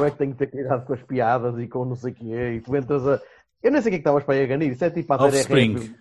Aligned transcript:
Eu 0.00 0.06
é 0.06 0.10
que 0.10 0.18
tenho 0.18 0.32
que 0.32 0.38
ter 0.38 0.50
cuidado 0.50 0.86
com 0.86 0.92
as 0.92 1.02
piadas 1.02 1.58
e 1.58 1.68
com 1.68 1.84
não 1.84 1.96
sei 1.96 2.12
o 2.12 2.14
quê. 2.14 2.52
E 2.56 2.60
tu 2.60 2.74
entras 2.76 3.06
a. 3.06 3.20
Eu 3.62 3.70
nem 3.70 3.80
sei 3.82 3.90
o 3.90 3.92
que 3.92 3.96
é 3.96 3.98
que 3.98 4.00
estavas 4.02 4.24
para 4.24 4.42
a 4.42 4.46
ganir. 4.46 4.72
Isso 4.72 4.84
é 4.84 4.90
tipo 4.90 5.12
a 5.12 5.16
Offspring. 5.24 5.94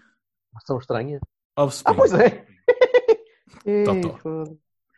São 0.65 0.77
estranhas. 0.77 1.21
Offspring. 1.57 1.93
Ah, 1.93 1.95
pois 1.95 2.13
é. 2.13 2.45
Ei. 3.65 3.85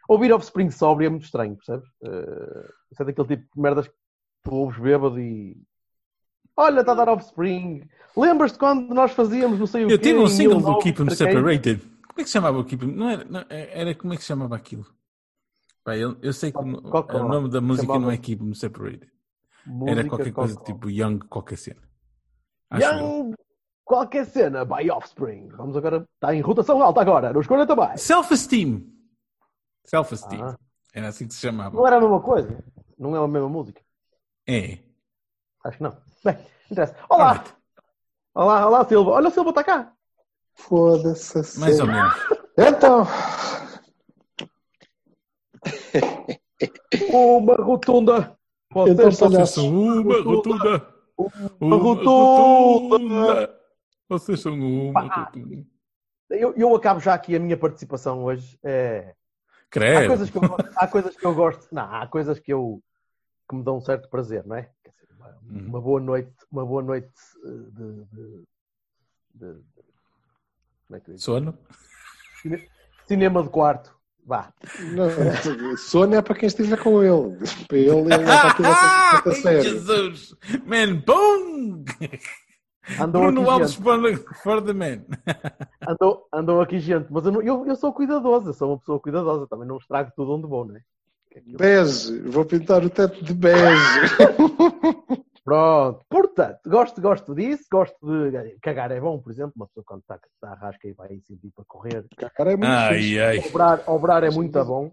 Ouvir 0.08 0.34
Offspring 0.34 0.70
sóbrio 0.70 1.08
é 1.08 1.10
muito 1.10 1.26
estranho, 1.26 1.56
percebes? 1.56 1.88
Uh, 2.02 2.70
isso 2.92 3.02
é 3.02 3.06
daquele 3.06 3.28
tipo 3.28 3.44
de 3.56 3.62
merdas 3.62 3.88
que 3.88 3.94
tu 4.44 4.54
ouves 4.54 4.80
bêbado 4.80 5.20
e. 5.20 5.58
Olha, 6.56 6.82
está 6.82 6.92
a 6.92 6.96
dar 6.96 7.10
Offspring. 7.10 7.88
Lembras-te 8.16 8.60
quando 8.60 8.94
nós 8.94 9.12
fazíamos 9.12 9.58
não 9.58 9.66
sei 9.66 9.86
o 9.86 9.88
quê? 9.88 9.94
Eu 9.94 9.98
tive 9.98 10.20
um 10.20 10.28
single 10.28 10.60
do 10.60 10.80
19, 10.80 10.84
Keep 10.84 11.02
'em? 11.02 11.10
Separated. 11.16 11.82
Como 11.82 12.20
é 12.20 12.24
que 12.24 12.26
se 12.26 12.34
chamava 12.34 12.60
o 12.60 12.66
Keep 12.66 12.86
'em? 12.86 12.92
Não 12.92 13.10
era, 13.10 13.24
não, 13.24 13.46
era 13.50 13.96
como 13.96 14.14
é 14.14 14.18
que 14.18 14.22
se 14.22 14.28
chamava 14.28 14.56
aquilo? 14.56 14.86
Pá, 15.84 15.98
eu, 15.98 16.16
eu 16.22 16.32
sei 16.32 16.52
que 16.52 16.58
é 16.58 16.62
o 16.62 17.28
nome 17.28 17.50
da 17.50 17.60
música 17.60 17.98
não 17.98 18.12
é 18.12 18.18
Keep 18.18 18.44
'em 18.44 18.54
Separated. 18.54 19.10
Era 19.66 19.72
Música 19.74 20.08
qualquer 20.10 20.32
coisa 20.32 20.56
tipo 20.64 20.90
Young 20.90 21.20
qualquer 21.20 21.58
cena. 21.58 21.82
Acho 22.70 22.86
eu. 22.86 22.98
Young, 23.00 23.34
qualquer 23.84 24.26
cena, 24.26 24.66
by 24.66 24.90
Offspring. 24.92 25.50
Vamos 25.50 25.76
agora. 25.76 26.08
Está 26.16 26.34
em 26.34 26.42
rotação 26.42 26.82
alta 26.82 27.02
agora. 27.02 27.34
Não 27.34 27.42
escolha 27.42 27.66
também. 27.66 27.98
Self-esteem. 27.98 28.88
Self-esteem. 29.86 30.42
Ah. 30.42 30.58
Era 30.94 31.08
assim 31.10 31.28
que 31.28 31.34
se 31.34 31.42
chamava. 31.42 31.76
Não 31.76 31.86
era 31.88 31.98
a 31.98 32.02
mesma 32.02 32.22
coisa? 32.22 32.64
Não 32.98 33.16
é 33.16 33.20
a 33.20 33.28
mesma 33.28 33.50
música? 33.50 33.82
É. 34.48 34.80
Acho 35.64 35.78
que 35.78 35.84
não. 35.84 35.98
Bem, 36.24 36.38
interessa. 36.70 36.96
Olá! 37.10 37.30
Alright. 37.30 37.54
Olá, 38.34 38.68
olá, 38.68 38.86
Silva. 38.86 39.12
Olha, 39.12 39.28
o 39.28 39.32
Silva 39.32 39.50
está 39.50 39.64
cá. 39.64 39.94
Foda-se. 40.54 41.38
a 41.38 41.60
Mais 41.60 41.80
ou 41.80 41.88
menos. 41.88 42.14
Então, 42.58 43.08
Uma 47.14 47.56
rotunda. 47.56 48.38
Vocês 48.74 48.98
Então, 49.00 49.46
são- 49.46 49.70
uma 50.02 50.22
rotunda. 50.22 50.94
Uma 51.60 51.76
rotunda. 51.78 53.60
Vocês 54.10 54.40
são 54.40 54.54
uma 54.54 54.94
Pá. 55.08 55.26
rotunda. 55.26 55.66
Eu, 56.30 56.54
eu 56.56 56.76
acabo 56.76 57.00
já 57.00 57.14
aqui 57.14 57.36
a 57.36 57.40
minha 57.40 57.58
participação 57.58 58.24
hoje. 58.24 58.58
É, 58.64 59.14
Há, 59.14 59.70
Credo. 59.70 60.08
coisas 60.08 60.30
que 60.30 60.38
eu, 60.38 60.42
gosto- 60.42 60.72
há 60.76 60.88
coisas 60.88 61.16
que 61.18 61.26
eu 61.26 61.36
gosto. 61.36 61.68
Não, 61.74 61.84
há 61.96 62.08
coisas 62.08 62.40
que 62.40 62.52
eu 62.54 62.82
que 63.50 63.56
me 63.56 63.64
dão 63.64 63.78
um 63.78 63.82
certo 63.82 64.10
prazer, 64.10 64.46
não 64.46 64.56
é? 64.56 64.70
Quer 64.84 64.92
dizer, 64.92 65.08
uma, 65.18 65.28
Uhum. 65.50 65.68
uma 65.68 65.82
boa 65.82 66.00
noite, 66.00 66.34
uma 66.52 66.66
boa 66.66 66.82
noite 66.82 67.12
eh, 67.46 67.50
de, 67.50 68.06
de- 68.06 68.44
de- 69.36 69.54
de- 69.56 69.64
como 70.88 70.98
é 70.98 71.00
que 71.00 71.10
eu 71.12 71.16
digo? 71.16 71.20
Sono? 71.20 71.58
cinema 73.08 73.44
de 73.44 73.50
quarto. 73.50 73.94
Vá. 74.26 74.54
não, 74.94 75.78
sono 75.78 76.16
é 76.16 76.22
para 76.22 76.36
quem 76.36 76.48
estiver 76.48 76.78
com 76.82 77.02
ele. 77.04 77.38
Para 77.68 77.78
ele, 77.78 77.90
ele 77.90 78.14
é 78.14 78.18
para 78.20 78.48
aquilo 78.50 78.68
que 78.68 78.74
Ai, 78.74 79.22
é 79.26 79.32
sério. 79.36 79.64
Jesus! 79.64 80.36
Man, 80.66 80.96
boom! 81.06 81.84
Andou 83.00 83.22
Bruno 83.24 83.42
aqui 83.42 83.50
Alves 83.52 83.72
gente. 83.74 83.84
for, 84.44 84.62
the 84.62 84.74
man. 84.74 85.02
Andou, 85.88 86.28
andou 86.34 86.62
aqui 86.62 86.80
gente, 86.80 87.08
mas 87.12 87.26
eu, 87.26 87.32
não- 87.32 87.42
eu, 87.42 87.66
eu 87.68 87.76
sou 87.76 87.94
cuidadoso, 87.94 88.50
eu 88.50 88.54
sou 88.54 88.70
uma 88.70 88.78
pessoa 88.80 89.00
cuidadosa, 89.00 89.48
também 89.48 89.68
não 89.68 89.78
estrago 89.78 90.12
tudo 90.16 90.34
onde 90.34 90.48
vou, 90.48 90.66
não 90.66 90.76
é? 90.76 90.82
Aquilo- 91.36 91.58
Bege. 91.58 92.20
Vou 92.24 92.44
pintar 92.46 92.84
o 92.84 92.90
teto 92.90 93.24
de 93.24 93.34
bege. 93.34 94.16
Pronto, 95.44 96.06
portanto, 96.08 96.60
gosto, 96.68 97.02
gosto 97.02 97.34
disso, 97.34 97.66
gosto 97.72 97.98
de 98.00 98.58
cagar 98.62 98.92
é 98.92 99.00
bom, 99.00 99.20
por 99.20 99.32
exemplo, 99.32 99.54
uma 99.56 99.66
pessoa 99.66 99.84
quando 99.84 100.02
está, 100.02 100.16
está 100.16 100.52
a 100.52 100.56
rasca 100.56 100.88
e 100.88 100.94
vai 100.94 101.14
assim 101.16 101.36
tipo 101.36 101.64
a 101.64 101.66
correr, 101.66 102.06
Cara, 102.36 102.52
é 102.52 102.56
muito 102.56 102.70
Ai, 102.70 103.20
ai. 103.20 103.40
obrar, 103.40 103.84
obrar 103.88 104.24
é 104.24 104.30
muito 104.30 104.64
bom. 104.64 104.92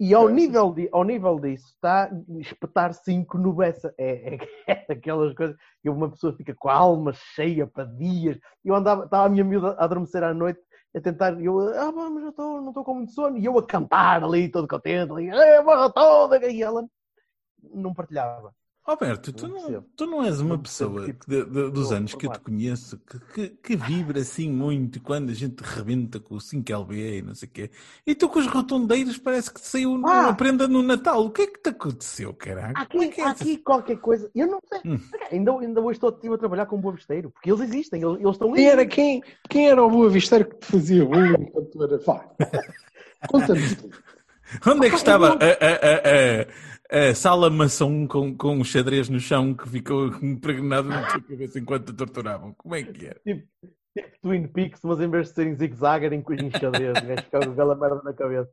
E 0.00 0.14
ao 0.14 0.28
nível, 0.28 0.72
de, 0.72 0.88
ao 0.92 1.02
nível 1.02 1.40
disso, 1.40 1.66
está 1.74 2.08
espetar 2.38 2.94
5 2.94 3.36
no 3.36 3.52
Bessa. 3.52 3.92
É, 3.98 4.34
é, 4.34 4.38
é 4.88 4.92
aquelas 4.92 5.34
coisas 5.34 5.56
que 5.82 5.90
uma 5.90 6.08
pessoa 6.08 6.32
fica 6.36 6.54
com 6.54 6.68
a 6.68 6.74
alma 6.74 7.12
cheia 7.12 7.66
para 7.66 7.84
dias. 7.84 8.38
Eu 8.64 8.76
andava, 8.76 9.04
estava 9.04 9.26
a 9.26 9.28
minha 9.28 9.42
miúda 9.42 9.72
a 9.72 9.84
adormecer 9.84 10.22
à 10.22 10.32
noite, 10.32 10.60
a 10.94 11.00
tentar, 11.00 11.40
eu, 11.42 11.58
ah, 11.74 11.90
mas 11.90 12.22
eu 12.22 12.30
estou, 12.30 12.60
não 12.60 12.68
estou 12.68 12.84
com 12.84 12.94
muito 12.94 13.12
sono. 13.12 13.36
E 13.36 13.44
eu 13.44 13.58
a 13.58 13.66
cantar 13.66 14.22
ali, 14.22 14.48
todo 14.48 14.68
contente, 14.68 15.10
ali, 15.10 15.30
é, 15.30 15.60
barra 15.64 15.90
toda. 15.90 16.48
E 16.48 16.62
ela 16.62 16.86
não 17.74 17.92
partilhava. 17.92 18.54
Roberto, 18.88 19.32
tu 19.34 19.46
Não 19.46 19.84
tu 19.94 20.06
não 20.06 20.22
és 20.24 20.40
uma 20.40 20.56
pessoa 20.58 21.04
que 21.04 21.12
que 21.12 21.26
de- 21.28 21.44
de- 21.44 21.70
dos 21.70 21.92
anos 21.92 22.14
que 22.14 22.26
eu 22.26 22.32
te 22.32 22.40
conheço 22.40 22.98
que, 22.98 23.18
que, 23.34 23.48
que 23.50 23.76
vibra 23.76 24.20
assim 24.20 24.50
muito 24.50 24.98
quando 25.02 25.28
a 25.28 25.34
gente 25.34 25.60
rebenta 25.60 26.18
com 26.18 26.36
o 26.36 26.38
5LB 26.40 27.18
e 27.18 27.22
não 27.22 27.34
sei 27.34 27.48
o 27.48 27.52
quê. 27.52 27.70
E 28.06 28.14
tu 28.14 28.28
com 28.30 28.38
os 28.38 28.46
rotundeiros 28.46 29.18
parece 29.18 29.52
que 29.52 29.60
te 29.60 29.66
saiu 29.66 29.92
Ah! 30.06 30.20
uma 30.22 30.34
prenda 30.34 30.66
no 30.66 30.82
Natal. 30.82 31.22
O 31.26 31.30
que 31.30 31.42
é 31.42 31.46
que 31.48 31.58
te 31.60 31.68
aconteceu, 31.68 32.34
Como 32.90 33.02
é 33.02 33.06
aqui, 33.08 33.20
é 33.20 33.24
essa- 33.24 33.42
aqui 33.44 33.56
qualquer 33.58 33.98
coisa. 33.98 34.30
Eu 34.34 34.46
não 34.46 34.58
sei. 34.66 34.80
Hum. 34.90 34.98
Ainda, 35.30 35.52
ainda 35.60 35.80
hoje 35.82 35.96
estou 35.98 36.08
estive 36.08 36.34
a 36.34 36.38
trabalhar 36.38 36.64
com 36.64 36.76
um 36.76 36.80
boa 36.80 36.94
besteiro, 36.94 37.30
porque 37.30 37.50
eles 37.50 37.60
existem, 37.60 38.02
eles, 38.02 38.18
eles 38.20 38.32
estão 38.32 38.52
Quem 38.52 38.66
era, 38.66 38.86
quem, 38.86 39.22
quem 39.50 39.68
era 39.68 39.84
o 39.84 39.90
Boa 39.90 40.08
Visteiro 40.08 40.46
que 40.46 40.56
te 40.56 40.66
fazia 40.66 41.04
bullying 41.04 41.44
quando 41.52 41.66
tu 41.66 41.82
era. 41.84 41.98
Vá. 41.98 42.24
Conta-nos 43.28 43.74
tudo. 43.74 43.96
Onde 44.66 44.86
é 44.86 44.88
que 44.90 44.96
estava 44.96 45.28
a, 45.28 45.32
a, 45.32 45.36
a, 45.36 46.46
a 46.90 47.14
sala 47.14 47.50
maçom 47.50 48.06
com, 48.06 48.34
com 48.36 48.60
o 48.60 48.64
xadrez 48.64 49.08
no 49.08 49.20
chão 49.20 49.54
que 49.54 49.68
ficou 49.68 50.06
impregnado 50.22 50.88
na 50.88 51.06
tua 51.10 51.20
cabeça 51.22 51.58
enquanto 51.58 51.86
te 51.92 51.96
torturavam? 51.96 52.54
Como 52.54 52.74
é 52.74 52.82
que 52.82 53.06
era? 53.06 53.20
Tipo, 53.24 53.46
tipo 53.96 54.20
Twin 54.22 54.48
Peaks, 54.48 54.80
mas 54.82 55.00
em 55.00 55.10
vez 55.10 55.28
de 55.28 55.34
serem 55.34 55.54
zigue-zague, 55.54 56.06
eram 56.06 56.16
em 56.16 56.50
xadrez. 56.50 56.98
Ficava 57.24 57.46
com 57.46 57.52
aquela 57.52 57.74
merda 57.74 58.02
na 58.02 58.12
cabeça. 58.12 58.50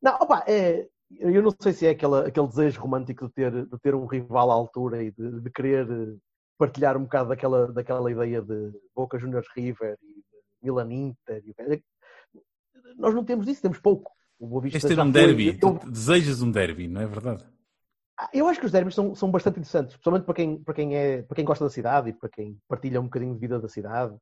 Não, 0.00 0.14
opa, 0.14 0.44
é, 0.46 0.86
eu 1.18 1.42
não 1.42 1.54
sei 1.60 1.72
se 1.72 1.86
é 1.86 1.90
aquela, 1.90 2.26
aquele 2.26 2.46
desejo 2.48 2.80
romântico 2.80 3.26
de 3.26 3.32
ter, 3.32 3.50
de 3.50 3.78
ter 3.80 3.94
um 3.94 4.06
rival 4.06 4.50
à 4.50 4.54
altura 4.54 5.02
e 5.02 5.10
de, 5.10 5.40
de 5.40 5.50
querer 5.50 5.88
eh, 5.90 6.16
partilhar 6.58 6.96
um 6.96 7.02
bocado 7.02 7.28
daquela, 7.28 7.72
daquela 7.72 8.10
ideia 8.10 8.40
de 8.42 8.72
Boca 8.94 9.18
Juniors 9.18 9.46
River 9.54 9.96
e 10.02 10.14
de 10.14 10.22
Milan 10.62 10.92
Inter. 10.92 11.42
e- 11.46 11.82
Nós 12.96 13.14
não 13.14 13.24
temos 13.24 13.46
isso, 13.48 13.62
temos 13.62 13.78
pouco. 13.78 14.10
O 14.38 14.46
Boa 14.46 14.62
Vista 14.62 14.88
ter 14.88 14.96
já 14.96 15.04
um 15.04 15.10
derby? 15.10 15.56
Tu 15.56 15.78
desejas 15.88 16.42
um 16.42 16.50
derby, 16.50 16.88
não 16.88 17.00
é 17.00 17.06
verdade? 17.06 17.44
Eu 18.32 18.46
acho 18.48 18.60
que 18.60 18.66
os 18.66 18.72
derbys 18.72 18.94
são, 18.94 19.14
são 19.14 19.30
bastante 19.30 19.58
interessantes, 19.58 19.92
especialmente 19.92 20.24
para 20.24 20.34
quem, 20.34 20.62
para, 20.62 20.74
quem 20.74 20.96
é, 20.96 21.22
para 21.22 21.34
quem 21.36 21.44
gosta 21.44 21.64
da 21.64 21.70
cidade 21.70 22.10
e 22.10 22.12
para 22.12 22.28
quem 22.28 22.58
partilha 22.68 23.00
um 23.00 23.04
bocadinho 23.04 23.34
de 23.34 23.40
vida 23.40 23.58
da 23.60 23.68
cidade. 23.68 24.14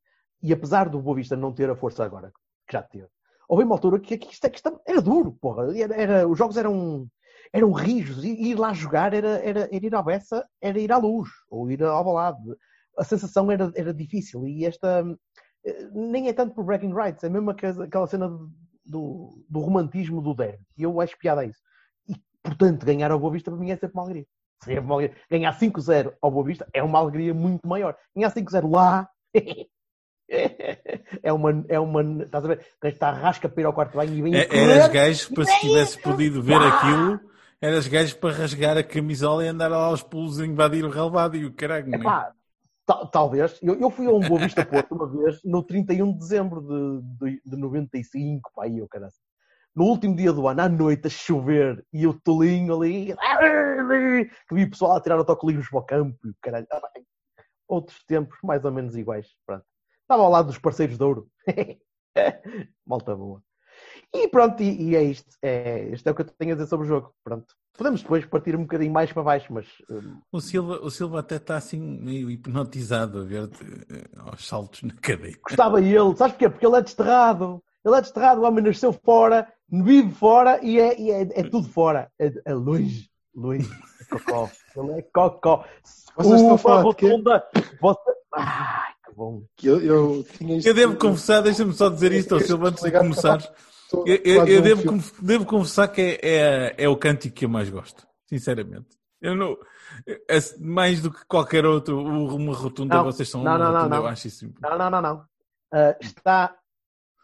E 0.42 0.52
apesar 0.52 0.88
do 0.88 1.00
Boa 1.00 1.16
Vista 1.16 1.36
não 1.36 1.52
ter 1.52 1.68
a 1.70 1.76
força 1.76 2.04
agora, 2.04 2.32
que 2.66 2.72
já 2.72 2.82
teve, 2.82 3.08
houve 3.48 3.64
uma 3.64 3.74
altura 3.74 3.98
que, 4.00 4.16
que 4.16 4.32
isto, 4.32 4.48
que 4.50 4.56
isto 4.56 4.80
era 4.86 5.02
duro, 5.02 5.32
porra. 5.40 5.76
Era, 5.76 5.94
era- 5.94 6.28
os 6.28 6.38
jogos 6.38 6.56
eram, 6.56 7.08
eram 7.52 7.72
rijos 7.72 8.22
e 8.24 8.28
ir 8.50 8.54
lá 8.58 8.72
jogar 8.72 9.12
era, 9.12 9.38
era, 9.44 9.60
era 9.74 9.86
ir 9.86 9.94
à 9.94 10.02
beça, 10.02 10.46
era 10.60 10.78
ir 10.78 10.92
à 10.92 10.96
luz 10.98 11.28
ou 11.50 11.70
ir 11.70 11.82
ao 11.82 12.04
balado. 12.04 12.56
A 12.98 13.04
sensação 13.04 13.50
era, 13.50 13.72
era 13.74 13.92
difícil 13.94 14.46
e 14.46 14.64
esta 14.64 15.04
eh, 15.64 15.88
nem 15.92 16.28
é 16.28 16.32
tanto 16.32 16.54
por 16.54 16.64
bragging 16.64 16.94
rights, 16.94 17.24
é 17.24 17.28
mesmo 17.28 17.50
aquela 17.50 18.06
cena 18.06 18.28
do, 18.84 19.44
do 19.48 19.60
romantismo 19.60 20.20
do 20.22 20.34
derby. 20.34 20.64
E 20.76 20.82
eu 20.84 21.00
acho 21.00 21.18
piada 21.18 21.42
a 21.42 21.44
isso. 21.44 21.60
Portanto, 22.42 22.84
ganhar 22.86 23.10
ao 23.10 23.18
Boa 23.18 23.32
Vista 23.32 23.50
para 23.50 23.60
mim 23.60 23.70
é 23.70 23.76
sempre 23.76 23.94
uma 23.94 24.02
alegria. 24.04 24.26
Sempre 24.62 24.80
uma 24.80 24.94
alegria. 24.94 25.16
Ganhar 25.30 25.58
5-0 25.58 26.12
ao 26.20 26.30
Boa 26.30 26.44
Vista 26.44 26.66
é 26.72 26.82
uma 26.82 26.98
alegria 26.98 27.32
muito 27.34 27.66
maior. 27.68 27.96
Ganhar 28.16 28.30
5-0 28.32 28.70
lá 28.70 29.08
é 31.22 31.32
uma. 31.32 31.64
É 31.68 31.78
uma 31.80 32.02
estás 32.22 32.44
a 32.44 32.48
ver? 32.48 32.66
Está 32.84 33.08
a 33.08 33.12
rasca 33.12 33.48
para 33.48 33.60
ir 33.62 33.64
ao 33.64 33.72
quarto 33.72 33.96
banho 33.96 34.14
e 34.14 34.22
vem 34.22 34.34
É-. 34.36 34.48
Eras 34.56 34.88
gajo 34.88 35.34
para 35.34 35.44
se 35.44 35.60
tivesse 35.60 36.00
podido 36.00 36.42
ver 36.42 36.60
aquilo, 36.60 37.20
eras 37.60 37.86
gajo 37.88 38.16
para 38.18 38.34
rasgar 38.34 38.76
a 38.78 38.82
camisola 38.84 39.44
e 39.44 39.48
andar 39.48 39.68
lá 39.68 39.86
aos 39.86 40.02
pulos 40.02 40.38
e 40.38 40.44
invadir 40.46 40.84
o 40.84 40.90
relevado 40.90 41.36
e 41.36 41.44
o 41.44 41.52
caralho. 41.52 41.92
é? 41.94 41.96
Epá, 41.96 42.32
ta- 42.86 43.06
talvez. 43.06 43.58
Eu, 43.62 43.74
eu 43.80 43.90
fui 43.90 44.06
a 44.06 44.10
um 44.10 44.20
Boa 44.20 44.40
Vista 44.40 44.64
Porto 44.64 44.94
uma 44.94 45.06
vez, 45.08 45.40
no 45.44 45.62
31 45.62 46.12
de 46.12 46.18
dezembro 46.18 46.60
de, 46.62 47.30
de, 47.32 47.42
de 47.44 47.56
95, 47.56 48.50
pá, 48.54 48.68
eu 48.68 48.86
caralho. 48.88 49.12
No 49.74 49.84
último 49.84 50.16
dia 50.16 50.32
do 50.32 50.48
ano, 50.48 50.62
à 50.62 50.68
noite, 50.68 51.06
a 51.06 51.10
chover, 51.10 51.84
e 51.92 52.06
o 52.06 52.12
tolinho 52.12 52.74
ali, 52.74 53.14
que 54.48 54.54
vi 54.54 54.64
o 54.64 54.70
pessoal 54.70 54.96
a 54.96 55.00
tirar 55.00 55.16
autocolismos 55.18 55.68
para 55.68 55.78
o 55.78 55.82
campo, 55.84 56.18
e 56.28 56.34
caralho. 56.42 56.66
Ah, 56.72 56.80
Outros 57.68 58.02
tempos, 58.04 58.36
mais 58.42 58.64
ou 58.64 58.72
menos 58.72 58.96
iguais. 58.96 59.28
Pronto. 59.46 59.64
Estava 60.02 60.22
ao 60.24 60.30
lado 60.30 60.46
dos 60.46 60.58
parceiros 60.58 60.98
de 60.98 61.04
ouro. 61.04 61.28
malta 62.84 63.14
boa. 63.14 63.40
E 64.12 64.26
pronto, 64.28 64.60
e, 64.60 64.90
e 64.90 64.96
é 64.96 65.02
isto. 65.04 65.30
É, 65.40 65.88
isto 65.92 66.06
é 66.06 66.10
o 66.10 66.14
que 66.14 66.22
eu 66.22 66.26
tenho 66.26 66.52
a 66.52 66.54
dizer 66.56 66.68
sobre 66.68 66.86
o 66.86 66.88
jogo. 66.88 67.14
Pronto. 67.22 67.54
Podemos 67.78 68.02
depois 68.02 68.26
partir 68.26 68.56
um 68.56 68.62
bocadinho 68.62 68.92
mais 68.92 69.12
para 69.12 69.22
baixo, 69.22 69.52
mas 69.52 69.66
hum, 69.88 70.20
O 70.32 70.40
Silva, 70.40 70.80
o 70.82 70.90
Silva 70.90 71.20
até 71.20 71.36
está 71.36 71.56
assim 71.56 71.80
meio 71.80 72.28
hipnotizado 72.28 73.20
a 73.20 73.24
ver-te 73.24 73.64
eh, 73.88 74.08
aos 74.18 74.46
saltos 74.46 74.82
na 74.82 74.94
cadeira. 74.94 75.38
gostava 75.42 75.80
ele. 75.80 76.16
Sabes 76.16 76.32
porquê? 76.32 76.50
Porque 76.50 76.66
ele 76.66 76.76
é 76.76 76.82
desterrado. 76.82 77.62
Ele 77.84 77.96
é 77.96 78.00
desterrado, 78.00 78.40
o 78.40 78.44
homem 78.44 78.62
nasceu 78.64 78.92
fora, 78.92 79.50
vive 79.70 80.10
fora 80.12 80.58
e 80.62 80.78
é, 80.80 80.98
e 81.00 81.10
é, 81.10 81.20
é 81.22 81.42
tudo 81.42 81.68
fora. 81.68 82.10
É, 82.18 82.32
é 82.44 82.54
longe, 82.54 83.08
longe. 83.34 83.68
É 84.00 84.04
cocó. 84.18 84.50
Ele 84.76 84.92
é 84.92 85.02
cocó. 85.02 85.64
Vocês 86.16 86.40
estão 86.40 86.54
a 86.54 86.58
falar 86.58 86.82
rotunda. 86.82 87.44
Você... 87.80 88.00
Ai, 88.34 88.92
que 89.04 89.14
bom. 89.14 89.42
Que 89.56 89.66
Eu, 89.68 89.80
eu 89.80 90.24
tinha 90.36 90.56
isto- 90.58 90.66
Eu 90.68 90.74
devo 90.74 90.96
confessar, 90.96 91.40
deixa-me 91.42 91.72
só 91.72 91.88
dizer 91.88 92.12
isto 92.12 92.34
ao 92.34 92.40
Silva 92.40 92.68
antes 92.68 92.82
de 92.82 92.90
começares. 92.92 93.50
Estou- 93.84 94.06
Eu, 94.06 94.16
eu- 94.24 94.46
eu 94.46 94.60
um 94.60 94.62
devo, 94.62 94.84
conf- 94.86 95.20
devo 95.20 95.44
confessar 95.46 95.88
que 95.88 96.00
é, 96.00 96.18
é, 96.22 96.74
é 96.84 96.88
o 96.88 96.96
cântico 96.96 97.34
que 97.34 97.44
eu 97.44 97.48
mais 97.48 97.68
gosto, 97.68 98.06
sinceramente. 98.28 98.86
Eu 99.20 99.34
não. 99.36 99.56
é 100.28 100.38
mais 100.60 101.00
do 101.02 101.10
que 101.12 101.24
qualquer 101.26 101.66
outro, 101.66 101.98
o- 101.98 102.34
uma 102.36 102.54
rotunda, 102.54 102.94
Não, 102.96 103.04
vocês 103.04 103.28
são 103.28 103.42
não, 103.42 103.50
uma 103.52 103.58
não, 103.58 103.66
não, 103.66 103.76
rotunda, 103.78 103.96
eu 103.96 104.02
não. 104.02 104.08
acho 104.08 104.28
isso. 104.28 104.52
Não, 104.62 104.78
não, 104.78 104.90
não, 104.90 105.02
não. 105.02 105.24
Ah, 105.72 105.96
está 106.00 106.54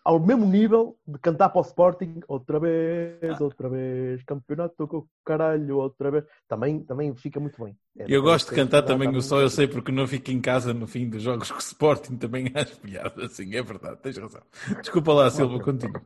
ao 0.07 0.21
mesmo 0.21 0.47
nível 0.47 0.97
de 1.05 1.19
cantar 1.19 1.49
para 1.49 1.59
o 1.59 1.65
Sporting 1.65 2.21
outra 2.29 2.61
vez, 2.61 3.41
outra 3.41 3.69
vez, 3.69 4.23
campeonato 4.23 4.87
com 4.87 4.99
o 4.99 5.09
caralho, 5.25 5.79
outra 5.79 6.13
vez. 6.13 6.25
Também, 6.47 6.79
também 6.79 7.13
fica 7.17 7.41
muito 7.41 7.63
bem. 7.65 7.77
É, 7.99 8.05
Eu 8.07 8.23
gosto 8.23 8.51
de 8.51 8.55
cantar 8.55 8.83
também 8.83 9.09
o 9.09 9.21
sol, 9.21 9.41
eu 9.41 9.51
sei, 9.51 9.67
porque 9.67 9.91
não 9.91 10.07
fico 10.07 10.31
em 10.31 10.41
casa 10.41 10.73
no 10.73 10.87
fim 10.87 11.09
dos 11.11 11.23
jogos 11.23 11.51
com 11.51 11.57
o 11.57 11.61
Sporting, 11.61 12.17
também 12.19 12.47
acho 12.55 12.79
piada, 12.79 13.27
assim, 13.27 13.53
é 13.57 13.61
verdade, 13.61 13.99
tens 14.01 14.17
razão. 14.17 14.43
Desculpa 14.81 15.13
lá, 15.13 15.29
Silva, 15.29 15.59
contigo. 15.59 16.01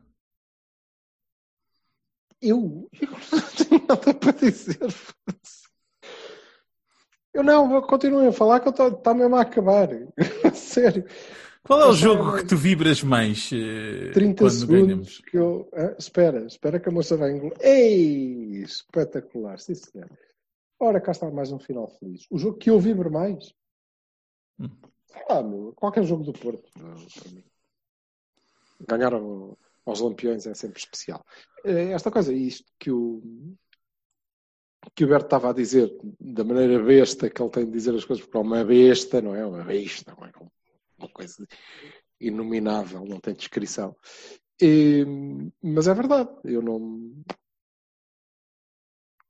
Eu, 2.41 2.89
eu 2.99 3.09
não 3.11 3.41
tenho 3.55 3.85
nada 3.87 4.13
para 4.17 4.31
dizer. 4.31 4.79
Eu 7.31 7.43
não, 7.43 7.71
eu 7.71 7.83
continuo 7.83 8.27
a 8.27 8.33
falar 8.33 8.59
que 8.61 8.67
eu 8.67 8.87
está 8.87 9.13
mesmo 9.13 9.35
a 9.35 9.41
acabar. 9.41 9.89
Sério. 10.55 11.05
Qual 11.63 11.79
é 11.81 11.87
o 11.87 11.93
jogo 11.93 12.37
eh, 12.37 12.41
que 12.41 12.47
tu 12.49 12.57
vibras 12.57 13.03
mais 13.03 13.49
eh, 13.53 14.11
30 14.13 14.43
quando 14.43 14.51
segundos 14.51 14.85
ganhamos? 14.87 15.17
que 15.21 15.37
eu. 15.37 15.69
Ah, 15.73 15.95
espera, 15.97 16.45
espera 16.45 16.79
que 16.79 16.89
a 16.89 16.91
moça 16.91 17.15
vai 17.15 17.31
engolir. 17.31 17.55
Ei! 17.61 18.63
Espetacular, 18.63 19.59
sim 19.59 19.75
senhor. 19.75 20.09
Ora, 20.79 20.99
cá 20.99 21.11
está 21.11 21.29
mais 21.29 21.51
um 21.51 21.59
final 21.59 21.87
feliz. 21.87 22.25
O 22.31 22.37
jogo 22.39 22.57
que 22.57 22.69
eu 22.69 22.79
vibro 22.79 23.11
mais. 23.11 23.53
Hum. 24.59 24.69
Ah, 25.29 25.43
meu, 25.43 25.73
qualquer 25.75 26.03
jogo 26.03 26.23
do 26.23 26.33
Porto, 26.33 26.67
ah, 26.79 26.95
para 27.21 27.31
mim. 27.31 27.43
Ganhar 28.87 29.13
ao- 29.13 29.57
aos 29.85 29.99
Lampiões 29.99 30.47
é 30.47 30.53
sempre 30.55 30.79
especial. 30.79 31.23
Eh, 31.63 31.91
Esta 31.91 32.09
coisa, 32.09 32.33
isto 32.33 32.65
que 32.79 32.89
o, 32.91 33.21
que 34.95 35.03
o 35.05 35.07
Berto 35.07 35.25
estava 35.25 35.51
a 35.51 35.53
dizer, 35.53 35.95
da 36.19 36.43
maneira 36.43 36.81
besta 36.83 37.29
que 37.29 37.39
ele 37.41 37.51
tem 37.51 37.65
de 37.65 37.71
dizer 37.71 37.93
as 37.93 38.03
coisas, 38.05 38.25
porque 38.25 38.37
é 38.37 38.41
uma 38.41 38.63
besta, 38.65 39.21
não 39.21 39.35
é? 39.35 39.45
Uma 39.45 39.63
besta, 39.63 40.15
não 40.17 40.25
é? 40.25 40.31
Uma 41.01 41.09
coisa 41.09 41.47
inominável, 42.19 43.05
não 43.05 43.19
tem 43.19 43.33
descrição. 43.35 43.95
E- 44.61 45.05
mas 45.63 45.87
é 45.87 45.93
verdade, 45.93 46.31
eu 46.45 46.61
não. 46.61 47.23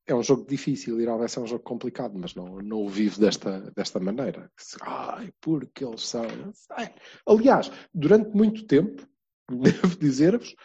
É 0.06 0.14
um 0.14 0.24
jogo 0.24 0.46
difícil, 0.48 1.00
ir 1.00 1.08
ao 1.10 1.20
Bessa 1.20 1.40
é 1.40 1.44
um 1.44 1.48
jogo 1.48 1.64
complicado, 1.64 2.14
mas 2.18 2.36
não, 2.36 2.58
não 2.62 2.84
o 2.86 2.90
vivo 2.90 3.20
desta, 3.20 3.72
desta 3.72 4.00
maneira. 4.00 4.52
Ai, 4.82 5.32
porque 5.40 5.86
eles 5.86 6.08
são. 6.08 6.26
Ai. 6.72 6.94
Aliás, 7.26 7.72
durante 7.94 8.36
muito 8.36 8.66
tempo, 8.66 9.08
devo 9.50 9.98
dizer-vos 9.98 10.56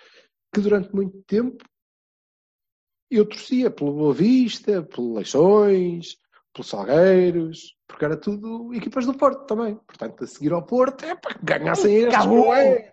que 0.52 0.60
durante 0.60 0.94
muito 0.94 1.22
tempo 1.24 1.64
eu 3.10 3.24
torcia 3.28 3.70
pelo 3.70 3.92
Boa 3.92 4.14
Vista, 4.14 4.82
pelo 4.82 5.14
Leixões, 5.14 6.16
pelos 6.56 6.68
Salgueiros, 6.70 7.76
porque 7.86 8.04
era 8.04 8.16
tudo 8.16 8.72
equipas 8.74 9.04
do 9.04 9.14
Porto 9.14 9.44
também. 9.46 9.74
Portanto, 9.86 10.24
a 10.24 10.26
seguir 10.26 10.52
ao 10.52 10.64
Porto 10.64 11.04
é 11.04 11.14
para 11.14 11.34
que 11.34 11.44
ganhassem 11.44 11.94
estes. 11.96 12.14
Acabou. 12.14 12.46
não 12.46 12.54
é? 12.54 12.92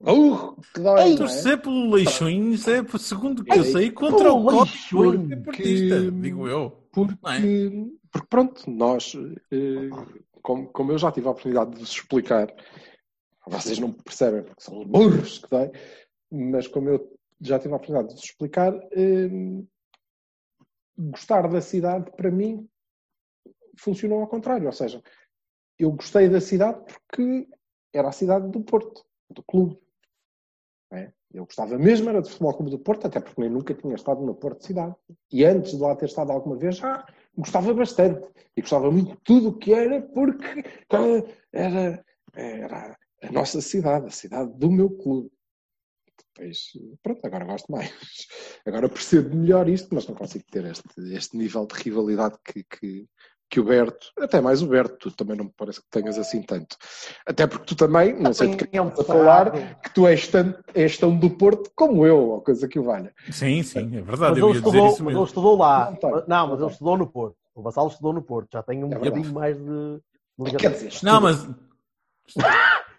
Uh, 0.00 0.60
que 0.74 0.80
dói, 0.80 0.94
não 1.04 1.14
é? 1.14 1.16
Torcer 1.16 1.62
pelo 1.62 1.90
Leixões 1.90 2.68
é, 2.68 2.84
segundo 2.98 3.42
que 3.42 3.52
eu 3.58 3.64
Ei, 3.64 3.72
sei, 3.72 3.90
contra 3.90 4.24
pelo 4.24 4.44
o 4.44 4.50
Leixões, 4.60 5.30
é 5.30 5.36
portista, 5.36 6.00
que- 6.00 6.10
digo 6.10 6.46
eu. 6.48 6.70
Porque, 6.92 7.14
Não 7.22 7.32
é? 7.32 7.40
porque 8.12 8.26
pronto, 8.28 8.70
nós, 8.70 9.14
eh, 9.50 9.88
como, 10.42 10.68
como 10.68 10.92
eu 10.92 10.98
já 10.98 11.10
tive 11.10 11.26
a 11.26 11.30
oportunidade 11.30 11.70
de 11.72 11.78
vos 11.80 11.90
explicar, 11.90 12.54
vocês 13.48 13.78
não 13.80 13.92
percebem 13.92 14.42
porque 14.44 14.62
são 14.62 14.78
os 14.78 14.86
burros 14.86 15.38
que 15.38 15.50
dói, 15.50 15.72
mas 16.30 16.68
como 16.68 16.90
eu 16.90 17.12
já 17.40 17.58
tive 17.58 17.72
a 17.72 17.76
oportunidade 17.76 18.08
de 18.10 18.14
vos 18.14 18.24
explicar, 18.24 18.72
eh, 18.92 19.28
gostar 20.96 21.48
da 21.48 21.60
cidade 21.60 22.10
para 22.12 22.30
mim 22.30 22.68
funcionou 23.76 24.20
ao 24.20 24.28
contrário, 24.28 24.66
ou 24.66 24.72
seja, 24.72 25.02
eu 25.78 25.90
gostei 25.92 26.28
da 26.28 26.40
cidade 26.40 26.80
porque 26.84 27.48
era 27.92 28.08
a 28.08 28.12
cidade 28.12 28.48
do 28.48 28.60
Porto, 28.60 29.04
do 29.30 29.42
clube. 29.42 29.78
é? 30.92 31.12
Eu 31.32 31.44
gostava 31.44 31.76
mesmo 31.76 32.08
era 32.08 32.22
do 32.22 32.28
Futebol 32.28 32.54
Clube 32.54 32.70
do 32.70 32.78
Porto, 32.78 33.06
até 33.06 33.20
porque 33.20 33.40
nem 33.40 33.50
nunca 33.50 33.74
tinha 33.74 33.94
estado 33.96 34.24
no 34.24 34.36
Porto 34.36 34.64
Cidade. 34.64 34.94
E 35.32 35.44
antes 35.44 35.72
de 35.72 35.82
lá 35.82 35.96
ter 35.96 36.06
estado 36.06 36.30
alguma 36.30 36.56
vez, 36.56 36.76
já 36.76 37.04
gostava 37.36 37.74
bastante. 37.74 38.24
E 38.56 38.60
gostava 38.60 38.88
muito 38.88 39.10
de 39.10 39.20
tudo 39.24 39.48
o 39.48 39.58
que 39.58 39.72
era, 39.72 40.00
porque 40.00 40.64
era, 41.52 42.04
era 42.32 42.96
a 43.20 43.32
nossa 43.32 43.60
cidade, 43.60 44.06
a 44.06 44.10
cidade 44.10 44.52
do 44.52 44.70
meu 44.70 44.88
clube. 44.90 45.32
Depois, 46.36 46.58
pronto, 47.02 47.20
agora 47.24 47.44
gosto 47.44 47.70
mais. 47.70 47.90
Agora 48.66 48.88
percebo 48.88 49.36
melhor 49.36 49.68
isto, 49.68 49.88
mas 49.94 50.06
não 50.08 50.14
consigo 50.14 50.44
ter 50.50 50.64
este, 50.64 50.88
este 51.14 51.36
nível 51.36 51.66
de 51.66 51.74
rivalidade 51.74 52.36
que, 52.44 52.64
que, 52.64 53.06
que 53.48 53.60
o 53.60 53.64
Berto, 53.64 54.06
até 54.18 54.40
mais 54.40 54.62
o 54.62 54.66
Berto, 54.66 54.96
tu 55.10 55.16
também 55.16 55.36
não 55.36 55.44
me 55.44 55.52
parece 55.56 55.80
que 55.80 55.86
tenhas 55.90 56.18
assim 56.18 56.42
tanto. 56.42 56.76
Até 57.26 57.46
porque 57.46 57.66
tu 57.66 57.76
também, 57.76 58.18
não 58.18 58.32
sei 58.32 58.48
de 58.48 58.56
que 58.56 58.76
é 58.76 58.82
um 58.82 58.88
a 58.88 59.04
falar, 59.04 59.52
que 59.80 59.94
tu 59.94 60.06
és 60.08 60.26
tão, 60.26 60.54
és 60.74 60.96
tão 60.98 61.16
do 61.16 61.30
Porto 61.30 61.70
como 61.76 62.04
eu, 62.06 62.18
ou 62.18 62.40
coisa 62.40 62.66
que 62.66 62.78
o 62.78 62.84
valha. 62.84 63.14
Sim, 63.30 63.62
sim, 63.62 63.96
é 63.96 64.00
verdade, 64.00 64.32
Mas 64.32 64.38
eu 64.38 64.48
ele, 64.48 64.56
ia 64.56 64.62
dizer 64.62 64.78
estudou, 64.78 64.86
isso 64.86 65.04
mas 65.04 65.12
ele 65.12 65.20
mesmo. 65.20 65.24
estudou 65.24 65.56
lá. 65.56 65.90
Não 66.02 66.10
Não, 66.10 66.26
não 66.26 66.48
mas 66.48 66.56
tem. 66.58 66.64
ele 66.64 66.72
estudou 66.72 66.98
no 66.98 67.06
Porto. 67.06 67.36
O 67.54 67.62
Vassalo 67.62 67.88
estudou 67.88 68.12
no 68.12 68.22
Porto. 68.22 68.48
Já 68.52 68.62
tem 68.64 68.82
um 68.82 68.90
É 68.92 68.96
bocadinho 68.98 69.32
mais 69.32 69.56
de. 69.56 70.00
de 70.38 70.56
Quer 70.56 70.72
dizer, 70.72 70.92
Não, 71.04 71.20
mas 71.20 71.46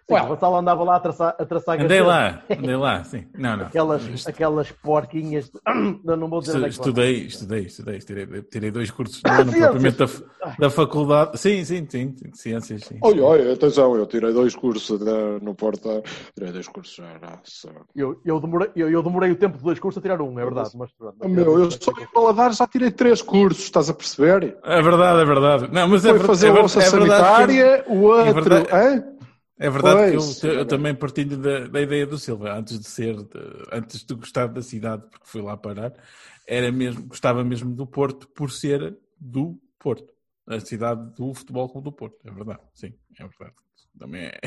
Sim, 0.08 0.14
o 0.14 0.28
Vassalo 0.28 0.56
andava 0.56 0.84
lá 0.84 0.96
a 0.96 1.00
traçar, 1.00 1.34
a 1.36 1.44
traçar 1.44 1.80
andei 1.80 2.00
lá, 2.00 2.40
andei 2.48 2.76
lá, 2.76 3.02
sim. 3.02 3.24
Não, 3.36 3.56
não. 3.56 3.66
Aquelas, 3.66 4.24
aquelas 4.28 4.70
porquinhas. 4.70 5.46
de- 5.50 5.60
Não, 6.04 6.28
vou 6.28 6.40
dizer 6.40 6.58
é 6.58 6.60
vai. 6.60 6.68
Estudei, 6.68 7.14
estudei, 7.26 7.60
estudei, 7.66 7.98
tirei, 7.98 8.42
tirei 8.42 8.70
dois 8.70 8.88
cursos 8.92 9.20
no 9.20 9.32
ano, 9.32 9.50
Ciências. 9.50 9.68
propriamente 9.98 9.98
da, 10.44 10.56
da 10.60 10.70
faculdade. 10.70 11.40
Sim, 11.40 11.64
sim, 11.64 11.84
sim, 11.90 12.14
sim, 12.16 12.30
ciências, 12.34 12.84
sim. 12.84 13.00
Olha, 13.02 13.24
olha, 13.24 13.52
atenção, 13.52 13.96
eu 13.96 14.06
tirei 14.06 14.32
dois 14.32 14.54
cursos 14.54 15.00
de- 15.00 15.44
no 15.44 15.56
Porto, 15.56 16.00
tirei 16.36 16.52
dois 16.52 16.68
cursos. 16.68 17.00
Eu, 17.96 18.20
eu, 18.24 18.38
demorei, 18.38 18.70
eu, 18.76 18.88
eu 18.88 19.02
demorei 19.02 19.32
o 19.32 19.36
tempo 19.36 19.58
de 19.58 19.64
dois 19.64 19.80
cursos 19.80 19.98
a 19.98 20.02
tirar 20.02 20.22
um, 20.22 20.38
é 20.38 20.44
verdade. 20.44 20.70
Mas, 20.76 20.92
pronto, 20.92 21.28
meu, 21.28 21.58
eu 21.58 21.70
só 21.72 21.90
em 22.00 22.06
Paladar 22.14 22.52
já 22.52 22.64
tirei 22.68 22.92
três 22.92 23.20
cursos, 23.22 23.64
estás 23.64 23.90
a 23.90 23.94
perceber? 23.94 24.56
É 24.62 24.80
verdade, 24.80 25.20
é 25.20 25.24
verdade. 25.24 25.68
Não, 25.72 25.88
mas 25.88 26.04
é, 26.04 26.10
Foi 26.10 26.20
fazer 26.20 26.46
é, 26.46 26.50
a 26.50 26.54
é 26.54 26.60
eu- 26.60 26.68
sanitária, 26.68 27.84
o 27.88 28.02
outro. 28.02 28.34
verdade- 28.34 28.68
hã? 28.72 29.15
É 29.58 29.70
verdade 29.70 30.12
Pois, 30.12 30.40
que 30.40 30.46
eu, 30.46 30.52
eu 30.52 30.60
é 30.60 30.64
também 30.64 30.94
partilho 30.94 31.36
da, 31.38 31.66
da 31.66 31.80
ideia 31.80 32.06
do 32.06 32.18
Silva, 32.18 32.52
antes 32.52 32.78
de 32.78 32.86
ser, 32.86 33.16
de- 33.16 33.64
antes 33.72 34.04
de 34.04 34.14
gostar 34.14 34.48
da 34.48 34.60
cidade, 34.60 35.02
porque 35.10 35.26
fui 35.26 35.40
lá 35.40 35.56
parar, 35.56 35.94
era 36.46 36.70
mesmo, 36.70 37.06
gostava 37.06 37.42
mesmo 37.42 37.74
do 37.74 37.86
Porto 37.86 38.28
por 38.28 38.50
ser 38.50 38.96
do 39.18 39.58
Porto, 39.78 40.12
a 40.46 40.60
cidade 40.60 41.10
do 41.16 41.32
Futebol 41.32 41.68
Clube 41.70 41.84
do 41.86 41.92
Porto, 41.92 42.18
é 42.24 42.30
verdade, 42.30 42.60
sim, 42.74 42.94
é 43.18 43.26
verdade. 43.26 43.54
Também 43.98 44.26
é, 44.26 44.40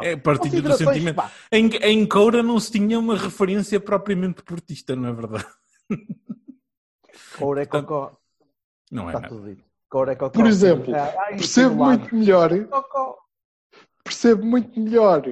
é 0.00 0.16
partilho 0.16 0.62
do 0.62 0.72
sentimento. 0.74 1.16
pá. 1.16 1.28
Em, 1.50 1.66
em 1.66 2.06
Coura 2.06 2.40
não 2.40 2.60
se 2.60 2.70
tinha 2.70 2.96
uma 3.00 3.16
referência 3.16 3.80
propriamente 3.80 4.44
portista, 4.44 4.94
não 4.94 5.08
é 5.08 5.12
verdade? 5.12 5.46
Coura 7.36 7.62
é 7.62 7.66
cocó. 7.66 8.16
Não 8.92 9.04
é 9.04 9.06
Está 9.08 9.20
nada. 9.22 9.34
tudo 9.34 9.48
dito. 9.48 9.64
Coura 9.88 10.12
é 10.12 10.14
cocó. 10.14 10.30
Por 10.30 10.46
exemplo, 10.46 10.94
Ah, 10.94 11.12
ah, 11.18 11.26
Percebo 11.30 11.74
muito 11.74 12.14
melhor, 12.14 12.50
Cocó. 12.66 13.21
Percebo 14.22 14.46
muito 14.46 14.78
melhor 14.78 15.22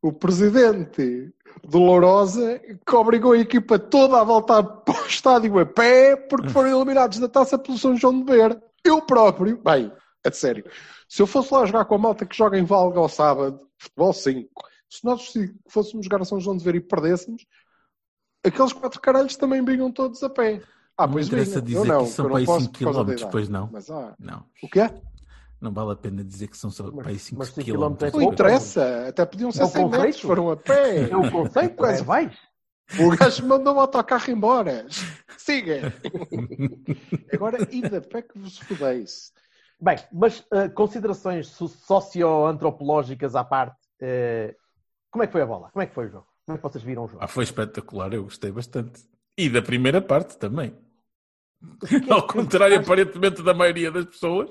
o 0.00 0.12
presidente 0.12 1.32
do 1.64 1.78
Lourosa 1.78 2.60
que 2.86 2.94
obrigou 2.94 3.32
a 3.32 3.38
equipa 3.38 3.76
toda 3.76 4.20
a 4.20 4.24
voltar 4.24 4.62
para 4.62 5.02
o 5.02 5.06
estádio 5.06 5.58
a 5.58 5.66
pé 5.66 6.14
porque 6.14 6.48
foram 6.50 6.76
eliminados 6.76 7.18
da 7.18 7.28
taça 7.28 7.58
pelo 7.58 7.76
São 7.76 7.96
João 7.96 8.20
de 8.20 8.24
Beira. 8.24 8.62
Eu 8.84 9.02
próprio, 9.02 9.60
bem, 9.60 9.90
é 10.22 10.30
de 10.30 10.36
sério, 10.36 10.64
se 11.08 11.20
eu 11.20 11.26
fosse 11.26 11.52
lá 11.52 11.66
jogar 11.66 11.84
com 11.86 11.96
a 11.96 11.98
malta 11.98 12.24
que 12.24 12.36
joga 12.36 12.56
em 12.56 12.64
Valga 12.64 13.00
ao 13.00 13.08
sábado, 13.08 13.60
futebol 13.76 14.12
5, 14.12 14.48
se 14.88 15.04
nós 15.04 15.32
fôssemos 15.68 16.06
jogar 16.06 16.22
a 16.22 16.24
São 16.24 16.38
João 16.38 16.56
de 16.56 16.62
Beira 16.62 16.78
e 16.78 16.80
perdêssemos, 16.80 17.44
aqueles 18.44 18.72
quatro 18.72 19.00
caralhos 19.00 19.34
também 19.34 19.64
vinham 19.64 19.90
todos 19.90 20.22
a 20.22 20.30
pé. 20.30 20.62
Ah, 20.96 21.06
Não 21.06 21.14
pois 21.14 21.26
interessa 21.26 21.60
vinham. 21.60 21.82
dizer 21.82 21.92
não, 21.94 22.04
que 22.04 22.10
são 22.10 22.26
para 22.26 22.38
aí 22.38 22.46
posso 22.46 22.60
5 22.60 22.72
por 22.78 22.84
causa 22.84 23.04
da 23.04 23.14
km, 23.16 23.28
pois 23.30 23.48
não. 23.48 23.68
Mas, 23.72 23.90
ah, 23.90 24.14
Não. 24.20 24.44
o 24.62 24.68
quê? 24.68 24.88
Não 25.60 25.72
vale 25.72 25.92
a 25.92 25.96
pena 25.96 26.22
dizer 26.22 26.48
que 26.48 26.56
são 26.56 26.70
só 26.70 26.90
para 26.90 27.08
aí 27.08 27.18
5 27.18 27.38
mas 27.38 27.48
cinco 27.48 27.64
quilómetros. 27.64 27.64
quilómetros 27.64 28.02
é 28.02 28.12
Não 28.12 28.20
pouco. 28.20 28.34
interessa, 28.34 29.08
até 29.08 29.24
podiam 29.24 29.50
ser 29.52 29.62
É 29.62 29.64
o 29.64 29.68
100 29.68 29.88
metros, 29.88 30.20
foram 30.20 30.50
a 30.50 30.56
pé. 30.56 31.08
É 31.10 31.16
o 31.16 31.30
conceito, 31.30 31.76
Quase. 31.76 32.02
vais. 32.04 32.36
O 33.00 33.16
gajo 33.16 33.46
mandou 33.46 33.74
o 33.76 33.80
autocarro 33.80 34.30
embora. 34.30 34.86
Siga. 35.38 35.92
Agora, 37.32 37.58
ainda 37.72 38.00
pé 38.00 38.22
que 38.22 38.38
vos 38.38 38.58
fodeis. 38.58 39.32
Bem, 39.80 39.96
mas 40.12 40.40
uh, 40.40 40.70
considerações 40.74 41.48
so- 41.48 41.68
socioantropológicas 41.68 43.34
à 43.34 43.44
parte, 43.44 43.76
uh, 44.02 44.54
como 45.10 45.24
é 45.24 45.26
que 45.26 45.32
foi 45.32 45.42
a 45.42 45.46
bola? 45.46 45.70
Como 45.72 45.82
é 45.82 45.86
que 45.86 45.94
foi 45.94 46.06
o 46.06 46.10
jogo? 46.10 46.26
Como 46.46 46.54
é 46.54 46.58
que 46.58 46.62
vocês 46.62 46.84
viram 46.84 47.04
o 47.04 47.08
jogo? 47.08 47.18
Ah, 47.22 47.26
foi 47.26 47.44
espetacular, 47.44 48.12
eu 48.12 48.24
gostei 48.24 48.50
bastante. 48.52 49.04
E 49.36 49.48
da 49.50 49.60
primeira 49.60 50.00
parte 50.00 50.38
também. 50.38 50.74
Que 52.04 52.10
Ao 52.12 52.26
contrário, 52.26 52.78
aparentemente, 52.78 53.42
da 53.42 53.54
maioria 53.54 53.90
das 53.90 54.04
pessoas, 54.06 54.50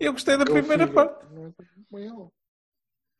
eu 0.00 0.12
gostei 0.12 0.36
da 0.36 0.44
Eu 0.44 0.52
primeira 0.52 0.86
parte. 0.86 1.24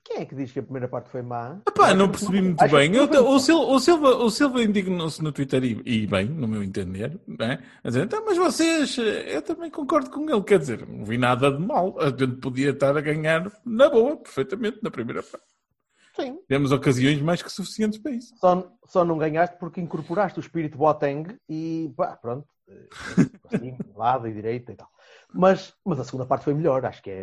Quem 0.07 0.19
é 0.19 0.27
que 0.27 0.35
diz 0.35 0.53
que 0.53 0.59
a 0.59 0.63
primeira 0.63 0.87
parte 0.87 1.09
foi 1.09 1.23
má? 1.23 1.63
Epá, 1.67 1.95
não 1.95 2.11
percebi 2.11 2.43
muito 2.43 2.61
Acho 2.63 2.75
bem. 2.77 2.95
Eu- 2.95 3.05
o, 3.27 3.41
Sil- 3.41 3.57
o 3.71 3.79
Silva, 3.81 4.11
o 4.17 4.29
Silva 4.31 4.63
indignou-se 4.63 5.23
no 5.23 5.33
Twitter 5.33 5.65
e, 5.65 5.81
e 5.87 6.07
bem, 6.07 6.27
no 6.27 6.47
meu 6.47 6.63
entender, 6.63 7.19
não 7.27 7.47
é? 7.47 7.63
a 7.83 7.89
dizer, 7.89 8.05
então, 8.05 8.23
mas 8.23 8.37
vocês, 8.37 8.99
eh, 8.99 9.35
eu 9.37 9.41
também 9.41 9.71
concordo 9.71 10.11
com 10.11 10.29
ele, 10.29 10.43
quer 10.43 10.59
dizer, 10.59 10.87
não 10.87 11.07
vi 11.07 11.17
nada 11.17 11.51
de 11.51 11.59
mal. 11.59 11.99
A 11.99 12.11
gente 12.11 12.37
podia 12.37 12.71
estar 12.71 12.95
a 12.95 13.01
ganhar 13.01 13.51
na 13.65 13.89
boa, 13.89 14.19
perfeitamente, 14.19 14.79
na 14.83 14.91
primeira 14.91 15.23
parte. 15.23 15.47
Sim. 16.17 16.39
Temos 16.47 16.71
ocasiões 16.71 17.23
mais 17.23 17.43
que 17.43 17.51
suficientes 17.51 17.99
para 17.99 18.13
isso. 18.13 18.37
Só, 18.39 18.71
só 18.87 19.05
não 19.07 19.17
ganhaste 19.17 19.57
porque 19.59 19.81
incorporaste 19.81 20.39
o 20.39 20.43
espírito 20.43 20.77
Boateng 20.77 21.35
e 21.49 21.91
pá, 21.97 22.15
pronto. 22.21 22.47
Assim, 23.53 23.77
lado 23.95 24.27
e 24.27 24.33
direita 24.33 24.73
e 24.73 24.77
tal. 24.77 24.91
Mas, 25.33 25.75
mas 25.85 26.01
a 26.01 26.05
segunda 26.05 26.27
parte 26.27 26.45
foi 26.45 26.55
melhor, 26.55 26.85
acho 26.85 27.03
que 27.03 27.11
é. 27.11 27.23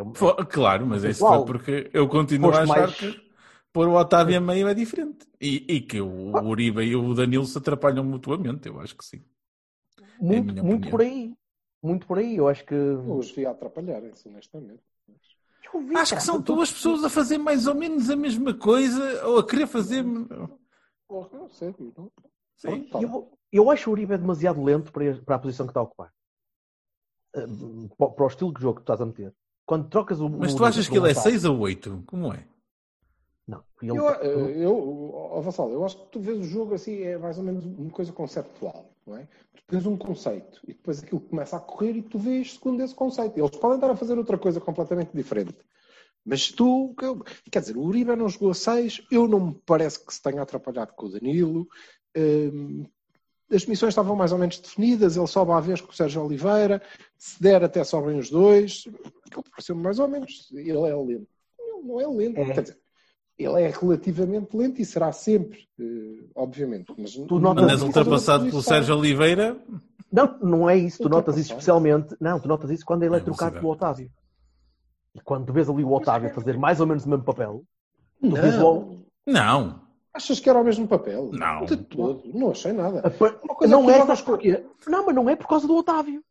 Claro, 0.50 0.86
mas 0.86 1.04
isso 1.04 1.26
foi 1.26 1.46
porque 1.46 1.90
eu 1.94 2.08
continuo 2.08 2.52
Foste 2.52 2.60
a 2.60 2.64
achar 2.64 2.88
mais- 2.88 2.96
que 2.96 3.32
pôr 3.74 3.88
o 3.88 3.94
Otávio 3.96 4.38
a 4.38 4.42
meio 4.42 4.68
é 4.68 4.74
diferente. 4.74 5.28
E, 5.40 5.66
e 5.68 5.82
que 5.82 6.00
o 6.02 6.32
Uribe 6.46 6.84
e 6.84 6.96
o 6.96 7.14
Danilo 7.14 7.46
se 7.46 7.58
atrapalham 7.58 8.04
mutuamente, 8.04 8.68
eu 8.68 8.80
acho 8.80 8.96
que 8.96 9.06
sim. 9.06 9.24
É 10.00 10.04
muito, 10.24 10.52
minha 10.52 10.64
muito 10.64 10.90
por 10.90 11.02
aí. 11.02 11.34
Muito 11.84 12.06
por 12.08 12.18
aí. 12.20 12.36
Eu 12.38 12.48
acho 12.48 12.64
que. 12.66 12.76
Eu 12.76 13.18
os 13.18 13.32
vi 13.32 13.46
a 13.46 13.52
atrapalharem-se, 13.52 14.28
honestamente. 14.28 14.84
Eu 15.74 15.80
vi, 15.82 15.96
Acho 15.96 16.12
que 16.12 16.16
cara, 16.16 16.26
são 16.26 16.42
tu- 16.42 16.54
duas 16.56 16.72
pessoas 16.72 17.04
a 17.04 17.10
fazer 17.10 17.38
mais 17.38 17.66
ou 17.66 17.74
menos 17.74 18.10
a 18.10 18.16
mesma 18.16 18.54
coisa 18.54 19.26
ou 19.26 19.40
a 19.40 19.48
querer 19.48 19.68
fazer. 19.68 20.04
Porra, 21.08 21.30
não 21.38 21.50
sei. 21.50 21.74
Não. 21.98 22.12
Sim. 22.56 22.84
Pronto, 22.84 22.90
tá. 22.92 23.02
Eu, 23.02 23.32
eu 23.52 23.70
acho 23.70 23.90
o 23.90 23.94
Uribe 23.94 24.18
demasiado 24.18 24.64
lento 24.64 24.92
para, 24.92 25.36
a 25.36 25.40
posição 25.40 25.66
que 25.66 25.72
está 25.72 25.80
a 25.80 25.84
ocupar. 25.84 26.12
Eh, 27.36 27.46
Para, 27.98 28.24
o 28.24 28.28
estilo 28.28 28.54
de 28.54 28.62
jogo 28.62 28.76
que 28.80 28.82
tu 28.82 28.92
estás 28.92 29.02
a 29.02 29.06
meter. 29.06 29.34
Quando 29.66 29.90
trocas 29.90 30.20
o. 30.20 30.30
Mas 30.30 30.54
o 30.54 30.58
tu 30.58 30.66
achas 30.66 30.88
que 30.88 30.98
ele 30.98 31.10
é 31.10 31.14
Gonçalo- 31.14 31.32
6 31.32 31.46
ou 31.46 31.60
8? 31.60 32.04
Como 32.08 32.34
é? 32.34 32.46
Não. 33.48 33.64
Ele, 33.82 33.98
Eu, 33.98 34.10
eh, 34.10 34.66
eu, 34.66 35.12
ó, 35.14 35.42
Vassal, 35.42 35.70
eu 35.72 35.84
acho 35.84 35.98
que 35.98 36.12
tu 36.12 36.20
vês 36.20 36.38
o 36.40 36.44
jogo 36.44 36.74
assim, 36.76 37.02
é 37.02 37.18
mais 37.18 37.38
ou 37.38 37.44
menos 37.44 37.66
uma 37.66 37.90
coisa 37.90 38.12
conceptual, 38.14 38.90
não 39.06 39.18
é? 39.18 39.28
Tu 39.56 39.64
tens 39.68 39.86
um 39.86 39.98
conceito 39.98 40.62
e 40.64 40.74
depois 40.74 41.02
aquilo 41.04 41.22
começa 41.22 41.58
a 41.58 41.60
correr 41.60 41.92
e 41.96 42.02
tu 42.02 42.18
vês 42.20 42.54
segundo 42.54 42.82
esse 42.82 42.94
conceito. 42.96 43.38
Eles 43.38 43.52
podem 43.58 43.76
estar 43.78 43.90
a 43.90 43.96
fazer 43.96 44.18
outra 44.18 44.38
coisa 44.38 44.62
completamente 44.62 45.12
diferente. 45.14 45.58
Mas 46.24 46.52
tu, 46.52 46.94
quer 47.52 47.60
dizer, 47.62 47.76
o 47.76 47.82
Uribe 47.82 48.16
não 48.16 48.30
jogou 48.30 48.52
a 48.52 48.54
6, 48.54 49.02
eu 49.12 49.28
não 49.28 49.48
me 49.48 49.62
parece 49.66 50.06
que 50.06 50.14
se 50.14 50.22
tenha 50.22 50.42
atrapalhado 50.42 50.94
com 50.94 51.08
o 51.08 51.10
Danilo. 51.10 51.68
Hum, 52.16 52.86
as 53.52 53.66
missões 53.66 53.90
estavam 53.90 54.16
mais 54.16 54.32
ou 54.32 54.38
menos 54.38 54.60
definidas, 54.60 55.18
ele 55.18 55.28
sobe 55.28 55.52
à 55.52 55.60
vez 55.60 55.82
com 55.82 55.92
o 55.92 55.96
Sérgio 55.96 56.24
Oliveira, 56.24 56.82
se 57.18 57.42
der 57.42 57.64
até 57.64 57.84
sobem 57.84 58.18
os 58.18 58.30
dois. 58.30 58.84
Aquilo 59.26 59.44
pareceu-me 59.52 59.82
mais 59.84 60.00
ou 60.00 60.08
menos. 60.08 60.50
Ele 60.54 60.72
é 60.72 60.96
lento. 60.96 61.28
Não, 61.60 61.84
não 61.84 62.02
é 62.02 62.08
lento, 62.08 62.40
É. 62.40 62.54
quer 62.54 62.62
dizer, 62.62 62.78
ele 63.38 63.62
é 63.62 63.70
relativamente 63.70 64.56
lento 64.56 64.82
e 64.82 64.86
será 64.86 65.12
sempre, 65.12 65.68
eh, 65.80 66.24
obviamente. 66.36 66.94
Mas, 66.98 67.14
Tu 67.14 67.40
notas 67.40 67.66
Mas 67.66 67.82
ultrapassado 67.82 68.46
pelo 68.46 68.62
Sérgio 68.62 68.96
Oliveira, 68.96 69.58
Não, 70.12 70.38
não 70.42 70.70
é 70.70 70.78
isso. 70.78 71.02
Tu 71.02 71.10
notas 71.10 71.38
isso 71.38 71.52
especialmente. 71.52 72.16
Não, 72.20 72.40
tu 72.40 72.48
notas 72.48 72.70
isso 72.70 72.86
quando 72.86 73.04
ele 73.04 73.16
é 73.16 73.18
É 73.18 73.22
trocado 73.22 73.56
pelo 73.56 73.70
Otávio. 73.72 74.12
E 75.16 75.20
quando 75.22 75.46
tu 75.46 75.54
vês 75.54 75.70
ali 75.70 75.84
o 75.84 75.92
Otávio 75.92 76.30
a 76.30 76.34
fazer 76.34 76.58
mais 76.58 76.80
ou 76.80 76.88
menos 76.88 77.06
o 77.06 77.10
mesmo 77.10 77.24
papel, 77.24 77.64
tu 78.22 78.32
vês 78.36 78.58
logo. 78.58 79.06
Não. 79.26 79.82
Não. 80.14 80.18
Achas 80.18 80.40
que 80.40 80.50
era 80.50 80.60
o 80.60 80.64
mesmo 80.64 80.88
papel? 80.88 81.30
Não. 81.34 81.66
De 81.66 81.78
todo. 81.78 82.22
Não 82.34 82.52
achei 82.52 82.74
nada. 82.74 83.00
a 83.00 83.10
pa- 83.10 83.40
Uma 83.44 83.56
coisa 83.56 83.74
Não 83.76 83.90
é, 83.90 83.98
jogas 83.98 84.22
porquê? 84.22 84.64
Não, 84.88 85.06
mas 85.06 85.16
não 85.16 85.30
é 85.30 85.36
por 85.36 85.48
causa 85.48 85.66
do 85.68 85.76
Otávio. 85.76 86.24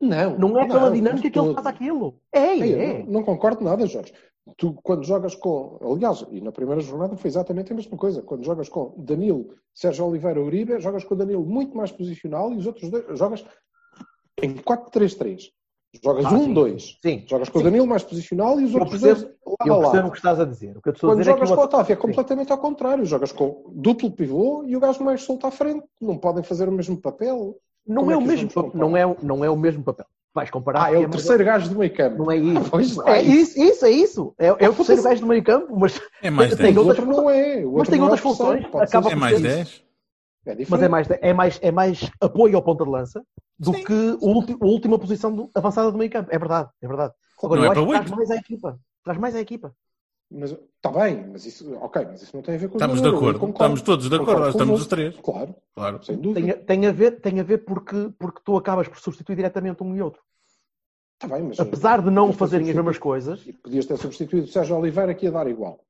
Não. 0.00 0.38
Não 0.38 0.58
é 0.58 0.66
pela 0.66 0.90
dinâmica 0.90 1.30
que 1.30 1.38
ele 1.38 1.54
faz 1.54 1.66
aquilo. 1.66 2.18
É, 2.32 2.58
é. 2.58 2.98
Não, 3.04 3.12
não 3.12 3.22
concordo 3.24 3.64
nada, 3.64 3.86
Jorge. 3.86 4.12
Tu, 4.56 4.72
quando 4.82 5.04
jogas 5.04 5.34
com. 5.34 5.78
Aliás, 5.82 6.24
e 6.30 6.40
na 6.40 6.52
primeira 6.52 6.80
jornada 6.80 7.16
foi 7.16 7.28
exatamente 7.28 7.72
a 7.72 7.74
mesma 7.76 7.96
coisa. 7.96 8.22
Quando 8.22 8.44
jogas 8.44 8.68
com 8.68 8.94
Danilo, 8.96 9.54
Sérgio 9.74 10.06
Oliveira, 10.06 10.40
Uribe, 10.40 10.78
jogas 10.80 11.02
com 11.02 11.14
o 11.14 11.16
Danilo 11.16 11.44
muito 11.44 11.76
mais 11.76 11.90
posicional 11.90 12.52
e 12.52 12.56
os 12.56 12.66
outros 12.66 12.88
dois. 12.90 13.18
Jogas 13.18 13.44
em 14.40 14.54
4-3-3. 14.54 15.50
Jogas 16.02 16.24
Ah, 16.26 16.32
um, 16.34 16.44
sim. 16.44 16.54
dois. 16.54 16.98
Sim. 17.02 17.24
Jogas 17.28 17.48
com 17.48 17.58
Sim. 17.58 17.64
o 17.64 17.64
Danilo 17.70 17.86
mais 17.86 18.02
posicional 18.02 18.60
e 18.60 18.64
os 18.64 18.72
Eu 18.74 18.80
outros 18.80 19.00
percebo- 19.00 19.20
dois 19.20 19.36
lado 19.60 19.68
Eu 19.68 19.74
a 19.74 19.78
percebo 19.78 19.90
o 19.90 20.00
lado. 20.02 20.10
que 20.10 20.16
estás 20.18 20.40
a 20.40 20.44
dizer. 20.44 20.76
O 20.76 20.82
que 20.82 20.88
eu 20.88 20.92
estou 20.92 21.08
a 21.08 21.12
Quando 21.12 21.18
dizer 21.20 21.30
é 21.30 21.34
que 21.34 21.38
jogas 21.40 21.50
o 21.50 21.54
com 21.54 21.60
o 21.60 21.64
Otávio- 21.64 21.92
é 21.92 21.96
completamente 21.96 22.52
ao 22.52 22.58
contrário. 22.58 23.04
Jogas 23.06 23.32
com 23.32 23.64
duplo 23.74 24.10
pivô 24.10 24.64
e 24.66 24.76
o 24.76 24.80
gajo 24.80 25.02
mais 25.04 25.22
solto 25.22 25.46
à 25.46 25.50
frente. 25.50 25.84
Não 26.00 26.16
podem 26.18 26.42
fazer 26.42 26.68
o 26.68 26.72
mesmo 26.72 26.96
papel. 26.96 27.56
Não 27.86 28.02
Como 28.02 28.10
é, 28.10 28.14
é 28.14 28.16
o 28.16 28.20
que 28.20 28.26
mesmo, 28.26 28.50
não, 28.74 28.96
é, 28.96 29.06
o- 29.06 29.16
não 29.22 29.44
é 29.44 29.50
o 29.50 29.56
mesmo 29.56 29.82
papel. 29.84 30.06
Vais 30.34 30.50
comparar. 30.50 30.86
Ah, 30.86 30.92
é 30.94 30.98
o 30.98 31.08
terceiro 31.08 31.42
gajo 31.44 31.70
do 31.70 31.78
meio 31.78 31.94
campo. 31.94 32.18
Não 32.18 32.30
é 32.30 32.36
isso. 32.36 32.70
Pois 32.70 32.96
não. 32.96 33.08
É 33.08 33.22
isso, 33.22 33.58
isso, 33.58 33.86
é 33.86 33.90
isso. 33.90 34.34
É, 34.38 34.46
é 34.48 34.68
o 34.68 34.74
terceiro 34.74 35.02
gajo 35.02 35.20
do 35.22 35.26
meio 35.28 35.42
campo, 35.42 35.74
mas, 35.78 35.98
É 36.22 36.28
mais 36.28 36.50
Tem 36.56 36.74
10. 36.74 36.76
O 36.76 36.80
outras 36.80 36.98
outro 37.06 37.22
não 37.22 37.30
é. 37.30 37.64
O 37.64 37.78
mas 37.78 37.88
tem 37.88 37.98
é 37.98 38.02
outras 38.02 38.20
o 38.20 38.22
funções. 38.22 38.66
Acaba 38.74 39.10
É 39.10 39.14
mais 39.14 39.36
ser- 39.36 39.42
10. 39.42 39.82
É. 40.46 40.56
Mas 40.68 40.82
é 40.82 40.88
mais, 40.88 41.08
é, 41.10 41.32
mais, 41.34 41.58
é 41.62 41.70
mais 41.72 42.10
apoio 42.20 42.56
ao 42.56 42.62
ponta 42.62 42.84
de 42.84 42.90
lança 42.90 43.22
do 43.58 43.74
Sim. 43.74 43.84
que 43.84 43.92
o 44.20 44.26
ulti- 44.28 44.56
a 44.60 44.64
última 44.64 44.98
posição 44.98 45.34
do- 45.34 45.50
avançada 45.54 45.90
do 45.90 45.98
meio 45.98 46.10
campo. 46.10 46.28
É 46.32 46.38
verdade, 46.38 46.70
é 46.80 46.86
verdade. 46.86 47.12
Agora, 47.42 47.60
Não 47.60 47.66
eu 47.66 47.72
é 47.72 47.72
acho 47.72 47.80
que 47.80 47.86
para 47.86 47.98
traz 47.98 48.10
oito. 48.10 48.16
mais 48.16 48.30
à 48.30 48.36
equipa. 48.36 48.80
Traz 49.04 49.18
mais 49.18 49.34
à 49.36 49.40
equipa. 49.40 49.74
Mas 50.30 50.50
está 50.52 50.90
bem, 50.90 51.26
mas 51.32 51.46
isso, 51.46 51.74
ok, 51.80 52.04
mas 52.10 52.22
isso 52.22 52.34
não 52.36 52.42
tem 52.42 52.54
a 52.54 52.58
ver 52.58 52.68
com 52.68 52.74
o 52.74 52.76
Estamos 52.76 53.00
de 53.02 53.08
acordo. 53.08 53.38
concordo. 53.38 53.52
Estamos 53.54 53.82
todos 53.82 54.08
de 54.08 54.14
acordo. 54.16 54.40
Nós 54.40 54.48
estamos 54.50 54.80
os 54.80 54.86
três. 54.86 55.16
Claro, 55.20 55.54
Claro. 55.74 56.04
sem 56.04 56.16
dúvida. 56.16 56.40
Tem, 56.40 56.50
a- 56.50 56.56
tem 56.64 56.86
a 56.86 56.92
ver, 56.92 57.20
tem 57.20 57.40
a 57.40 57.42
ver 57.44 57.58
porque, 57.58 58.10
porque 58.18 58.40
tu 58.44 58.56
acabas 58.56 58.88
por 58.88 58.98
substituir 58.98 59.36
diretamente 59.36 59.82
um 59.82 59.94
e 59.96 60.02
outro. 60.02 60.20
Está 61.20 61.34
bem, 61.34 61.44
mas 61.48 61.58
Apesar 61.60 62.02
de 62.02 62.10
não 62.10 62.32
fazerem 62.32 62.68
as 62.68 62.74
mesmas 62.74 62.98
coisas, 62.98 63.44
E 63.46 63.52
podias 63.52 63.86
ter 63.86 63.96
substituído 63.96 64.46
o 64.46 64.50
Sérgio 64.50 64.76
Oliveira 64.76 65.14
que 65.14 65.26
ia 65.26 65.32
dar 65.32 65.46
igual. 65.48 65.80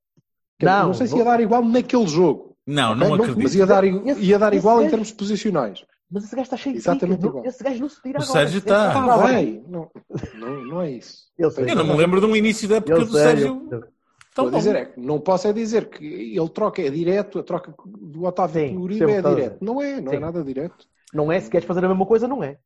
Não, 0.62 0.86
não 0.88 0.94
sei 0.94 1.06
se 1.06 1.16
ia 1.16 1.24
dar 1.24 1.40
igual 1.40 1.64
naquele 1.64 2.06
jogo. 2.06 2.55
Não, 2.66 2.92
ok? 2.92 3.00
não 3.08 3.10
Mas 3.16 3.30
acredito. 3.30 3.54
ia 3.58 3.66
dar, 3.66 3.84
Esse- 3.84 4.20
ia 4.20 4.38
dar 4.38 4.54
igual 4.54 4.82
em 4.82 4.88
termos 4.90 5.12
posicionais. 5.12 5.84
mas 6.10 6.24
esse 6.24 6.34
gajo 6.34 6.44
está 6.46 6.56
cheio 6.56 6.74
de 6.74 6.80
Exatamente 6.80 7.18
picas. 7.18 7.30
igual. 7.30 7.44
Esse 7.46 7.64
gajo 7.64 7.80
não 7.80 7.88
se 7.88 8.02
tira 8.02 8.18
O 8.18 8.22
agora. 8.22 8.32
Sérgio 8.40 8.58
Esse 8.58 8.66
está. 8.66 9.18
bem. 9.26 9.34
bem. 9.44 9.64
Não, 9.68 9.90
não, 10.34 10.64
não 10.64 10.82
é 10.82 10.90
isso. 10.92 11.26
Eu 11.38 11.50
sei. 11.50 11.70
Eu 11.70 11.76
não 11.76 11.86
me 11.86 11.96
lembro 11.96 12.20
de 12.20 12.26
um 12.26 12.34
início 12.36 12.68
da 12.68 12.76
época 12.76 12.98
do 13.04 13.12
Sérgio. 13.12 13.66
tão 13.68 13.82
Estou 14.28 14.48
a 14.48 14.50
bom. 14.50 14.58
dizer 14.58 14.76
é 14.76 14.84
que 14.84 15.00
não 15.00 15.18
posso 15.18 15.48
é 15.48 15.52
dizer 15.52 15.88
que 15.88 16.04
ele 16.04 16.48
troca 16.50 16.82
é 16.82 16.90
direto, 16.90 17.38
a 17.38 17.42
troca 17.42 17.72
do 17.86 18.24
Otávio 18.24 18.68
Sim, 18.68 18.76
Uribe 18.76 19.04
o 19.04 19.08
é 19.10 19.22
direto. 19.22 19.64
Não 19.64 19.80
é, 19.80 20.00
não 20.00 20.10
Sim. 20.10 20.16
é 20.16 20.20
nada 20.20 20.44
direto. 20.44 20.86
Não 21.14 21.32
é 21.32 21.40
se 21.40 21.48
queres 21.48 21.66
fazer 21.66 21.84
a 21.84 21.88
mesma 21.88 22.04
coisa, 22.04 22.28
não 22.28 22.42
é. 22.44 22.58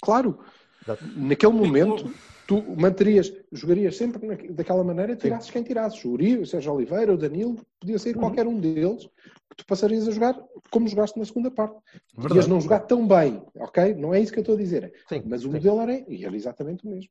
Claro. 0.00 0.38
Exato. 0.84 1.02
Naquele 1.16 1.52
momento, 1.52 2.08
tu 2.46 2.62
manterias, 2.76 3.32
jogarias 3.52 3.96
sempre 3.96 4.24
na- 4.26 4.36
daquela 4.54 4.84
maneira, 4.84 5.16
tirasses 5.16 5.50
quem 5.50 5.62
tirasses. 5.62 6.04
O 6.04 6.10
Uribe, 6.10 6.42
o 6.42 6.46
Sérgio 6.46 6.72
Oliveira, 6.72 7.12
o 7.12 7.18
Danilo, 7.18 7.56
podia 7.80 7.98
sair 7.98 8.14
Uhum. 8.14 8.20
qualquer 8.20 8.46
um 8.46 8.58
deles, 8.60 9.08
que 9.50 9.56
tu 9.56 9.66
passarias 9.66 10.06
a 10.06 10.10
jogar 10.12 10.38
como 10.70 10.86
jogaste 10.88 11.18
na 11.18 11.24
segunda 11.24 11.50
parte. 11.50 11.76
Podias 12.14 12.46
não 12.46 12.60
jogar 12.60 12.80
tão 12.80 13.06
bem, 13.06 13.42
ok? 13.56 13.94
Não 13.94 14.14
é 14.14 14.20
isso 14.20 14.32
que 14.32 14.38
eu 14.38 14.42
estou 14.42 14.54
a 14.54 14.58
dizer. 14.58 14.92
Sim, 15.08 15.22
Mas 15.26 15.44
o 15.44 15.48
sim. 15.48 15.54
modelo 15.54 15.80
era, 15.80 16.04
e 16.08 16.24
era 16.24 16.36
exatamente 16.36 16.86
o 16.86 16.90
mesmo. 16.90 17.10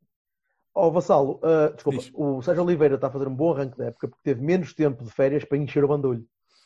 Ó 0.74 0.90
Vassalo, 0.90 1.40
ah, 1.42 1.72
desculpa, 1.74 2.00
Diz. 2.00 2.12
o 2.14 2.42
Sérgio 2.42 2.64
Oliveira 2.64 2.96
está 2.96 3.08
a 3.08 3.12
fazer 3.12 3.28
um 3.28 3.36
bom 3.36 3.54
arranque 3.54 3.78
da 3.78 3.86
época 3.86 4.08
porque 4.10 4.24
teve 4.24 4.42
menos 4.42 4.74
tempo 4.74 5.04
de 5.04 5.10
férias 5.12 5.44
para 5.46 5.58
encher 5.58 5.84
o 5.84 5.88
bandolho. 5.88 6.26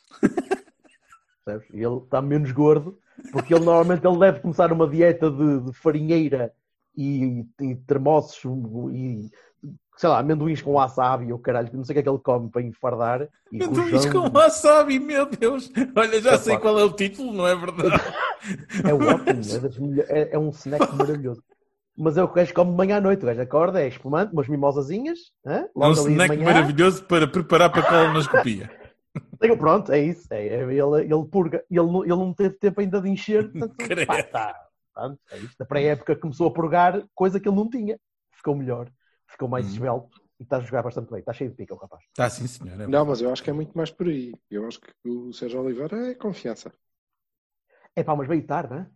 Percebes? 1.46 1.70
E 1.74 1.84
ele 1.84 1.98
está 1.98 2.22
menos 2.22 2.52
gordo, 2.52 3.00
porque 3.32 3.54
ele 3.54 3.64
normalmente 3.64 4.06
ele 4.06 4.18
deve 4.20 4.40
começar 4.40 4.72
uma 4.72 4.88
dieta 4.88 5.30
de, 5.30 5.62
de 5.62 5.74
farinheira 5.74 6.54
e, 6.96 7.46
e 7.62 7.76
termossos 7.88 8.42
e 8.94 9.30
sei 9.98 10.08
lá, 10.10 10.20
amendoins 10.20 10.62
com 10.62 10.74
wasabi 10.74 11.32
ou 11.34 11.40
caralho, 11.40 11.70
não 11.74 11.84
sei 11.84 11.92
o 11.92 11.96
que 11.96 12.00
é 12.00 12.04
que 12.04 12.10
ele 12.10 12.20
come 12.20 12.50
para 12.50 12.62
enfardar. 12.62 13.28
Amendoins 13.54 14.06
com 14.06 14.30
wasabi, 14.30 14.98
meu 15.00 15.26
Deus. 15.26 15.70
Olha, 15.96 16.22
já 16.22 16.32
É 16.32 16.38
sei 16.38 16.56
pá. 16.56 16.62
qual 16.62 16.80
é 16.80 16.84
o 16.86 16.94
título, 16.94 17.34
não 17.34 17.46
é 17.46 17.54
verdade? 17.56 18.02
É 18.88 18.94
ótimo, 18.94 20.02
é, 20.08 20.22
é- 20.22 20.30
é 20.36 20.40
um 20.40 20.50
snack 20.52 20.88
maravilhoso. 20.96 21.44
Mas 21.98 22.16
é 22.18 22.24
o 22.24 22.28
que 22.28 22.32
o 22.32 22.36
gajo 22.36 22.54
come 22.54 22.72
manhã 22.72 22.96
à 22.98 23.02
noite. 23.02 23.24
O 23.24 23.26
gajo 23.26 23.42
acorda, 23.42 23.82
é 23.82 23.90
espumante, 23.90 24.32
umas 24.32 24.48
mimosazinhas. 24.48 25.20
hã? 25.46 25.66
É 25.76 25.86
um 25.88 25.92
snack 25.92 26.38
maravilhoso 26.38 27.04
para 27.04 27.28
preparar 27.28 27.70
para 27.70 27.82
a 27.82 27.90
colonoscopia. 27.90 28.72
Pronto, 29.60 29.92
é 29.92 30.00
isso. 30.00 30.26
É, 30.32 30.48
é- 30.48 30.62
ele, 30.64 31.02
ele 31.02 31.26
purga. 31.30 31.62
Ele, 31.70 31.86
não- 31.86 32.04
ele 32.04 32.16
não 32.16 32.34
teve 32.34 32.56
tempo 32.56 32.80
ainda 32.80 33.02
de 33.02 33.10
encher. 33.10 33.52
Portanto, 33.52 33.76
pá, 34.08 34.24
tá. 34.24 34.56
Pronto, 35.00 35.20
é 35.32 35.38
isto. 35.40 35.56
Na 35.60 35.66
pré-época 35.66 36.16
começou 36.16 36.48
a 36.48 36.54
purgar, 36.54 37.04
coisa 37.16 37.40
que 37.40 37.48
ele 37.48 37.56
não 37.56 37.70
tinha. 37.70 38.00
Ficou 38.34 38.56
melhor. 38.56 38.92
Ficou 39.28 39.48
mais 39.48 39.66
Hum. 39.66 39.70
esbelto. 39.70 40.22
E 40.40 40.44
está 40.44 40.58
a 40.58 40.62
jogar 40.62 40.84
bastante 40.84 41.10
bem. 41.12 41.20
Está 41.20 41.34
cheio 41.34 41.50
de 41.50 41.56
pica 41.58 41.74
o 41.74 41.78
rapaz. 41.78 42.02
Está 42.10 42.30
sim, 42.30 42.48
senhor. 42.48 42.80
É 42.80 42.88
Não, 42.88 43.06
mas 43.06 43.22
eu 43.22 43.32
acho 43.32 43.44
que 43.44 43.50
é 43.50 43.54
muito 43.54 43.78
mais 43.78 43.92
por 43.92 44.08
aí. 44.08 44.34
Eu 44.50 44.66
acho 44.68 44.80
que 44.80 44.92
o 45.10 45.34
Sérgio 45.34 45.62
Oliveira 45.62 46.12
é 46.12 46.16
confiança. 46.16 46.72
É 47.96 48.04
pá, 48.04 48.16
mas 48.16 48.28
veio 48.28 48.46
tarde, 48.46 48.74
não 48.74 48.80
é? 48.82 48.90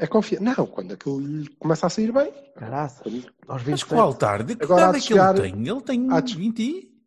É 0.00 0.06
confiança. 0.06 0.44
Não, 0.44 0.66
quando 0.66 0.92
aquilo 0.94 1.20
lhe 1.20 1.48
começa 1.56 1.86
a 1.86 1.90
sair 1.90 2.10
bem. 2.12 2.32
Caraça. 2.56 3.02
Quando- 3.04 3.26
Aos 3.46 3.62
Mas 3.62 3.62
27, 3.62 3.88
qual 3.94 4.14
tarde? 4.14 4.56
Que 4.56 4.64
Agora 4.64 4.86
há 4.86 4.88
idade 4.90 4.98
de 5.00 5.04
é 5.04 5.06
que 5.06 5.12
ele 5.14 5.20
chegar- 5.20 5.34
tem? 5.40 5.68
Ele 5.68 5.82
tem 5.82 6.12
há 6.12 6.20
de- 6.20 6.36
20 6.36 6.58
e... 6.62 7.02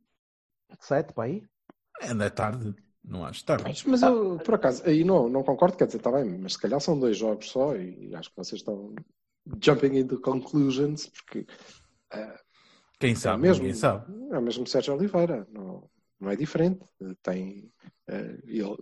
27, 0.69 1.13
para 1.13 1.23
aí. 1.25 1.43
É, 2.01 2.13
não 2.13 2.25
é 2.25 2.29
tarde. 2.29 2.73
Não 3.03 3.25
acho 3.25 3.43
tarde. 3.43 3.83
Mas 3.87 4.01
eu, 4.03 4.37
por 4.39 4.53
acaso, 4.55 4.83
aí 4.85 5.03
não, 5.03 5.27
não 5.27 5.43
concordo, 5.43 5.75
quer 5.75 5.85
dizer, 5.85 5.97
está 5.97 6.11
bem, 6.11 6.37
mas 6.37 6.53
se 6.53 6.59
calhar 6.59 6.79
são 6.79 6.99
dois 6.99 7.17
jogos 7.17 7.49
só 7.49 7.75
e 7.75 8.13
acho 8.15 8.29
que 8.29 8.37
vocês 8.37 8.61
estão 8.61 8.93
jumping 9.61 9.97
into 9.97 10.19
conclusions, 10.21 11.07
porque 11.07 11.45
Quem 12.99 13.11
é 13.11 13.15
sabe? 13.15 13.41
mesmo, 13.41 13.63
Ninguém 13.63 13.79
sabe. 13.79 14.05
é 14.31 14.39
mesmo 14.39 14.67
Sérgio 14.67 14.93
Oliveira, 14.95 15.47
não, 15.51 15.89
não 16.19 16.29
é 16.29 16.35
diferente. 16.35 16.79
Tem, 17.23 17.71
eh, 18.07 18.39
ele 18.45 18.77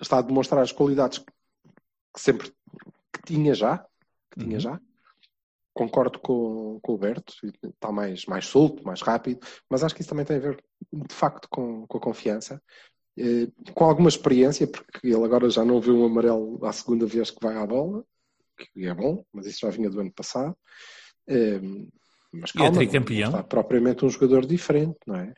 está 0.00 0.18
a 0.18 0.22
demonstrar 0.22 0.62
as 0.62 0.72
qualidades 0.72 1.18
que 1.18 2.20
sempre 2.20 2.50
que 3.12 3.22
tinha 3.24 3.54
já, 3.54 3.78
que 4.30 4.40
tinha 4.40 4.56
Uhum. 4.56 4.60
já. 4.60 4.80
Concordo 5.72 6.18
com, 6.20 6.78
com 6.82 6.92
o 6.92 6.98
Berto, 6.98 7.34
está 7.62 7.92
mais, 7.92 8.24
mais 8.24 8.46
solto, 8.46 8.82
mais 8.84 9.02
rápido, 9.02 9.46
mas 9.68 9.84
acho 9.84 9.94
que 9.94 10.00
isso 10.00 10.08
também 10.08 10.24
tem 10.24 10.36
a 10.36 10.40
ver, 10.40 10.64
de 10.92 11.14
facto, 11.14 11.48
com, 11.50 11.86
com 11.86 11.98
a 11.98 12.00
confiança, 12.00 12.62
com 13.74 13.84
alguma 13.84 14.08
experiência, 14.08 14.66
porque 14.66 15.06
ele 15.08 15.24
agora 15.24 15.48
já 15.50 15.64
não 15.64 15.80
vê 15.80 15.90
um 15.90 16.04
amarelo 16.04 16.64
à 16.64 16.72
segunda 16.72 17.06
vez 17.06 17.30
que 17.30 17.42
vai 17.44 17.56
à 17.56 17.66
bola, 17.66 18.04
que 18.56 18.86
é 18.86 18.94
bom, 18.94 19.24
mas 19.32 19.46
isso 19.46 19.60
já 19.60 19.70
vinha 19.70 19.90
do 19.90 20.00
ano 20.00 20.12
passado. 20.12 20.56
Eh, 21.28 21.60
mas 22.32 22.52
E 22.54 22.58
é 22.58 22.58
calma, 22.58 22.72
não 22.72 22.80
tricampeão. 22.80 23.28
está 23.28 23.42
propriamente 23.42 24.04
um 24.04 24.10
jogador 24.10 24.46
diferente, 24.46 24.98
não 25.06 25.16
é? 25.16 25.34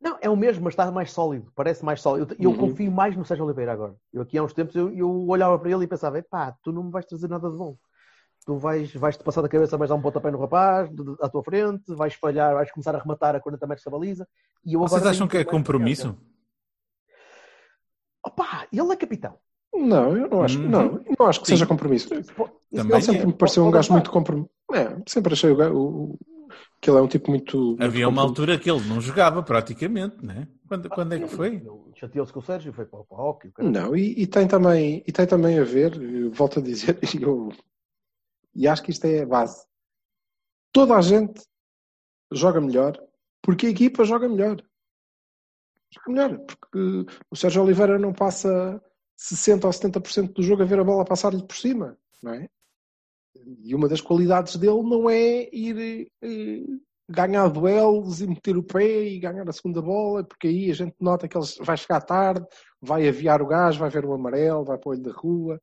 Não, 0.00 0.18
é 0.20 0.28
o 0.28 0.36
mesmo, 0.36 0.64
mas 0.64 0.72
está 0.74 0.90
mais 0.90 1.12
sólido. 1.12 1.52
Parece 1.54 1.84
mais 1.84 2.00
sólido. 2.00 2.34
Eu, 2.34 2.44
eu 2.46 2.50
Uhum. 2.50 2.58
confio 2.58 2.90
mais 2.90 3.16
no 3.16 3.24
Sérgio 3.24 3.44
Oliveira 3.44 3.72
agora. 3.72 3.94
Eu 4.12 4.22
aqui 4.22 4.36
há 4.36 4.42
uns 4.42 4.52
tempos 4.52 4.74
eu, 4.74 4.92
eu 4.92 5.08
olhava 5.28 5.58
para 5.58 5.70
ele 5.70 5.84
e 5.84 5.86
pensava, 5.88 6.20
pá, 6.22 6.52
tu 6.62 6.72
não 6.72 6.84
me 6.84 6.90
vais 6.90 7.06
trazer 7.06 7.28
nada 7.28 7.48
de 7.48 7.56
bom. 7.56 7.76
Tu 8.44 8.56
vais, 8.56 8.92
vais 8.94 9.16
te 9.16 9.22
passar 9.22 9.40
da 9.42 9.48
cabeça, 9.48 9.76
vais 9.76 9.88
dar 9.88 9.94
um 9.94 10.02
pontapé 10.02 10.30
no 10.30 10.38
rapaz, 10.40 10.90
à 11.20 11.28
tua 11.28 11.44
frente, 11.44 11.94
vais 11.94 12.14
falhar, 12.14 12.54
vais 12.54 12.70
começar 12.72 12.94
a 12.94 12.98
rematar 12.98 13.36
a 13.36 13.40
40 13.40 13.66
metros 13.66 13.84
da 13.84 13.90
baliza. 13.90 14.26
E 14.64 14.74
eu 14.74 14.80
Vocês 14.80 15.06
acham 15.06 15.28
que 15.28 15.36
é 15.36 15.40
muito 15.40 15.50
compromisso? 15.50 16.16
Opa, 18.26 18.66
ele 18.72 18.92
é 18.92 18.96
capitão. 18.96 19.36
Não, 19.74 20.16
eu 20.16 20.28
não 20.28 20.42
acho, 20.42 20.58
Uhum. 20.58 20.68
não, 20.68 20.82
eu 20.82 21.14
não 21.18 21.26
acho 21.26 21.40
que 21.40 21.46
Sim. 21.46 21.52
seja 21.54 21.66
compromisso. 21.66 22.08
Também 22.08 22.96
Ele 22.96 23.02
sempre 23.02 23.26
me 23.26 23.32
pareceu 23.32 23.64
um 23.64 23.70
gajo 23.70 23.92
muito 23.92 24.10
compromisso. 24.10 24.50
É, 24.72 24.96
sempre 25.06 25.32
achei 25.34 25.50
o, 25.50 25.76
o- 25.76 26.18
que 26.80 26.90
ele 26.90 26.98
é 26.98 27.00
um 27.00 27.08
tipo 27.08 27.30
muito. 27.30 27.56
muito 27.56 27.82
Havia 27.82 28.08
uma 28.08 28.22
compromisso. 28.22 28.42
altura 28.42 28.58
que 28.58 28.70
ele 28.70 28.88
não 28.88 29.00
jogava 29.00 29.42
praticamente, 29.42 30.24
né? 30.24 30.46
Quando, 30.68 30.88
quando 30.90 31.12
é 31.14 31.20
que 31.20 31.28
foi? 31.28 31.62
Chateou-se 31.94 32.32
com 32.32 32.40
o 32.40 32.42
Sérgio, 32.42 32.72
foi 32.72 32.84
para 32.86 32.98
o 33.00 33.06
hockey. 33.10 33.50
caralho. 33.52 33.72
Não, 33.74 33.96
e, 33.96 34.22
e 34.22 34.26
tem 34.26 34.46
também, 34.46 35.02
e 35.06 35.12
tem 35.12 35.26
também 35.26 35.58
a 35.58 35.64
ver, 35.64 35.92
volto 36.30 36.58
a 36.58 36.62
dizer, 36.62 36.98
e 37.18 37.22
eu, 37.22 37.50
e 38.54 38.68
acho 38.68 38.82
que 38.82 38.90
isto 38.90 39.04
é 39.04 39.22
a 39.22 39.26
base. 39.26 39.64
Toda 40.72 40.96
a 40.96 41.02
gente 41.02 41.42
joga 42.32 42.60
melhor 42.60 42.98
porque 43.42 43.66
a 43.66 43.70
equipa 43.70 44.04
joga 44.04 44.28
melhor. 44.28 44.62
Joga 45.90 46.08
melhor, 46.08 46.38
porque 46.38 47.12
o 47.30 47.36
Sérgio 47.36 47.62
Oliveira 47.62 47.98
não 47.98 48.12
passa 48.12 48.80
60 49.16 49.66
ou 49.66 49.72
70% 49.72 50.32
do 50.32 50.42
jogo 50.42 50.62
a 50.62 50.66
ver 50.66 50.78
a 50.78 50.84
bola 50.84 51.04
passar-lhe 51.04 51.46
por 51.46 51.56
cima, 51.56 51.98
não 52.22 52.34
é? 52.34 52.48
E 53.34 53.74
uma 53.74 53.88
das 53.88 54.00
qualidades 54.00 54.56
dele 54.56 54.82
não 54.82 55.10
é 55.10 55.48
ir 55.52 56.08
eh, 56.22 56.64
ganhar 57.08 57.48
duelos 57.48 58.20
e 58.20 58.26
meter 58.26 58.56
o 58.56 58.62
pé 58.62 59.04
e 59.04 59.18
ganhar 59.18 59.48
a 59.48 59.52
segunda 59.52 59.82
bola, 59.82 60.24
porque 60.24 60.48
aí 60.48 60.70
a 60.70 60.74
gente 60.74 60.94
nota 61.00 61.28
que 61.28 61.36
ele 61.36 61.46
vai 61.60 61.76
chegar 61.76 62.00
tarde, 62.00 62.46
vai 62.80 63.08
aviar 63.08 63.42
o 63.42 63.46
gás, 63.46 63.76
vai 63.76 63.90
ver 63.90 64.04
o 64.04 64.12
amarelo, 64.12 64.64
vai 64.64 64.78
para 64.78 64.88
o 64.88 64.92
olho 64.92 65.02
da 65.02 65.12
rua. 65.12 65.60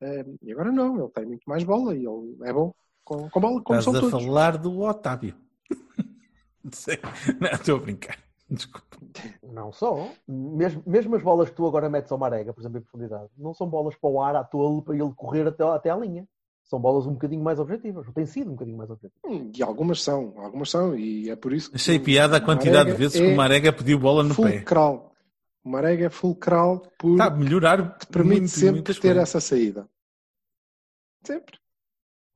Eh, 0.00 0.24
e 0.42 0.52
agora 0.52 0.70
não, 0.72 0.98
ele 0.98 1.08
tem 1.08 1.26
muito 1.26 1.42
mais 1.46 1.64
bola 1.64 1.94
e 1.94 2.04
ele 2.06 2.36
é 2.42 2.52
bom 2.52 2.72
com, 3.04 3.28
com 3.28 3.40
bola, 3.40 3.62
como 3.62 3.78
Estás 3.78 3.84
são 3.84 3.94
a 3.94 4.00
todos. 4.00 4.24
falar 4.24 4.56
do 4.58 4.80
Otávio. 4.80 5.34
Não 7.40 7.50
estou 7.52 7.76
a 7.76 7.80
brincar. 7.80 8.18
Desculpa. 8.50 8.96
Não 9.42 9.72
só. 9.72 10.08
Mesmo, 10.26 10.82
mesmo 10.86 11.16
as 11.16 11.22
bolas 11.22 11.50
que 11.50 11.56
tu 11.56 11.66
agora 11.66 11.88
metes 11.90 12.10
ao 12.10 12.18
Marega, 12.18 12.52
por 12.52 12.60
exemplo, 12.60 12.78
em 12.78 12.82
profundidade, 12.82 13.28
não 13.36 13.52
são 13.52 13.66
bolas 13.68 13.94
para 13.94 14.10
o 14.10 14.22
ar 14.22 14.36
à 14.36 14.44
tolo 14.44 14.82
para 14.82 14.94
ele 14.94 15.12
correr 15.14 15.46
até, 15.46 15.62
até 15.64 15.90
à 15.90 15.96
linha. 15.96 16.26
São 16.64 16.78
bolas 16.80 17.06
um 17.06 17.12
bocadinho 17.12 17.42
mais 17.42 17.58
objetivas. 17.58 18.06
Ou 18.06 18.12
têm 18.12 18.26
sido 18.26 18.48
um 18.48 18.52
bocadinho 18.54 18.76
mais 18.76 18.90
objetivas. 18.90 19.18
Hum, 19.24 19.50
E 19.54 19.62
algumas 19.62 20.02
são, 20.02 20.34
algumas 20.36 20.70
são, 20.70 20.94
e 20.96 21.30
é 21.30 21.36
por 21.36 21.52
isso 21.52 21.70
que 21.70 21.76
Achei 21.76 21.98
piada 21.98 22.36
a 22.36 22.40
quantidade 22.40 22.86
de 22.86 22.92
Marega 22.92 22.98
vezes 22.98 23.16
é 23.20 23.26
que 23.26 23.32
o 23.32 23.36
Marega 23.36 23.72
pediu 23.72 23.98
bola 23.98 24.22
no 24.22 24.34
pé. 24.34 24.60
Marega 25.68 26.06
é 26.06 26.10
fulcral 26.10 26.80
por 26.98 27.20
a 27.20 27.30
melhorar 27.30 27.96
que 27.98 28.06
permite 28.06 28.40
muito, 28.40 28.48
sempre 28.50 28.94
ter 28.94 29.00
coisas. 29.00 29.22
essa 29.22 29.40
saída. 29.40 29.88
Sempre. 31.24 31.58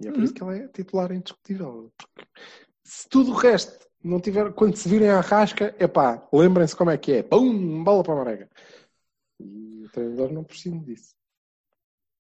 E 0.00 0.08
é 0.08 0.10
por 0.10 0.18
Uhum. 0.18 0.24
isso 0.24 0.34
que 0.34 0.42
ele 0.42 0.58
é 0.58 0.68
titular 0.68 1.12
indiscutível. 1.12 1.92
Porque 1.96 2.28
se 2.84 3.08
tudo 3.08 3.30
o 3.32 3.34
resto 3.34 3.86
não 4.02 4.20
tiver, 4.20 4.52
quando 4.52 4.76
se 4.76 4.88
virem 4.88 5.08
à 5.10 5.20
rasca, 5.20 5.74
é 5.78 5.86
pá, 5.86 6.26
lembrem-se 6.32 6.74
como 6.76 6.90
é 6.90 6.98
que 6.98 7.12
é. 7.12 7.22
Pum, 7.22 7.84
bola 7.84 8.02
para 8.02 8.12
a 8.14 8.16
Marega. 8.16 8.50
E 9.40 9.84
o 9.84 9.90
treinador 9.90 10.32
não 10.32 10.44
precisa 10.44 10.76
disso. 10.80 11.14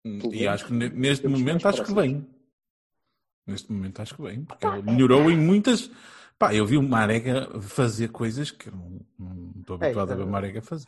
Pelo 0.04 0.34
E 0.34 0.48
acho 0.48 0.66
que 0.68 0.74
ne- 0.74 0.90
neste 0.90 1.28
momento 1.28 1.68
acho 1.68 1.84
que 1.84 1.94
bem. 1.94 2.28
Neste 3.46 3.72
momento 3.72 4.02
acho 4.02 4.16
que 4.16 4.22
bem. 4.22 4.44
Porque 4.46 4.66
ele 4.66 4.82
melhorou 4.82 5.30
em 5.32 5.38
muitas. 5.38 5.90
Pá, 6.40 6.54
eu 6.54 6.66
vi 6.66 6.78
o 6.78 6.84
Marega 6.84 7.50
fazer 7.62 8.10
coisas 8.10 8.52
que 8.52 8.70
eu 8.70 8.74
não, 8.74 9.02
não 9.20 9.52
estou 9.60 9.76
habituado 9.76 10.10
É, 10.10 10.14
a 10.14 10.16
ver 10.16 10.22
é. 10.22 10.26
o 10.26 10.30
Marega 10.30 10.62
fazer. 10.62 10.88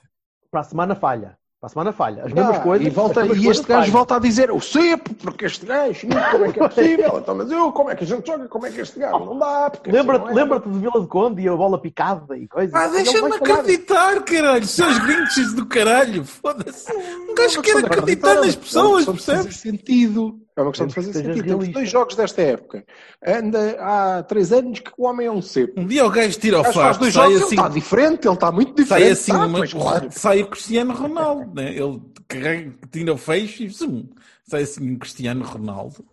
Para 0.51 0.61
a 0.61 0.63
semana 0.63 0.95
falha. 0.95 1.37
Para 1.59 1.67
a 1.67 1.69
semana 1.71 1.91
falha. 1.91 2.23
As 2.23 2.31
mesmas 2.31 2.57
Ah, 2.57 2.59
coisas. 2.61 2.87
e, 2.87 2.89
volta, 2.89 3.19
mesmas 3.21 3.37
e 3.37 3.41
coisas 3.43 3.57
este 3.59 3.67
gajo 3.67 3.79
falham. 3.81 3.91
volta 3.91 4.15
a 4.15 4.19
dizer 4.19 4.51
o 4.51 4.61
cepo, 4.61 5.13
porque 5.15 5.45
este 5.45 5.65
gajo, 5.65 6.07
como 6.07 6.45
é 6.45 6.51
que 6.53 6.59
é 6.63 6.67
possível? 6.69 7.19
Então, 7.19 7.35
mas 7.35 7.51
eu, 7.51 7.71
como 7.73 7.89
é 7.89 7.95
que 7.95 8.03
a 8.03 8.07
gente 8.07 8.25
joga? 8.27 8.47
Como 8.47 8.65
é 8.65 8.71
que 8.71 8.79
este 8.79 8.97
gajo? 8.99 9.25
Não 9.25 9.37
dá, 9.39 9.71
Lembra-te 9.85 10.23
assim 10.23 10.31
não 10.33 10.39
é. 10.39 10.43
lembra 10.43 10.59
de 10.61 10.69
Vila 10.79 11.01
de 11.01 11.07
Conde 11.07 11.41
e 11.41 11.49
a 11.49 11.55
bola 11.55 11.81
picada 11.81 12.37
e 12.37 12.47
coisas. 12.47 12.73
Ah, 12.73 12.87
deixa-me 12.87 13.33
acreditar, 13.35 14.23
caralho! 14.23 14.65
Seus 14.65 14.97
grinches 14.99 15.53
do 15.53 15.65
caralho! 15.65 16.23
Foda-se! 16.23 16.93
Um 16.93 17.35
gajo 17.35 17.61
quer 17.61 17.77
acreditar 17.83 18.35
nas 18.35 18.55
é 18.55 18.57
pessoas, 18.57 19.05
percebes? 19.05 19.57
sentido. 19.57 20.39
É 20.59 20.61
uma 20.63 20.71
questão 20.71 20.87
de 20.87 20.93
fazer 20.93 21.13
sentido. 21.13 21.43
Temos 21.47 21.67
dois 21.69 21.89
jogos 21.89 22.15
desta 22.15 22.41
época. 22.41 22.83
Anda 23.25 23.77
há 23.79 24.23
três 24.23 24.51
anos 24.51 24.79
que 24.79 24.91
o 24.97 25.05
homem 25.05 25.27
é 25.27 25.31
um 25.31 25.41
cepo. 25.41 25.79
Um 25.79 25.87
dia 25.87 26.05
o 26.05 26.09
gajo 26.09 26.37
tira 26.39 26.57
O 26.57 26.61
o 26.61 26.63
fato, 26.73 26.99
dois 26.99 27.13
sai 27.13 27.23
jogos, 27.31 27.43
assim, 27.43 27.55
ele 27.55 27.61
está 27.61 27.67
diferente, 27.69 28.27
ele 28.27 28.33
está 28.33 28.51
muito 28.51 28.75
diferente. 28.75 29.01
sai 29.03 29.11
assim, 29.11 29.31
uma- 29.31 29.57
pois, 29.57 29.73
claro. 29.73 30.07
sai 30.11 30.41
o 30.41 30.47
Cristiano 30.47 30.93
Ronaldo, 30.93 31.53
né? 31.55 31.73
Ele 31.73 32.01
carrega, 32.27 32.73
tira 32.91 33.13
o 33.13 33.17
fecho 33.17 33.63
e 33.63 33.69
zoom, 33.69 34.09
sai 34.43 34.63
assim 34.63 34.91
um 34.91 34.97
Cristiano 34.97 35.45
Ronaldo. 35.45 36.05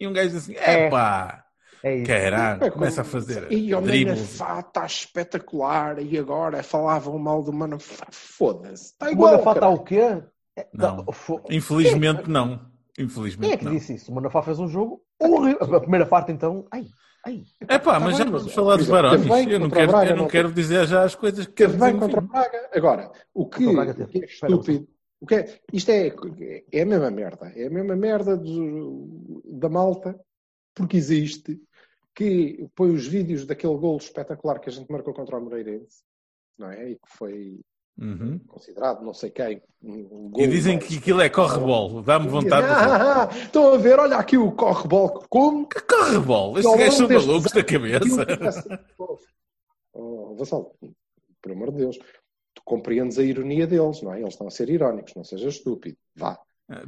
E 0.00 0.06
um 0.08 0.12
gajo 0.12 0.36
assim, 0.36 0.54
É. 0.56 0.86
epá, 0.88 1.44
É 1.84 1.96
isso. 1.98 2.06
caralho, 2.06 2.64
É 2.64 2.70
começa 2.70 3.02
a 3.02 3.04
fazer 3.04 3.52
E 3.52 3.72
o. 3.74 3.80
Manafá 3.80 4.60
está 4.60 4.84
espetacular. 4.86 5.98
E 6.02 6.18
agora 6.18 6.62
falavam 6.62 7.18
mal 7.18 7.42
do 7.42 7.52
Manafá. 7.52 8.06
Foda-se. 8.10 8.86
Está 8.86 9.06
O 9.06 9.10
igual. 9.10 9.32
Manafá 9.32 9.52
está 9.52 9.68
o 9.68 9.78
quê? 9.78 10.22
É- 10.56 10.66
Não. 10.74 11.04
tá- 11.04 11.12
fo- 11.12 11.40
Infelizmente. 12.98 13.46
Quem 13.48 13.52
é 13.52 13.56
que 13.56 13.64
não. 13.64 13.72
disse 13.72 13.94
isso? 13.94 14.10
O 14.10 14.14
Manafá 14.14 14.42
fez 14.42 14.58
um 14.58 14.68
jogo 14.68 15.02
horrível. 15.20 15.74
A 15.76 15.80
primeira 15.80 16.06
parte, 16.06 16.32
então. 16.32 16.66
Ai, 16.70 16.86
ai. 17.26 17.42
É 17.60 17.78
pá, 17.78 17.92
Tá 17.94 18.00
mas 18.00 18.16
já 18.18 18.24
vamos 18.24 18.52
falar 18.52 18.76
dos 18.76 18.88
barões. 18.88 19.26
Eu 19.48 19.58
não, 19.60 19.70
quero, 19.70 19.90
Braga, 19.92 20.10
eu 20.10 20.16
não 20.16 20.22
não 20.24 20.28
quero 20.30 20.52
dizer 20.52 20.86
já 20.86 21.04
as 21.04 21.14
coisas 21.14 21.46
que 21.46 21.52
Teve 21.52 21.76
bem 21.76 21.92
no 21.94 22.00
contra 22.00 22.18
o 22.20 22.22
fim. 22.22 22.28
Braga. 22.28 22.70
Agora, 22.74 23.12
o 23.34 23.46
que, 23.48 23.66
o 23.66 24.06
que 24.06 24.18
é 24.18 24.24
estúpido. 24.24 24.88
O 25.20 25.26
que 25.26 25.34
é, 25.34 25.60
isto 25.72 25.90
é, 25.90 26.14
é 26.72 26.80
a 26.82 26.86
mesma 26.86 27.10
merda. 27.10 27.52
É 27.54 27.66
a 27.66 27.70
mesma 27.70 27.94
merda 27.94 28.36
do- 28.38 29.42
da 29.44 29.68
malta, 29.68 30.18
porque 30.74 30.96
existe, 30.96 31.60
que 32.14 32.66
põe 32.74 32.90
os 32.90 33.06
vídeos 33.06 33.44
daquele 33.44 33.76
golo 33.76 33.98
espetacular 33.98 34.58
que 34.58 34.70
a 34.70 34.72
gente 34.72 34.90
marcou 34.90 35.12
contra 35.12 35.36
o 35.36 35.42
Moreirense, 35.42 36.02
não 36.58 36.70
é? 36.70 36.92
E 36.92 36.94
que 36.94 37.08
foi 37.18 37.60
Uhum. 38.00 38.40
considerado, 38.48 39.02
não 39.04 39.12
sei 39.12 39.28
quem, 39.30 39.60
um, 39.82 40.32
E 40.38 40.46
dizem 40.46 40.76
mais- 40.76 40.88
que 40.88 40.96
aquilo 40.98 41.20
é 41.20 41.28
corre-bol. 41.28 42.02
Dá-me 42.02 42.28
vontade 42.30 42.66
de. 42.66 42.72
Ah, 42.72 42.96
ah, 42.96 43.22
ah, 43.30 43.36
Estão 43.36 43.74
a 43.74 43.76
ver, 43.76 43.98
olha 43.98 44.16
aqui 44.16 44.38
o 44.38 44.50
corre-bol. 44.52 45.22
Como? 45.28 45.66
Que 45.68 45.80
corre-bol? 45.82 46.58
Estes 46.58 46.76
gajos 46.78 46.94
são 46.96 47.08
malucos 47.08 47.52
da 47.52 47.62
cabeça. 47.62 48.24
tivesse- 48.26 48.68
Oh, 49.92 50.34
Vassal, 50.36 50.74
por 51.42 51.52
amor 51.52 51.70
de 51.72 51.78
Deus, 51.78 51.98
tu 52.54 52.62
compreendes 52.64 53.18
a 53.18 53.22
ironia 53.22 53.66
deles, 53.66 54.00
não 54.02 54.14
é? 54.14 54.20
Eles 54.20 54.34
estão 54.34 54.46
a 54.46 54.50
ser 54.50 54.70
irónicos, 54.70 55.14
não 55.14 55.24
seja 55.24 55.48
estúpido. 55.48 55.96
Vá. 56.16 56.38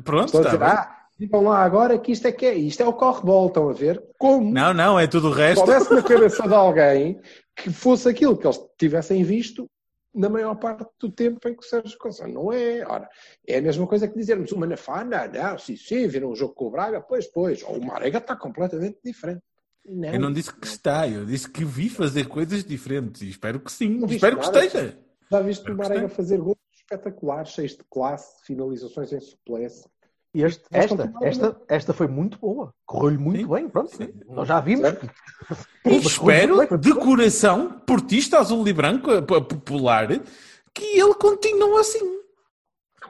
Pronto, 0.04 0.26
Estão 0.26 0.40
a 0.40 0.44
está 0.44 0.56
dizer, 0.56 0.58
bem. 0.58 0.68
ah, 0.68 0.96
digam 1.18 1.42
lá 1.42 1.58
agora 1.64 1.98
que 1.98 2.12
isto 2.12 2.26
é 2.28 2.32
que 2.32 2.46
é, 2.46 2.54
isto 2.54 2.80
é 2.82 2.86
o 2.86 2.92
corre-bol, 2.92 3.48
estão 3.48 3.68
a 3.68 3.72
ver? 3.72 4.02
Como? 4.18 4.52
Não, 4.52 4.72
não, 4.72 4.98
é 4.98 5.06
tudo 5.08 5.28
o 5.30 5.34
Se 5.34 5.40
resto. 5.40 5.60
houvesse 5.60 5.92
na 5.92 6.02
cabeça 6.02 6.46
de 6.48 6.54
alguém 6.54 7.20
que 7.56 7.70
fosse 7.70 8.08
aquilo 8.08 8.36
que 8.38 8.46
eles 8.46 8.60
tivessem 8.78 9.22
visto 9.24 9.68
na 10.14 10.28
maior 10.28 10.54
parte 10.56 10.88
do 11.00 11.10
tempo 11.10 11.48
em 11.48 11.54
que 11.54 11.60
o 11.60 11.68
Sérgio 11.68 11.98
Conceição 11.98 12.32
não 12.32 12.52
é. 12.52 12.84
Ora, 12.86 13.08
é 13.46 13.58
a 13.58 13.62
mesma 13.62 13.86
coisa 13.86 14.06
que 14.06 14.18
dizermos 14.18 14.52
o 14.52 14.58
Manafá, 14.58 15.04
não, 15.04 15.28
não, 15.28 15.58
sim, 15.58 15.76
sim, 15.76 16.06
viram 16.06 16.30
um 16.30 16.36
jogo 16.36 16.54
com 16.54 16.66
o 16.66 16.70
Braga, 16.70 17.00
pois, 17.00 17.26
pois. 17.26 17.62
Ou 17.62 17.78
o 17.78 17.84
Marega 17.84 18.18
está 18.18 18.36
completamente 18.36 18.98
diferente. 19.04 19.42
Não, 19.84 20.08
Eu 20.10 20.20
não 20.20 20.32
disse 20.32 20.54
que 20.54 20.66
está, 20.66 21.08
eu 21.08 21.24
disse 21.24 21.50
que 21.50 21.64
vi 21.64 21.88
fazer 21.88 22.28
coisas 22.28 22.64
diferentes 22.64 23.22
e 23.22 23.30
espero 23.30 23.58
que 23.58 23.72
sim. 23.72 23.98
Não 23.98 24.08
espero 24.08 24.38
que 24.38 24.46
nada? 24.46 24.64
esteja. 24.64 24.98
Já 25.30 25.40
viste 25.40 25.70
o 25.70 25.76
Marega 25.76 26.08
fazer 26.08 26.38
gols 26.38 26.58
espetaculares, 26.74 27.52
cheios 27.52 27.72
de 27.72 27.84
classe, 27.90 28.44
finalizações 28.44 29.12
em 29.12 29.20
suplesse. 29.20 29.88
Este- 30.34 30.64
esta, 30.70 31.12
esta, 31.20 31.56
esta 31.68 31.92
foi 31.92 32.06
muito 32.08 32.38
boa. 32.38 32.72
Correu-lhe 32.86 33.18
muito 33.18 33.40
Sim, 33.40 33.46
bem. 33.46 33.68
Pronto, 33.68 33.94
sim. 33.94 34.08
nós 34.28 34.48
já 34.48 34.60
vimos. 34.60 34.88
E 35.84 35.96
espero, 35.96 36.66
foi- 36.68 36.78
de 36.78 36.94
coração, 36.94 37.80
portista 37.84 38.38
azul 38.38 38.66
e 38.68 38.72
branco, 38.72 39.10
a 39.10 39.20
popular, 39.20 40.06
que 40.72 40.84
ele 40.98 41.14
continue 41.14 41.76
assim. 41.80 42.21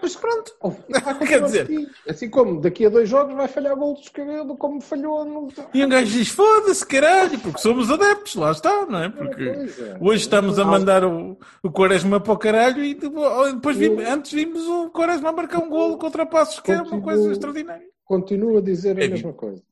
Mas 0.02 0.16
pronto, 0.16 0.52
vai 0.60 1.18
Quer 1.28 1.42
dizer- 1.44 1.62
assim. 1.62 1.86
assim 2.08 2.28
como 2.28 2.60
daqui 2.60 2.84
a 2.84 2.88
dois 2.88 3.08
jogos 3.08 3.34
vai 3.36 3.46
falhar 3.46 3.76
gol 3.76 3.94
de 3.94 4.00
esquerdo, 4.00 4.56
como 4.56 4.80
falhou 4.80 5.24
no. 5.24 5.48
E 5.72 5.84
um 5.84 5.88
gajo 5.88 6.10
diz: 6.10 6.28
foda-se, 6.28 6.84
caralho, 6.84 7.38
porque 7.38 7.58
somos 7.60 7.88
adeptos, 7.90 8.34
lá 8.34 8.50
está, 8.50 8.84
não 8.86 8.98
é? 9.04 9.08
Porque 9.08 9.52
Coisa. 9.54 9.98
hoje 10.00 10.22
estamos 10.22 10.58
a 10.58 10.64
mandar 10.64 11.04
o, 11.04 11.38
o 11.62 11.70
Quaresma 11.70 12.18
para 12.20 12.32
o 12.32 12.36
caralho 12.38 12.82
e 12.84 12.94
depois 12.94 13.54
depois 13.54 13.76
vimos- 13.76 14.04
antes 14.04 14.32
vimos 14.32 14.66
o 14.66 14.90
Quaresma 14.90 15.28
a 15.28 15.32
marcar 15.32 15.58
um 15.60 15.68
golo 15.70 15.96
contra 15.96 16.26
passos, 16.26 16.58
que 16.58 16.72
é 16.72 16.74
uma 16.74 16.82
Continuo- 16.84 17.02
coisa 17.04 17.32
extraordinária. 17.32 17.86
Continuo 18.04 18.58
a 18.58 18.60
dizer 18.60 18.98
a 18.98 19.04
É 19.04 19.08
mesma 19.08 19.32
coisa. 19.32 19.62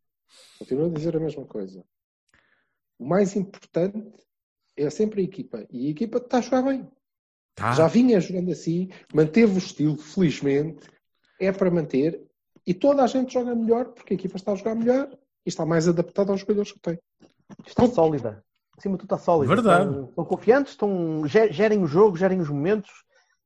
Continuo 0.60 0.86
a 0.86 0.90
dizer 0.90 1.16
a 1.16 1.20
mesma 1.20 1.44
coisa. 1.44 1.84
O 2.98 3.04
mais 3.08 3.34
importante 3.34 4.00
é 4.76 4.88
sempre 4.90 5.22
a 5.22 5.24
equipa. 5.24 5.66
E 5.70 5.88
a 5.88 5.90
equipa 5.90 6.18
está 6.18 6.38
a 6.38 6.40
jogar 6.40 6.62
bem. 6.62 6.88
Tá. 7.54 7.72
Já 7.72 7.86
vinha 7.88 8.20
jogando 8.20 8.50
assim, 8.52 8.88
manteve 9.12 9.54
o 9.54 9.58
estilo, 9.58 9.96
felizmente. 9.96 10.86
É 11.38 11.50
para 11.52 11.70
manter. 11.70 12.22
E 12.66 12.74
toda 12.74 13.02
a 13.02 13.06
gente 13.06 13.32
joga 13.32 13.54
melhor 13.54 13.86
porque 13.86 14.14
a 14.14 14.16
equipa 14.16 14.36
está 14.36 14.52
a 14.52 14.54
jogar 14.56 14.74
melhor 14.74 15.08
e 15.44 15.48
está 15.48 15.64
mais 15.66 15.88
adaptada 15.88 16.32
aos 16.32 16.40
jogadores 16.40 16.72
que 16.72 16.80
tem. 16.80 16.98
Está 17.66 17.86
sólida. 17.86 18.44
Acima 18.76 18.94
de 18.96 19.00
tudo 19.00 19.14
está 19.14 19.18
sólida. 19.18 19.54
Verdade. 19.54 19.88
Estão, 19.90 20.04
estão 20.04 20.24
confiantes, 20.24 20.72
estão, 20.72 21.26
ge- 21.26 21.50
gerem 21.52 21.82
o 21.82 21.86
jogo, 21.86 22.16
gerem 22.16 22.40
os 22.40 22.48
momentos. 22.48 22.90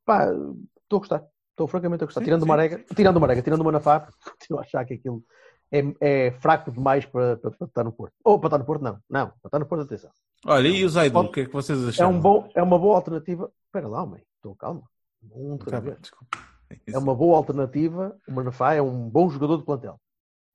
Pá, 0.05 0.27
estou 0.27 0.97
a 0.97 0.99
gostar. 0.99 1.25
Estou 1.51 1.67
francamente 1.69 2.03
a 2.03 2.07
gostar. 2.07 2.21
Sim, 2.21 2.25
tirando 2.27 2.41
sim. 2.41 2.47
o 2.47 2.49
Marega, 2.49 2.85
tirando 2.95 3.17
o 3.17 3.21
Marega, 3.21 3.43
tirando 3.43 3.61
o 3.61 3.65
Manafá, 3.65 4.09
continuo 4.39 4.59
a 4.61 4.63
achar 4.63 4.85
que 4.85 4.95
aquilo 4.95 5.25
é, 5.73 5.83
é 6.01 6.31
fraco 6.33 6.71
demais 6.73 7.05
para, 7.07 7.37
para, 7.37 7.51
para 7.53 7.67
estar 7.67 7.85
no 7.85 7.93
Porto. 7.93 8.13
Ou 8.25 8.39
para 8.39 8.49
estar 8.49 8.59
no 8.59 8.65
Porto, 8.65 8.83
não. 8.83 8.99
Não, 9.09 9.29
para 9.29 9.49
estar 9.49 9.59
no 9.61 9.67
Porto, 9.67 9.83
atenção. 9.83 10.11
Olha, 10.47 10.69
e 10.69 10.85
o 10.85 10.89
Zaidu, 10.89 11.19
o 11.21 11.31
que 11.33 11.41
é 11.41 11.47
que 11.47 11.53
vocês 11.53 11.83
É, 11.85 11.89
acharam? 11.89 12.11
um 12.13 12.21
bom, 12.21 12.49
é 12.55 12.63
uma 12.63 12.79
boa 12.79 12.97
alternativa. 12.97 13.51
Espera 13.75 13.89
lá, 13.89 14.07
mãe. 14.07 14.23
Estou 14.37 14.55
calma. 14.55 14.89
Um 15.33 15.57
de 15.57 15.65
Tá 15.65 15.73
cada 15.73 15.81
bem, 15.81 15.91
vez. 15.91 16.03
desculpa. 16.03 16.39
É 16.87 16.97
uma 16.97 17.13
boa 17.13 17.37
alternativa. 17.37 18.17
O 18.29 18.31
Manafá 18.33 18.73
é 18.75 18.81
um 18.81 19.11
bom 19.11 19.29
jogador 19.29 19.57
de 19.57 19.65
plantel. 19.65 20.01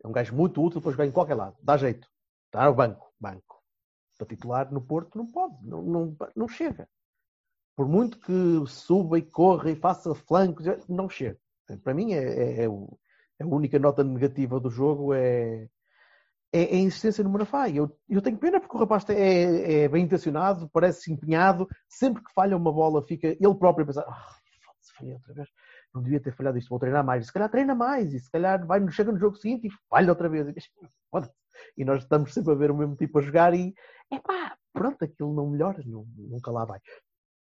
É 0.01 0.07
um 0.07 0.11
gajo 0.13 0.33
muito 0.33 0.63
útil 0.63 0.81
para 0.81 0.91
jogar 0.91 1.05
em 1.05 1.11
qualquer 1.11 1.35
lado. 1.35 1.57
Dá 1.61 1.75
jeito. 1.75 2.07
Está 2.45 2.65
no 2.65 2.73
banco. 2.73 3.11
Banco. 3.19 3.61
Para 4.17 4.25
titular 4.27 4.71
no 4.71 4.79
Porto 4.79 5.17
não 5.17 5.29
pode. 5.29 5.53
Não, 5.67 5.81
não, 5.81 6.17
não 6.33 6.47
chega. 6.47 6.87
Por 7.75 7.89
muito 7.89 8.17
que 8.19 8.63
suba 8.67 9.19
e 9.19 9.21
corra 9.21 9.69
e 9.69 9.75
faça 9.75 10.15
flancos, 10.15 10.65
não 10.87 11.09
chega. 11.09 11.37
Para 11.83 11.93
mim 11.93 12.13
é, 12.13 12.23
é- 12.23 12.63
é 12.63 12.67
é 13.41 13.43
a 13.43 13.47
única 13.47 13.77
nota 13.79 14.01
negativa 14.01 14.61
do 14.61 14.69
jogo 14.69 15.13
é, 15.13 15.67
é, 16.51 16.63
é 16.63 16.77
a 16.77 16.79
insistência 16.79 17.23
no 17.23 17.29
Manafá. 17.29 17.67
E 17.67 17.77
Eu, 17.77 17.95
eu 18.09 18.21
tenho 18.21 18.37
pena 18.37 18.59
porque 18.59 18.75
o 18.75 18.79
rapaz 18.79 19.07
é, 19.09 19.83
é 19.83 19.87
bem 19.89 20.03
intencionado, 20.05 20.69
parece 20.71 21.11
empenhado. 21.11 21.67
Sempre 21.87 22.23
que 22.23 22.33
falha 22.33 22.57
uma 22.57 22.71
bola, 22.71 23.05
fica 23.05 23.27
ele 23.27 23.55
próprio 23.55 23.83
a 23.83 23.87
pensar: 23.87 24.01
ah, 24.07 24.13
foda-se, 24.65 24.93
falhei 24.97 25.13
outra 25.13 25.33
vez. 25.33 25.49
Não 25.93 26.03
devia 26.03 26.19
ter 26.19 26.35
falhado 26.35 26.57
isto, 26.57 26.69
vou 26.69 26.79
treinar 26.79 27.03
mais. 27.03 27.23
E 27.23 27.27
se 27.27 27.33
calhar 27.33 27.49
treina 27.49 27.73
mais, 27.75 28.13
e 28.13 28.19
se 28.19 28.29
calhar 28.31 28.65
vai, 28.65 28.79
chega 28.91 29.11
no 29.11 29.17
jogo 29.19 29.35
seguinte 29.37 29.67
e 29.67 29.71
falha 29.89 30.09
outra 30.11 30.29
vez. 30.29 30.47
E, 31.77 31.83
nós 31.85 32.03
estamos 32.03 32.33
sempre 32.33 32.51
a 32.53 32.55
ver 32.55 32.71
o 32.71 32.77
mesmo 32.77 32.95
tipo 32.95 33.19
a 33.19 33.21
jogar 33.21 33.53
e 33.53 33.73
epá, 34.11 34.55
pronto, 34.73 35.03
aquilo 35.03 35.33
não 35.33 35.49
melhora, 35.49 35.81
não- 35.85 36.05
nunca 36.17 36.51
lá 36.51 36.65
vai. 36.65 36.79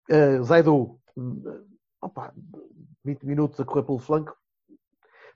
Uh, 0.10 0.44
Zaidu, 0.44 1.00
hum, 1.18 1.44
opa, 2.02 2.34
20 3.04 3.26
minutos 3.26 3.60
a 3.60 3.66
correr 3.66 3.84
pelo 3.84 4.00
flanco. 4.00 4.36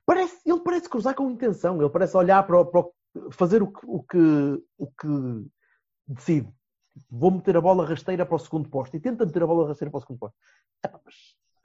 Parece, 0.06 0.38
ele 0.46 0.60
parece 0.62 0.90
cruzar 0.90 1.16
com 1.16 1.30
intenção, 1.30 1.80
ele 1.80 1.90
parece 1.90 2.16
olhar 2.18 2.42
para, 2.46 2.60
o- 2.60 2.66
para 2.66 2.82
o- 2.82 2.94
fazer 3.32 3.62
o 3.64 3.68
que, 3.72 3.86
o, 3.86 4.04
que, 4.04 4.64
o 4.78 4.88
que 4.88 5.48
decide. 6.08 6.50
Vou 7.10 7.32
meter 7.32 7.56
a 7.58 7.62
bola 7.62 7.86
rasteira 7.86 8.26
para 8.26 8.36
o 8.36 8.40
segundo 8.40 8.70
posto 8.70 8.96
e 8.96 9.00
tenta 9.00 9.26
meter 9.26 9.44
a 9.44 9.48
bola 9.48 9.68
rasteira 9.68 9.90
para 9.92 9.98
o 9.98 10.02
segundo 10.02 10.20
posto. 10.20 10.38
Epá, 10.84 11.00
mas 11.06 11.16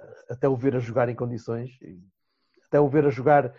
uh, 0.00 0.32
até 0.32 0.48
o 0.48 0.56
ver 0.56 0.76
a 0.76 0.78
jogar 0.78 1.08
em 1.08 1.14
condições, 1.14 1.70
até 2.66 2.80
o 2.80 2.88
ver 2.88 3.06
a 3.06 3.10
jogar 3.10 3.52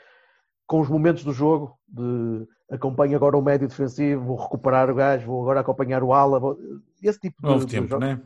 com 0.66 0.82
os 0.82 0.90
momentos 0.90 1.24
do 1.24 1.32
jogo, 1.34 1.78
de 1.88 2.48
acompanho 2.70 3.16
agora 3.16 3.38
o 3.38 3.42
médio 3.42 3.68
defensivo, 3.68 4.26
vou 4.26 4.36
recuperar 4.38 4.90
o 4.90 4.96
gajo, 4.96 5.26
vou 5.26 5.42
agora 5.42 5.62
acompanhar 5.62 6.04
o 6.04 6.14
ala, 6.14 6.40
vou- 6.40 6.58
esse 7.02 7.20
tipo 7.20 7.42
de, 7.42 7.48
Houve 7.48 7.66
de 7.66 7.72
tempo, 7.72 7.88
jogo. 7.88 8.02
não 8.02 8.08
é? 8.12 8.22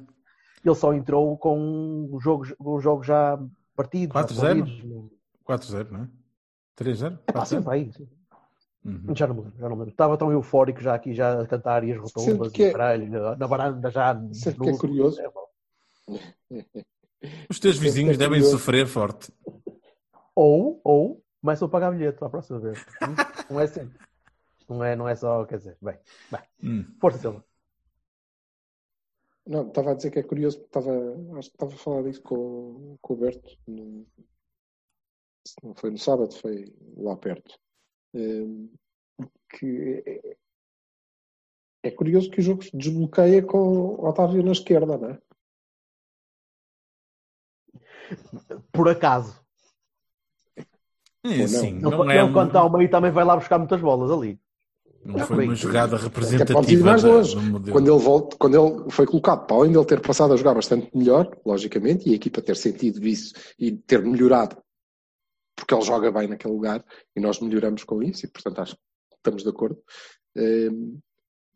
Ele 0.63 0.76
só 0.76 0.93
entrou 0.93 1.38
com 1.38 2.10
os 2.12 2.24
jogos, 2.24 2.54
os 2.60 2.84
jogos 2.84 3.06
já 3.08 3.39
partidos, 3.76 4.13
já 4.13 4.24
4-0? 4.28 4.65
resolvidos. 4.65 5.12
4-0, 5.45 5.91
não 5.91 6.04
é? 6.04 6.10
3-0? 6.76 7.19
É 7.28 7.32
pá, 7.32 7.45
sempre 7.45 7.65
4-0? 7.65 8.08
Uhum. 8.84 9.15
Já 9.15 9.28
não 9.28 9.36
me 9.36 9.41
lembro, 9.41 9.58
já 9.60 9.70
não 9.70 9.76
me 9.76 9.80
lembro. 9.82 9.91
Estava 9.91 10.17
tão 10.17 10.32
eufórico 10.32 10.82
já 10.82 10.96
aqui, 10.96 11.13
já 11.13 11.39
a 11.41 11.48
cantar 11.48 11.84
e 11.84 11.91
as 11.94 12.12
que 12.52 12.63
e 12.63 12.65
é- 12.65 12.72
caralho, 12.72 13.10
na- 13.10 13.36
na 13.36 13.48
varanda 13.48 13.91
já. 13.91 14.20
Sendo 14.34 14.58
no- 14.60 14.63
que 14.65 14.70
é 14.72 14.78
curioso. 14.78 15.22
É. 15.22 15.32
Os 17.50 17.60
teus 17.60 17.78
vizinhos 17.78 18.17
devem 18.17 18.39
curioso. 18.39 18.58
sofrer 18.58 18.88
forte. 18.88 19.32
Ou, 20.36 20.82
ou, 20.84 21.24
começam 21.41 21.67
a 21.67 21.72
pagar 21.72 21.91
bilhete 21.91 22.17
para 22.17 22.28
a 22.28 22.32
próxima 22.32 22.60
vez. 22.60 22.80
Hum? 23.04 23.15
Não 23.54 23.60
é 23.60 23.67
sempre. 23.67 24.00
Não 24.67 24.84
é, 24.84 24.96
não 24.96 25.08
é 25.08 25.15
só, 25.15 25.46
quer 25.46 25.58
dizer, 25.58 25.78
bem, 25.82 26.00
bem. 26.32 26.41
Hum. 26.63 26.86
Força, 27.00 27.20
Silva. 27.20 27.46
Não, 29.46 29.67
estava 29.67 29.91
a 29.91 29.94
dizer 29.94 30.12
que 30.12 30.20
é 30.20 30.24
curioso, 30.24 30.60
porque 30.60 30.80
estava, 30.80 31.38
acho 31.38 31.50
que 31.50 31.56
estava 31.56 31.74
a 31.74 31.78
falar 31.78 32.04
disso 32.04 32.22
com, 32.22 32.98
com 33.02 33.13
o 33.13 33.17
Berto. 33.17 33.58
No, 33.67 34.06
não 35.63 35.76
foi 35.76 35.91
no 35.91 35.98
sábado, 35.98 36.34
foi 36.36 36.74
lá 36.98 37.15
perto. 37.17 37.60
Hum, 38.13 38.69
que 39.50 40.04
é, 40.06 40.36
é 41.84 41.91
curioso 41.91 42.30
que 42.30 42.39
o 42.39 42.43
jogo 42.43 42.63
se 42.63 42.76
desbloqueia 42.76 43.41
com 43.41 43.58
o 43.58 44.08
Otávio 44.08 44.43
na 44.43 44.52
esquerda, 44.52 44.97
não 44.97 45.10
é? 45.10 45.17
Por 48.71 48.89
acaso. 48.89 49.39
É, 51.24 51.47
sim, 51.47 51.67
Ele, 51.76 51.82
não, 51.82 52.04
ele 52.10 52.17
é, 52.17 52.24
um- 52.24 52.34
quando 52.34 52.47
está 52.47 52.60
ao 52.60 52.71
meio 52.71 52.89
também 52.89 53.12
vai 53.12 53.24
lá 53.24 53.36
buscar 53.36 53.58
muitas 53.58 53.80
bolas 53.80 54.12
ali. 54.12 54.39
não 55.06 55.19
foi 55.19 55.38
uma 55.38 55.47
Bem, 55.47 55.56
jogada 55.56 55.95
Até 55.95 56.10
pode 56.10 56.10
ir 56.10 56.10
representativa 56.10 56.86
mais 56.86 57.04
da- 57.04 57.10
longe. 57.10 57.36
Quando 57.71 57.88
ele, 57.93 58.04
volta, 58.04 58.36
quando 58.38 58.56
ele 58.82 58.91
foi 58.91 59.06
colocado, 59.06 59.45
para 59.47 59.56
além 59.56 59.71
de 59.71 59.78
ele 59.78 59.86
ter 59.86 60.02
passado 60.02 60.34
a 60.34 60.38
jogar 60.38 60.54
bastante 60.56 60.89
melhor, 60.95 61.38
logicamente, 61.45 62.10
e 62.10 62.13
a 62.13 62.15
equipa 62.15 62.41
ter 62.41 62.56
sentido 62.56 63.06
isso 63.08 63.34
e 63.58 63.71
ter 63.71 64.02
melhorado, 64.04 64.58
porque 65.62 65.76
ele 65.76 65.84
joga 65.84 66.12
bem 66.12 66.28
naquele 66.28 66.56
lugar, 66.56 66.84
e 67.15 67.19
nós 67.19 67.39
melhoramos 67.39 67.84
com 67.84 68.02
isso, 68.02 68.26
e 68.26 68.30
portanto 68.30 68.60
acho 68.60 68.76
que 68.76 68.82
estamos 69.17 69.43
de 69.43 69.50
acordo. 69.50 69.80
Hum, 70.36 70.97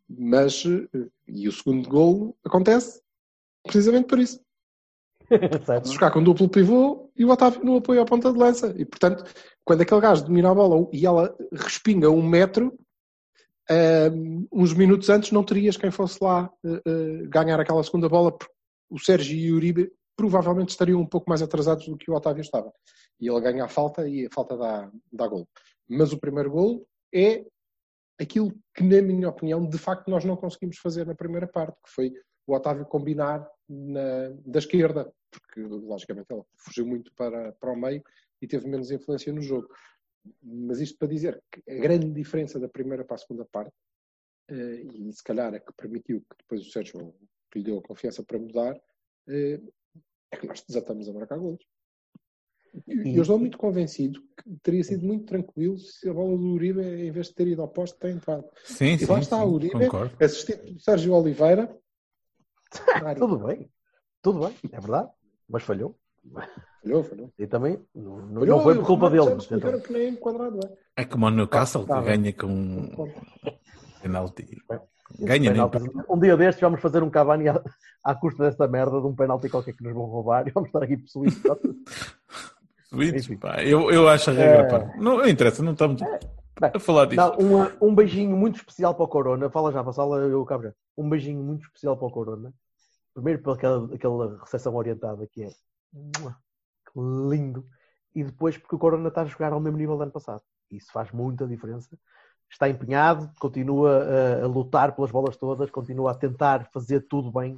Mas, 0.07 0.63
eh, 0.63 1.07
e 1.27 1.47
o 1.47 1.51
segundo 1.51 1.89
gol 1.89 2.37
acontece 2.45 3.01
precisamente 3.63 4.05
por 4.05 4.19
isso. 4.19 4.39
Se 5.83 5.93
jogar 5.93 6.11
com 6.11 6.21
duplo 6.21 6.47
pivô 6.47 7.11
e 7.15 7.25
o 7.25 7.31
Otávio 7.31 7.65
no 7.65 7.77
apoio 7.77 7.99
à 7.99 8.05
ponta 8.05 8.31
de 8.31 8.37
lança. 8.37 8.75
E, 8.77 8.85
portanto, 8.85 9.23
quando 9.63 9.81
aquele 9.81 10.01
gajo 10.01 10.23
domina 10.23 10.51
a 10.51 10.53
bola 10.53 10.87
e 10.93 11.03
ela 11.03 11.35
respinga 11.51 12.11
um 12.11 12.21
metro, 12.21 12.77
um, 14.13 14.47
uns 14.53 14.71
minutos 14.71 15.09
antes 15.09 15.31
não 15.31 15.43
terias 15.43 15.77
quem 15.77 15.89
fosse 15.89 16.23
lá 16.23 16.47
uh, 16.63 16.75
uh, 16.75 17.29
ganhar 17.29 17.59
aquela 17.59 17.83
segunda 17.83 18.07
bola, 18.07 18.31
porque 18.31 18.53
o 18.87 18.99
Sérgio 18.99 19.35
e 19.35 19.51
o 19.51 19.55
Uribe 19.55 19.91
provavelmente 20.15 20.69
estariam 20.69 20.99
um 20.99 21.05
pouco 21.05 21.29
mais 21.29 21.41
atrasados 21.41 21.87
do 21.87 21.97
que 21.97 22.09
o 22.09 22.15
Otávio 22.15 22.41
estava. 22.41 22.71
E 23.19 23.29
ele 23.29 23.41
ganha 23.41 23.65
a 23.65 23.67
falta 23.67 24.07
e 24.07 24.25
a 24.25 24.29
falta 24.33 24.57
dá, 24.57 24.91
dá 25.11 25.27
gol. 25.27 25.47
Mas 25.87 26.11
o 26.13 26.19
primeiro 26.19 26.51
gol 26.51 26.87
é 27.13 27.45
aquilo 28.19 28.51
que, 28.73 28.83
na 28.83 29.01
minha 29.01 29.29
opinião, 29.29 29.67
de 29.67 29.77
facto 29.77 30.09
nós 30.09 30.23
não 30.23 30.35
conseguimos 30.35 30.77
fazer 30.77 31.05
na 31.05 31.15
primeira 31.15 31.47
parte, 31.47 31.75
que 31.83 31.89
foi 31.89 32.13
o 32.47 32.53
Otávio 32.53 32.85
combinar 32.85 33.45
na, 33.67 34.29
da 34.45 34.59
esquerda, 34.59 35.11
porque 35.31 35.61
logicamente 35.61 36.27
ele 36.31 36.43
fugiu 36.57 36.85
muito 36.85 37.11
para, 37.15 37.51
para 37.53 37.71
o 37.71 37.75
meio 37.75 38.03
e 38.41 38.47
teve 38.47 38.67
menos 38.67 38.91
influência 38.91 39.33
no 39.33 39.41
jogo. 39.41 39.67
Mas 40.41 40.79
isto 40.79 40.97
para 40.97 41.07
dizer 41.07 41.41
que 41.51 41.61
a 41.71 41.75
grande 41.75 42.11
diferença 42.11 42.59
da 42.59 42.69
primeira 42.69 43.03
para 43.03 43.15
a 43.15 43.19
segunda 43.19 43.45
parte, 43.51 43.73
eh, 44.49 44.81
e 44.93 45.11
se 45.11 45.23
calhar 45.23 45.53
é 45.53 45.59
que 45.59 45.73
permitiu 45.73 46.21
que 46.21 46.37
depois 46.39 46.61
o 46.61 46.71
Sérgio 46.71 47.13
lhe 47.55 47.63
deu 47.63 47.77
a 47.77 47.83
confiança 47.83 48.23
para 48.23 48.39
mudar, 48.39 48.79
eh, 49.27 49.59
é 50.31 50.37
que 50.37 50.47
nós 50.47 50.63
desatamos 50.67 51.07
a 51.09 51.13
marcar 51.13 51.37
golos. 51.37 51.63
E 52.87 52.93
E- 53.09 53.15
eu 53.15 53.21
estou 53.21 53.39
muito 53.39 53.57
convencido 53.57 54.21
que 54.37 54.49
teria 54.61 54.83
sido 54.83 55.05
muito 55.05 55.25
tranquilo 55.25 55.77
se 55.77 56.09
a 56.09 56.13
bola 56.13 56.37
do 56.37 56.47
Uribe, 56.53 56.81
em 56.81 57.11
vez 57.11 57.27
de 57.27 57.33
ter 57.35 57.47
ido 57.47 57.61
ao 57.61 57.69
poste, 57.69 57.97
ter 57.97 58.09
entrado. 58.11 58.45
Sim, 58.65 58.93
E 58.95 58.99
sim, 58.99 59.05
lá 59.05 59.19
está 59.19 59.37
sim, 59.39 59.43
o 59.45 59.51
Uribe, 59.53 59.73
concordo. 59.73 60.15
assistido 60.23 60.59
pelo 60.61 60.79
Sérgio 60.79 61.13
Oliveira. 61.13 61.73
Tudo 63.17 63.37
bem. 63.39 63.71
Tudo 64.21 64.39
bem, 64.45 64.55
é 64.71 64.79
verdade. 64.79 65.09
Mas 65.47 65.63
falhou. 65.63 65.97
Falhou, 66.81 67.03
falhou. 67.03 67.31
E 67.37 67.45
também 67.47 67.79
não, 67.93 68.25
não 68.25 68.39
Falhou, 68.41 68.61
foi 68.63 68.73
e 68.73 68.77
por 68.79 68.85
culpa 68.87 69.09
dele. 69.09 69.23
então- 69.51 69.79
que 69.79 69.93
nem 69.93 70.09
enquadrado 70.09 70.59
é. 70.97 71.01
É 71.03 71.05
como 71.05 71.27
o 71.27 71.29
Newcastle, 71.29 71.85
Tá 71.85 71.99
que 72.01 72.09
bem. 72.09 72.19
ganha 72.21 72.33
com 72.33 72.47
um 72.47 72.89
penalti. 74.05 74.61
Ganha 75.19 75.51
nem 75.51 75.69
Penaltis. 75.69 75.83
Um 76.09 76.19
dia 76.19 76.37
destes 76.37 76.61
vamos 76.61 76.81
fazer 76.81 77.03
um 77.03 77.09
Cavani 77.09 77.49
à, 77.49 77.61
à 78.03 78.15
custa 78.15 78.43
dessa 78.43 78.67
merda 78.67 78.99
de 78.99 79.07
um 79.07 79.15
penalti 79.15 79.49
qualquer 79.49 79.73
que 79.73 79.83
nos 79.83 79.93
vão 79.93 80.05
roubar 80.05 80.47
e 80.47 80.51
vamos 80.51 80.69
estar 80.69 80.83
aqui 80.83 80.97
possuídos. 80.97 81.41
Enfim. 82.93 83.37
pá, 83.37 83.61
eu, 83.63 83.91
eu 83.91 84.07
acho 84.07 84.29
a 84.29 84.33
regra, 84.33 84.61
É. 84.61 84.69
pá. 84.69 84.97
Não, 84.97 85.17
não 85.17 85.27
interessa, 85.27 85.61
não 85.61 85.73
estamos 85.73 86.01
Bem, 86.01 86.71
a 86.73 86.79
falar 86.79 87.05
disso. 87.05 87.21
Não, 87.21 87.37
um, 87.37 87.89
um 87.89 87.95
beijinho 87.95 88.35
muito 88.37 88.57
especial 88.57 88.95
para 88.95 89.03
o 89.03 89.07
Corona. 89.07 89.49
Fala 89.49 89.71
já, 89.71 89.81
Vassala, 89.81 90.19
eu 90.19 90.45
já. 90.49 90.73
Um 90.97 91.09
beijinho 91.09 91.43
muito 91.43 91.65
especial 91.65 91.97
para 91.97 92.07
o 92.07 92.11
Corona. 92.11 92.53
Primeiro 93.13 93.41
pela 93.41 93.55
aquela, 93.55 93.95
aquela 93.95 94.39
recepção 94.39 94.75
orientada 94.75 95.27
que 95.27 95.43
é 95.43 95.49
que 95.49 96.99
lindo. 97.29 97.65
E 98.13 98.23
depois 98.23 98.57
porque 98.57 98.75
o 98.75 98.79
Corona 98.79 99.09
está 99.09 99.23
a 99.23 99.25
jogar 99.25 99.51
ao 99.51 99.59
mesmo 99.59 99.77
nível 99.77 99.97
do 99.97 100.03
ano 100.03 100.11
passado. 100.11 100.41
Isso 100.71 100.91
faz 100.93 101.11
muita 101.11 101.45
diferença. 101.45 101.97
Está 102.49 102.69
empenhado, 102.69 103.29
continua 103.39 104.03
a, 104.41 104.43
a 104.43 104.47
lutar 104.47 104.95
pelas 104.95 105.11
bolas 105.11 105.35
todas, 105.35 105.69
continua 105.69 106.11
a 106.11 106.15
tentar 106.15 106.69
fazer 106.71 107.01
tudo 107.01 107.31
bem. 107.31 107.57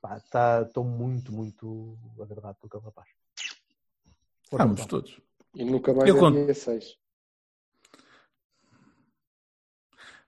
Pá, 0.00 0.16
está- 0.16 0.62
Estou 0.62 0.84
muito, 0.84 1.32
muito 1.32 1.98
agradado 2.20 2.56
com 2.60 2.66
aquele 2.66 2.84
rapaz. 2.84 3.08
Estamos 4.44 4.86
todos. 4.86 5.20
E 5.54 5.64
nunca 5.64 5.92
mais 5.92 6.08
Eu 6.08 6.16
é 6.16 6.20
conto. 6.20 6.44
dia 6.44 6.54
6. 6.54 6.96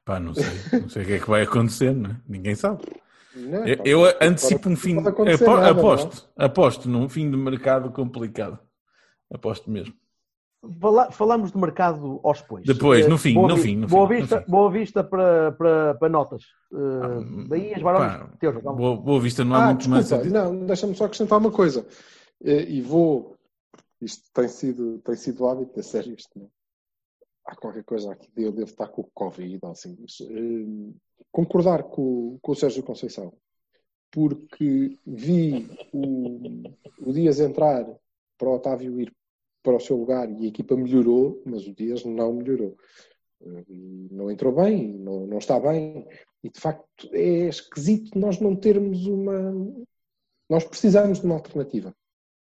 Pá, 0.05 0.19
não 0.19 0.35
sei. 0.35 0.81
Não 0.81 0.89
sei 0.89 1.03
o 1.03 1.07
que 1.07 1.13
é 1.15 1.19
que 1.21 1.31
vai 1.31 1.43
acontecer, 1.43 1.95
não 1.95 2.11
é? 2.11 2.21
Ninguém 2.29 2.55
sabe. 2.55 2.83
Não, 3.35 3.67
Eu, 3.67 3.77
pá, 3.79 3.83
eu 3.87 4.05
antecipo 4.21 4.69
um 4.69 4.77
fim. 4.77 4.95
Não 4.95 5.03
pode 5.05 5.15
acontecer 5.15 5.45
apo- 5.45 5.55
nada, 5.57 5.73
não 5.73 5.79
é? 5.79 5.81
aposto, 5.95 6.29
aposto 6.37 6.89
num 6.89 7.09
fim 7.09 7.31
de 7.31 7.37
mercado 7.37 7.91
complicado. 7.93 8.59
Aposto 9.33 9.71
mesmo. 9.71 9.95
Fala- 10.79 11.11
falamos 11.11 11.51
do 11.51 11.59
mercado 11.59 12.21
aos 12.23 12.43
depois. 12.43 12.67
Depois, 12.67 13.09
no 13.09 13.15
Eh, 13.15 13.19
fim, 13.19 13.35
Boa 13.35 13.49
no 13.49 13.57
fim, 13.57 13.77
no 13.77 13.87
Boa 13.89 14.07
fim, 14.09 14.15
no 14.15 14.21
Vista, 14.21 14.43
fim. 14.43 14.51
Boa 14.51 14.71
Vista 14.71 15.05
para, 15.05 15.53
para, 15.53 15.95
para 15.95 16.09
notas. 16.11 16.43
Uh, 16.71 17.03
Ah, 17.03 17.49
Bahias, 17.49 17.83
Barões, 17.83 18.13
Pá, 18.13 18.37
teus. 18.39 18.63
vamos. 18.63 18.79
boa, 18.79 18.97
boa 18.97 19.21
vista, 19.21 19.43
não 19.43 19.57
há 19.57 19.63
Ah, 19.65 19.67
muito 19.73 19.89
mais. 19.89 20.05
desculpa, 20.05 20.25
dizer. 20.25 20.39
não, 20.39 20.67
deixa-me 20.67 20.95
só 20.95 21.05
acrescentar 21.07 21.39
uma 21.39 21.51
coisa. 21.51 21.87
Eh, 22.45 22.65
E 22.69 22.83
vou. 22.83 23.37
Isto 24.03 24.31
tem 24.35 24.49
sido, 24.49 24.99
tem 24.99 25.15
sido 25.17 25.47
hábito, 25.47 25.79
é 25.79 25.83
sério 25.83 26.15
isto, 26.15 26.39
não? 26.39 26.51
Há 27.47 27.55
qualquer 27.57 27.85
coisa 27.85 28.13
aqui, 28.13 28.31
eu 28.37 28.53
devo 28.53 28.71
estar 28.71 28.89
com 28.89 29.01
o 29.03 29.11
Covid 29.15 29.59
ou 29.63 29.71
assim. 29.71 29.97
mas, 30.01 30.19
eh, 30.21 30.95
concordar 31.33 31.83
com, 31.85 32.39
com 32.43 32.53
o 32.53 32.57
Sérgio 32.57 32.83
Conceição, 32.83 33.33
porque 34.11 34.97
vi 35.07 35.69
o, 35.93 36.63
o 37.01 37.13
Dias 37.13 37.41
entrar 37.41 37.85
para 38.39 38.49
o 38.49 38.55
Otávio 38.55 38.99
ir 39.01 39.13
para 39.63 39.77
o 39.77 39.81
seu 39.81 39.97
lugar 39.97 40.31
e 40.31 40.45
a 40.45 40.49
equipa 40.49 40.77
melhorou, 40.77 41.43
mas 41.45 41.67
o 41.67 41.75
Dias 41.75 42.05
não 42.05 42.33
melhorou. 42.33 42.77
Eh, 43.43 43.65
Não 44.11 44.31
entrou 44.31 44.53
bem, 44.55 44.89
não, 44.99 45.27
não 45.27 45.39
está 45.39 45.59
bem. 45.61 46.07
E 46.43 46.49
de 46.51 46.59
facto 46.61 47.09
é 47.13 47.49
esquisito 47.49 48.19
nós 48.19 48.39
não 48.41 48.55
termos 48.57 49.07
uma. 49.07 49.53
Nós 50.49 50.65
precisamos 50.65 51.21
de 51.21 51.27
uma 51.27 51.37
alternativa. 51.37 51.95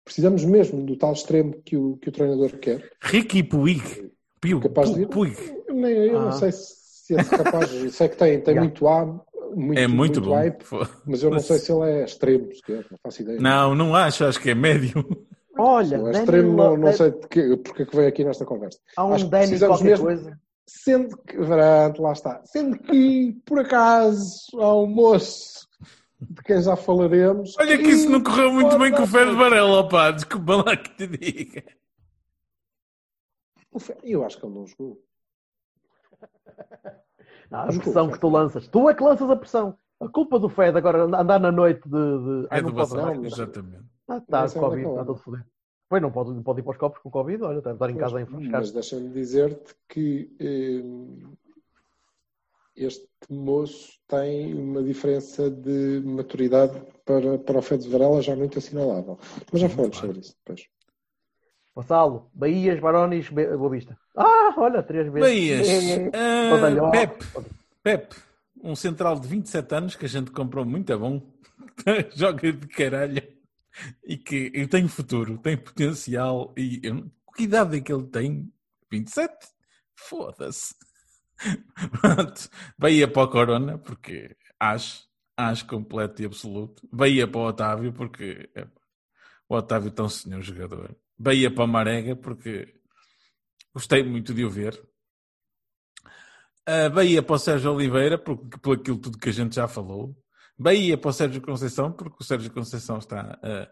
Precisamos 0.04 0.44
mesmo 0.44 0.84
do 0.84 0.96
tal 0.96 1.12
extremo 1.12 1.60
que 1.62 1.76
o, 1.76 1.96
que 1.98 2.08
o 2.08 2.12
treinador 2.12 2.56
quer. 2.58 2.90
Ricky 3.02 3.42
Puig. 3.42 4.10
Piu, 4.40 4.58
Capaz 4.60 4.94
de 4.94 5.02
ir? 5.02 5.08
Puig. 5.08 5.36
Eu, 5.68 5.74
nem- 5.74 5.92
eu 5.96 6.18
Ah. 6.18 6.24
não 6.26 6.32
sei 6.32 6.50
se, 6.52 7.14
é 7.14 7.22
capaz. 7.24 7.68
Sei 7.94 8.08
que 8.08 8.16
tem, 8.16 8.40
tem 8.40 8.54
Yeah. 8.54 8.62
muito 8.62 8.88
A, 8.88 9.04
muito, 9.54 9.78
É 9.78 9.86
muito, 9.86 10.20
bom. 10.20 10.32
hype, 10.34 10.64
mas 11.06 11.22
eu 11.22 11.30
não 11.30 11.40
sei 11.40 11.58
se 11.58 11.70
ele 11.72 11.90
é 11.90 12.04
extremo 12.04 12.54
sequer, 12.54 12.86
não 12.90 12.98
faço 13.02 13.20
ideia. 13.22 13.38
Não, 13.40 13.74
não 13.74 13.94
acho, 13.94 14.24
acho 14.24 14.40
que 14.40 14.50
é 14.50 14.54
médio. 14.54 14.92
Olha, 15.62 15.98
Danny 15.98 16.18
extremo, 16.18 16.56
não, 16.56 16.70
Lo- 16.70 16.76
não 16.78 16.92
sei 16.92 17.10
de 17.10 17.28
que, 17.28 17.56
porque 17.58 17.82
é 17.82 17.86
que 17.86 17.96
veio 17.96 18.08
aqui 18.08 18.24
nesta 18.24 18.44
conversa. 18.44 18.78
Há 18.96 19.04
um 19.04 19.14
Acho 19.14 19.28
Danny 19.28 19.46
precisamos 19.46 19.76
qualquer 19.78 19.90
mesmo- 19.90 20.04
coisa. 20.06 20.40
Sendo 20.66 21.16
que, 21.18 21.36
pronto, 21.36 22.02
lá 22.02 22.12
está. 22.12 22.40
Sendo 22.44 22.78
que, 22.78 23.32
por 23.44 23.58
acaso, 23.58 24.46
há 24.60 24.74
um 24.76 24.86
moço 24.86 25.66
de 26.20 26.42
quem 26.44 26.62
já 26.62 26.76
falaremos. 26.76 27.56
Olha 27.58 27.76
que 27.76 27.88
isso 27.88 28.08
não 28.08 28.22
correu 28.22 28.52
muito 28.52 28.78
bem 28.78 28.92
com 28.92 29.02
o 29.02 29.06
Fred 29.06 29.32
Varela. 29.34 29.82
Varela, 29.82 29.88
pá. 29.88 30.10
Desculpa 30.12 30.56
lá 30.56 30.76
que 30.76 30.90
te 30.96 31.06
diga. 31.08 31.64
Eu 34.04 34.24
acho 34.24 34.38
que 34.38 34.46
ele 34.46 34.54
não 34.54 34.66
jogou. 34.66 35.02
Não, 37.50 37.60
a 37.60 37.66
Mas 37.66 37.78
pressão 37.78 38.06
o- 38.06 38.12
que 38.12 38.18
tu 38.20 38.28
lanças. 38.28 38.68
Tu 38.68 38.88
é 38.90 38.94
que 38.94 39.02
lanças 39.02 39.28
a 39.30 39.36
pressão. 39.36 39.76
A 40.00 40.08
culpa 40.08 40.38
do 40.38 40.48
Fed 40.48 40.76
agora 40.78 41.02
andar 41.02 41.38
na 41.40 41.50
noite 41.52 41.82
de. 41.84 41.90
de... 41.90 42.44
É 42.46 42.56
Ai, 42.56 42.62
do 42.62 42.72
não, 42.72 43.24
exatamente. 43.24 43.84
Ah, 44.10 44.16
está, 44.18 44.44
é 44.44 44.48
Covid, 44.48 44.76
daquela. 44.82 44.90
está 44.94 45.04
todo 45.04 45.18
foder. 45.18 45.46
Pois 45.88 46.02
não 46.02 46.10
pode, 46.12 46.30
não 46.30 46.42
pode 46.42 46.60
ir 46.60 46.62
para 46.62 46.70
os 46.72 46.76
copos 46.78 47.00
com 47.00 47.10
Covid, 47.10 47.42
olha, 47.42 47.60
deve 47.60 47.74
estar 47.74 47.90
em 47.90 47.96
casa 47.96 48.18
a 48.18 48.22
enfrascar. 48.22 48.50
Mas 48.60 48.70
deixa-me 48.72 49.08
dizer-te 49.10 49.74
que 49.88 50.30
eh, 50.38 50.82
este 52.76 53.08
moço 53.28 53.92
tem 54.06 54.54
uma 54.54 54.82
diferença 54.82 55.50
de 55.50 56.00
maturidade 56.04 56.80
para, 57.04 57.38
para 57.38 57.58
o 57.58 57.62
Fed 57.62 57.88
Varela 57.88 58.22
já 58.22 58.34
muito 58.36 58.58
assinalável. 58.58 59.18
Mas 59.52 59.60
já 59.60 59.68
falamos 59.68 59.98
claro. 59.98 60.14
sobre 60.14 60.20
isso 60.26 60.36
depois. 60.44 60.66
Vassalo, 61.74 62.30
Bahias, 62.34 62.80
Barones, 62.80 63.28
Be- 63.30 63.56
Boa 63.56 63.70
Vista. 63.70 63.96
Ah, 64.16 64.54
olha, 64.56 64.82
três 64.82 65.06
vezes. 65.12 65.20
Bahias. 65.20 65.68
É, 65.68 66.10
Ah, 66.14 66.50
Badalhoca. 66.50 66.90
Pep. 66.90 67.24
Pep. 67.82 68.16
Um 68.62 68.74
central 68.76 69.18
de 69.18 69.26
27 69.28 69.74
anos 69.74 69.96
que 69.96 70.04
a 70.04 70.08
gente 70.08 70.30
comprou 70.30 70.64
muito 70.64 70.92
é 70.92 70.96
bom. 70.96 71.22
Joga 72.14 72.52
de 72.52 72.66
caralho. 72.68 73.22
E 74.04 74.16
que 74.16 74.50
eu 74.54 74.68
tenho 74.68 74.88
futuro, 74.88 75.38
tem 75.38 75.56
potencial. 75.56 76.52
E 76.56 76.80
eu, 76.82 77.10
que 77.36 77.44
idade 77.44 77.78
é 77.78 77.80
que 77.80 77.92
ele 77.92 78.06
tem? 78.06 78.52
27? 78.90 79.32
Foda-se. 79.94 80.74
Pronto. 82.00 82.50
Bahia 82.78 83.08
para 83.08 83.22
o 83.22 83.28
Corona, 83.28 83.78
porque 83.78 84.36
acho, 84.58 85.04
acho 85.36 85.66
completo 85.66 86.22
e 86.22 86.26
absoluto. 86.26 86.88
Bahia 86.92 87.26
para 87.26 87.40
o 87.40 87.46
Otávio, 87.46 87.92
porque 87.92 88.50
é, 88.54 88.66
o 89.48 89.56
Otávio 89.56 89.88
é 89.88 89.92
tão 89.92 90.08
senhor 90.08 90.42
jogador. 90.42 90.96
Bahia 91.18 91.50
para 91.50 91.64
o 91.64 91.68
Marega, 91.68 92.16
porque 92.16 92.74
gostei 93.72 94.02
muito 94.02 94.34
de 94.34 94.44
o 94.44 94.50
ver. 94.50 94.80
A 96.66 96.88
Bahia 96.88 97.22
para 97.22 97.36
o 97.36 97.38
Sérgio 97.38 97.72
Oliveira, 97.72 98.18
porque, 98.18 98.58
por 98.58 98.76
aquilo 98.76 98.98
tudo 98.98 99.18
que 99.18 99.28
a 99.28 99.32
gente 99.32 99.54
já 99.54 99.66
falou. 99.66 100.16
Bahia 100.60 100.98
para 100.98 101.08
o 101.10 101.12
Sérgio 101.12 101.40
Conceição, 101.40 101.90
porque 101.92 102.16
o 102.20 102.24
Sérgio 102.24 102.50
Conceição 102.52 102.98
está 102.98 103.38
a, 103.42 103.62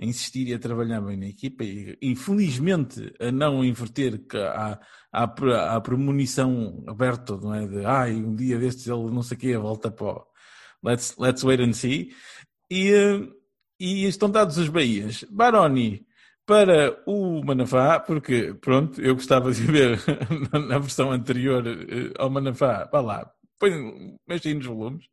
a 0.00 0.04
insistir 0.04 0.48
e 0.48 0.54
a 0.54 0.58
trabalhar 0.58 1.00
bem 1.02 1.16
na 1.18 1.26
equipa 1.26 1.62
e, 1.62 1.98
e 2.00 2.16
felizmente 2.16 3.12
a 3.20 3.30
não 3.30 3.62
inverter 3.62 4.18
há, 5.12 5.28
pre- 5.28 5.54
há 5.54 5.78
premonição 5.80 6.82
aberta, 6.88 7.36
não 7.36 7.54
é? 7.54 7.66
De 7.66 7.84
ai, 7.84 8.14
um 8.14 8.34
dia 8.34 8.58
destes 8.58 8.86
ele 8.86 9.10
não 9.10 9.22
sei 9.22 9.36
o 9.36 9.40
quê, 9.40 9.56
volta 9.58 9.90
para 9.90 10.06
o 10.06 10.26
let's, 10.82 11.14
let's 11.18 11.44
wait 11.44 11.60
and 11.60 11.74
see. 11.74 12.10
E, 12.70 13.28
e 13.78 14.04
estão 14.06 14.30
dados 14.30 14.58
as 14.58 14.68
Bahias. 14.68 15.24
Baroni 15.30 16.06
para 16.46 16.98
o 17.06 17.44
Manafá, 17.44 18.00
porque 18.00 18.54
pronto, 18.54 19.00
eu 19.00 19.14
gostava 19.14 19.52
de 19.52 19.62
ver 19.62 20.00
na- 20.52 20.58
na 20.66 20.78
versão 20.78 21.12
anterior 21.12 21.64
eh, 21.66 22.12
ao 22.18 22.30
Manafá, 22.30 22.88
vá 22.90 23.00
lá, 23.00 23.30
põe, 23.70 24.18
mexe 24.26 24.48
aí 24.48 24.54
nos 24.54 24.66
volumes. 24.66 25.06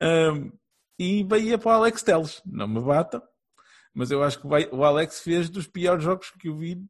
Ahm, 0.00 0.50
e 0.98 1.24
Bahia 1.24 1.58
para 1.58 1.68
o 1.68 1.82
Alex 1.82 2.02
Teles, 2.02 2.42
não 2.44 2.68
me 2.68 2.80
bata, 2.80 3.22
mas 3.94 4.10
eu 4.10 4.22
acho 4.22 4.40
que 4.40 4.46
vai- 4.46 4.68
o 4.70 4.84
Alex 4.84 5.20
fez 5.20 5.48
dos 5.48 5.66
piores 5.66 6.04
jogos 6.04 6.30
que 6.30 6.48
eu 6.48 6.56
vi 6.56 6.82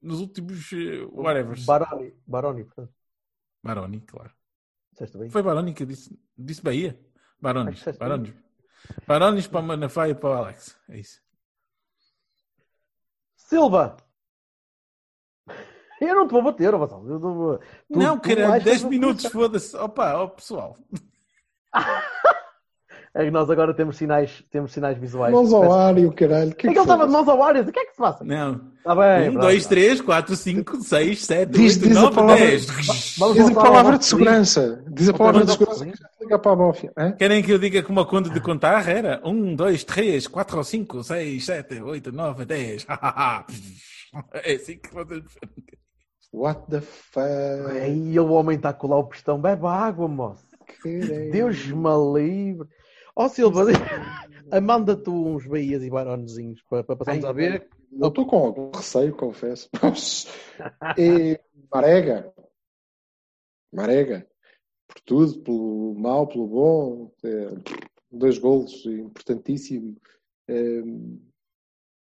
nos 0.00 0.20
últimos 0.20 0.72
eh, 0.72 1.02
whatever. 1.10 1.58
Baroni, 1.64 2.14
Baroni, 2.26 2.64
portanto. 2.64 2.94
Baroni, 3.62 4.00
claro. 4.00 4.32
Foi 5.30 5.42
Baroni 5.42 5.74
que 5.74 5.84
disse, 5.84 6.18
disse 6.38 6.62
Bahia. 6.62 6.98
Disseste 7.74 7.98
Barones. 7.98 8.34
Barones 9.06 9.46
para 9.46 9.60
o 9.60 9.62
Manafá 9.62 10.08
e 10.08 10.14
para 10.14 10.28
o 10.30 10.32
Alex. 10.32 10.76
É 10.88 10.98
isso. 10.98 11.20
Silva! 13.36 13.96
Eu 16.00 16.14
não 16.14 16.26
te 16.28 16.32
vou 16.32 16.42
bater, 16.42 16.74
ó 16.74 16.78
Vassalo. 16.78 17.08
Eu 17.08 17.18
não, 17.18 17.34
vou- 17.34 17.58
tu- 17.58 17.64
não, 17.98 18.20
achas 18.22 18.64
10 18.64 18.82
que- 18.82 18.88
minutos, 18.88 19.26
foda-se. 19.26 19.76
Opa, 19.76 20.14
ó 20.14 20.26
pessoal. 20.28 20.76
É 23.18 23.24
que 23.24 23.30
nós 23.30 23.48
agora 23.48 23.72
temos 23.72 23.96
sinais, 23.96 24.44
temos 24.50 24.72
sinais 24.74 24.98
visuais. 24.98 25.32
Mãos 25.32 25.50
ao 25.50 25.72
ar 25.72 25.96
e 25.96 26.04
o 26.04 26.12
caralho. 26.12 26.50
É 26.50 26.54
que 26.54 26.66
ele 26.68 26.78
estava 26.78 27.06
de 27.06 27.12
mãos 27.14 27.26
ao 27.26 27.42
ar. 27.42 27.56
eu 27.56 27.62
disse, 27.62 27.70
O 27.70 27.72
que 27.72 27.80
é 27.80 27.84
que 27.86 27.92
se 27.92 27.96
passa? 27.96 28.22
Não. 28.22 28.60
Está 28.76 28.94
bem. 28.94 29.28
Um, 29.28 29.32
pronto, 29.32 29.40
dois, 29.40 29.62
pronto. 29.62 29.68
três, 29.70 30.00
quatro, 30.02 30.36
cinco, 30.36 30.76
seis, 30.82 31.24
sete, 31.24 31.50
Diz- 31.52 31.76
oito, 31.76 31.88
diz 31.88 31.96
a 31.96 32.00
nove, 32.02 32.14
palavra- 32.14 32.36
dez. 32.46 32.66
Diz 32.66 33.48
a 33.48 33.54
palavra 33.54 33.98
de 33.98 34.04
segurança. 34.04 34.84
Diz 34.90 35.08
a 35.08 35.14
palavra 35.14 35.44
de 35.46 35.52
segurança 35.52 35.86
que 35.86 35.96
já 35.98 36.08
liga 36.20 36.38
para 36.38 36.52
a 36.52 36.56
máfia. 36.56 36.92
Querem 37.16 37.42
que 37.42 37.50
eu 37.50 37.58
diga 37.58 37.82
com 37.82 37.90
uma 37.90 38.04
conta 38.04 38.28
de 38.28 38.38
contar? 38.38 38.86
Era 38.86 39.18
um, 39.24 39.54
dois, 39.56 39.82
três, 39.82 40.26
quatro, 40.26 40.62
cinco, 40.62 41.02
seis, 41.02 41.46
sete, 41.46 41.80
oito, 41.80 42.12
nove, 42.12 42.44
dez. 42.44 42.84
é 44.44 44.52
assim 44.56 44.76
que 44.76 44.92
vocês 44.92 45.22
What 46.36 46.70
the 46.70 46.82
fuck? 46.82 47.78
Aí 47.80 48.20
o 48.20 48.30
homem 48.32 48.58
está 48.58 48.68
a 48.68 48.74
colar 48.74 48.98
o 48.98 49.08
pistão. 49.08 49.40
Bebe 49.40 49.66
água, 49.66 50.06
moço. 50.06 50.46
Deus 51.32 51.66
me 51.68 51.88
livre. 52.12 52.68
Ó 53.16 53.26
Silva, 53.26 53.64
manda-te 54.62 55.08
uns 55.08 55.46
Bahias 55.46 55.82
e 55.82 55.88
Baronezinhos 55.88 56.62
para, 56.68 56.84
para 56.84 56.96
passarmos 56.96 57.24
Ai, 57.24 57.30
a 57.30 57.32
ver. 57.32 57.68
Eu 57.90 58.08
estou 58.08 58.26
com 58.26 58.36
algum 58.36 58.70
receio, 58.70 59.16
confesso. 59.16 59.70
E, 60.98 61.40
Marega. 61.72 62.30
Marega. 63.72 64.28
por 64.86 65.00
tudo, 65.06 65.42
pelo 65.42 65.94
mal, 65.94 66.26
pelo 66.26 66.46
bom. 66.46 67.12
É, 67.24 67.54
dois 68.12 68.36
golos, 68.36 68.84
importantíssimo. 68.84 69.96
É, 70.46 70.82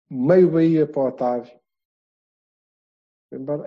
meio 0.10 0.52
Bahia 0.52 0.86
para 0.86 1.02
o 1.02 1.08
Otávio. 1.08 1.58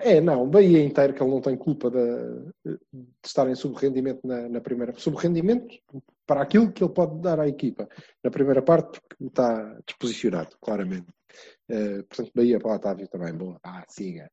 É, 0.01 0.21
não, 0.21 0.49
Bahia 0.49 0.83
inteiro, 0.83 1.13
que 1.13 1.23
ele 1.23 1.31
não 1.31 1.41
tem 1.41 1.57
culpa 1.57 1.91
de, 1.91 2.79
de 2.93 3.07
estar 3.25 3.49
em 3.49 3.55
subrendimento 3.55 4.27
na, 4.27 4.49
na 4.49 4.61
primeira. 4.61 4.95
Subrendimento 4.97 5.79
para 6.27 6.41
aquilo 6.43 6.73
que 6.73 6.83
ele 6.83 6.93
pode 6.93 7.21
dar 7.21 7.39
à 7.39 7.47
equipa 7.47 7.89
na 8.25 8.31
primeira 8.31 8.63
parte, 8.63 9.01
porque 9.01 9.25
está 9.25 9.79
disposicionado, 9.87 10.57
claramente. 10.61 11.09
Uh, 11.71 12.03
portanto, 12.05 12.33
Bahia 12.35 12.59
para 12.59 12.71
o 12.71 12.75
Otávio 12.75 13.09
também, 13.09 13.35
boa. 13.35 13.59
Ah, 13.63 13.85
siga. 13.89 14.31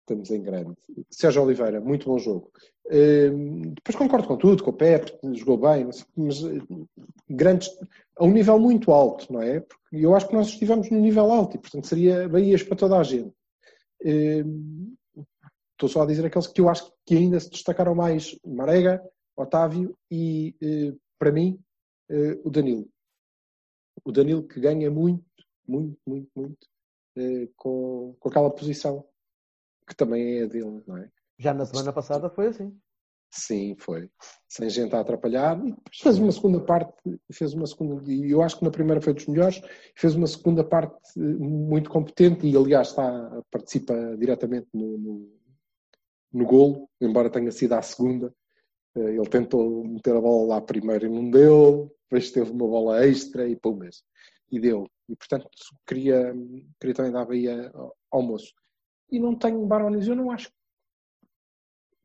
Estamos 0.00 0.30
em 0.30 0.42
grande. 0.42 0.74
Sérgio 1.10 1.42
Oliveira, 1.42 1.80
muito 1.80 2.06
bom 2.06 2.18
jogo. 2.18 2.50
Uh, 2.86 3.70
depois 3.74 3.96
concordo 3.96 4.26
com 4.26 4.36
tudo, 4.36 4.64
com 4.64 4.70
o 4.70 4.76
Pepe, 4.76 5.16
jogou 5.34 5.58
bem, 5.58 5.84
mas 6.16 6.42
uh, 6.42 6.88
grandes, 7.28 7.68
a 8.16 8.24
um 8.24 8.32
nível 8.32 8.58
muito 8.58 8.92
alto, 8.92 9.32
não 9.32 9.42
é? 9.42 9.60
Porque 9.60 9.96
eu 9.96 10.14
acho 10.14 10.28
que 10.28 10.34
nós 10.34 10.48
estivemos 10.48 10.90
num 10.90 11.00
nível 11.00 11.30
alto 11.30 11.56
e, 11.56 11.60
portanto, 11.60 11.86
seria 11.86 12.28
Bahias 12.28 12.62
para 12.62 12.76
toda 12.76 12.98
a 12.98 13.02
gente. 13.02 13.32
Estou 14.00 15.88
só 15.88 16.02
a 16.02 16.06
dizer 16.06 16.24
aqueles 16.26 16.46
que 16.46 16.60
eu 16.60 16.68
acho 16.68 16.92
que 17.04 17.16
ainda 17.16 17.38
se 17.40 17.50
destacaram 17.50 17.94
mais: 17.94 18.38
Marega, 18.44 19.02
Otávio 19.36 19.96
e, 20.10 20.54
para 21.18 21.32
mim, 21.32 21.60
o 22.44 22.50
Danilo. 22.50 22.88
O 24.04 24.12
Danilo 24.12 24.46
que 24.46 24.60
ganha 24.60 24.90
muito, 24.90 25.24
muito, 25.66 25.98
muito, 26.06 26.30
muito 26.34 26.68
com, 27.56 28.14
com 28.18 28.28
aquela 28.28 28.50
posição 28.50 29.06
que 29.86 29.94
também 29.94 30.38
é 30.40 30.46
dele, 30.46 30.82
não 30.86 30.96
é? 30.96 31.10
Já 31.38 31.54
na 31.54 31.64
semana 31.64 31.92
passada 31.92 32.28
foi 32.30 32.48
assim. 32.48 32.78
Sim, 33.36 33.76
foi. 33.78 34.08
Sem 34.48 34.70
gente 34.70 34.94
a 34.96 35.00
atrapalhar. 35.00 35.58
E 35.58 35.72
depois 35.72 35.98
fez 36.02 36.18
uma 36.18 36.32
segunda 36.32 36.60
parte, 36.60 36.92
fez 37.30 37.52
uma 37.52 37.66
segunda, 37.66 38.02
e 38.10 38.30
eu 38.30 38.42
acho 38.42 38.58
que 38.58 38.64
na 38.64 38.70
primeira 38.70 39.00
foi 39.00 39.12
dos 39.12 39.26
melhores, 39.26 39.60
fez 39.94 40.14
uma 40.14 40.26
segunda 40.26 40.64
parte 40.64 40.96
muito 41.18 41.90
competente 41.90 42.46
e, 42.46 42.56
aliás, 42.56 42.88
está, 42.88 43.42
participa 43.50 43.94
diretamente 44.16 44.68
no, 44.72 44.96
no, 44.96 45.38
no 46.32 46.46
golo, 46.46 46.88
embora 47.00 47.30
tenha 47.30 47.52
sido 47.52 47.74
a 47.74 47.82
segunda. 47.82 48.34
Eh, 48.96 49.16
ele 49.16 49.28
tentou 49.28 49.84
meter 49.84 50.16
a 50.16 50.20
bola 50.20 50.54
lá 50.54 50.60
primeiro 50.60 51.06
e 51.06 51.10
não 51.10 51.30
deu, 51.30 51.94
depois 52.04 52.30
teve 52.30 52.50
uma 52.50 52.66
bola 52.66 53.04
extra 53.06 53.46
e 53.46 53.54
pumas. 53.54 54.02
E 54.50 54.58
deu. 54.58 54.88
E, 55.08 55.14
portanto, 55.14 55.48
queria, 55.86 56.34
queria 56.80 56.94
também 56.94 57.12
dar 57.12 57.30
aí 57.30 57.46
ao 58.10 58.22
moço 58.22 58.54
e 59.10 59.18
não 59.18 59.34
tenho 59.34 59.64
Barones. 59.66 60.06
Eu 60.06 60.16
não 60.16 60.30
acho. 60.30 60.50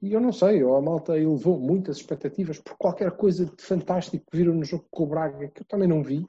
E 0.01 0.13
eu 0.13 0.19
não 0.19 0.33
sei, 0.33 0.63
a 0.63 0.81
malta 0.81 1.17
elevou 1.17 1.59
muitas 1.59 1.97
expectativas 1.97 2.59
por 2.59 2.75
qualquer 2.75 3.11
coisa 3.11 3.45
de 3.45 3.63
fantástico 3.63 4.25
que 4.31 4.37
viram 4.37 4.55
no 4.55 4.63
jogo 4.63 4.87
com 4.89 5.03
o 5.03 5.07
Braga, 5.07 5.47
que 5.49 5.61
eu 5.61 5.65
também 5.65 5.87
não 5.87 6.03
vi, 6.03 6.25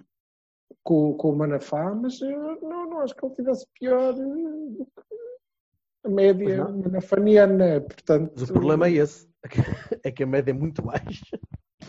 com, 0.82 1.14
com 1.14 1.30
o 1.30 1.36
Manafá, 1.36 1.94
mas 1.94 2.20
eu 2.20 2.60
não, 2.60 2.90
não 2.90 3.00
acho 3.00 3.16
que 3.16 3.24
ele 3.24 3.34
tivesse 3.34 3.66
pior 3.78 4.12
do 4.12 4.86
que 4.86 5.12
a 6.04 6.08
média 6.10 6.64
manafaniana. 6.68 7.80
Portanto, 7.80 8.32
mas 8.34 8.50
o 8.50 8.52
problema 8.52 8.88
é 8.88 8.92
esse, 8.92 9.28
é 10.04 10.10
que 10.10 10.22
a 10.22 10.26
média 10.26 10.50
é 10.50 10.54
muito 10.54 10.82
baixa. 10.82 11.38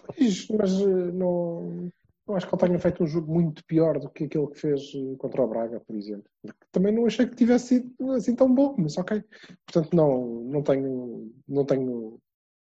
Pois, 0.07 0.47
mas 0.47 0.79
eh, 0.79 1.11
não 1.11 1.91
eu 2.27 2.35
acho 2.35 2.47
que 2.47 2.55
ele 2.55 2.61
tenha 2.61 2.79
feito 2.79 3.03
um 3.03 3.07
jogo 3.07 3.31
muito 3.31 3.63
pior 3.65 3.99
do 3.99 4.09
que 4.09 4.25
aquele 4.25 4.47
que 4.47 4.59
fez 4.59 4.93
eh, 4.95 5.15
contra 5.17 5.41
o 5.41 5.47
Braga, 5.47 5.79
por 5.81 5.95
exemplo. 5.95 6.29
Também 6.71 6.93
não 6.93 7.05
achei 7.05 7.27
que 7.27 7.35
tivesse 7.35 7.67
sido 7.67 8.11
assim 8.13 8.35
tão 8.35 8.53
bom, 8.53 8.75
mas 8.77 8.97
ok. 8.97 9.23
Portanto, 9.65 9.93
não, 9.93 10.43
não 10.45 10.63
tenho, 10.63 11.33
não 11.47 11.65
tenho 11.65 12.19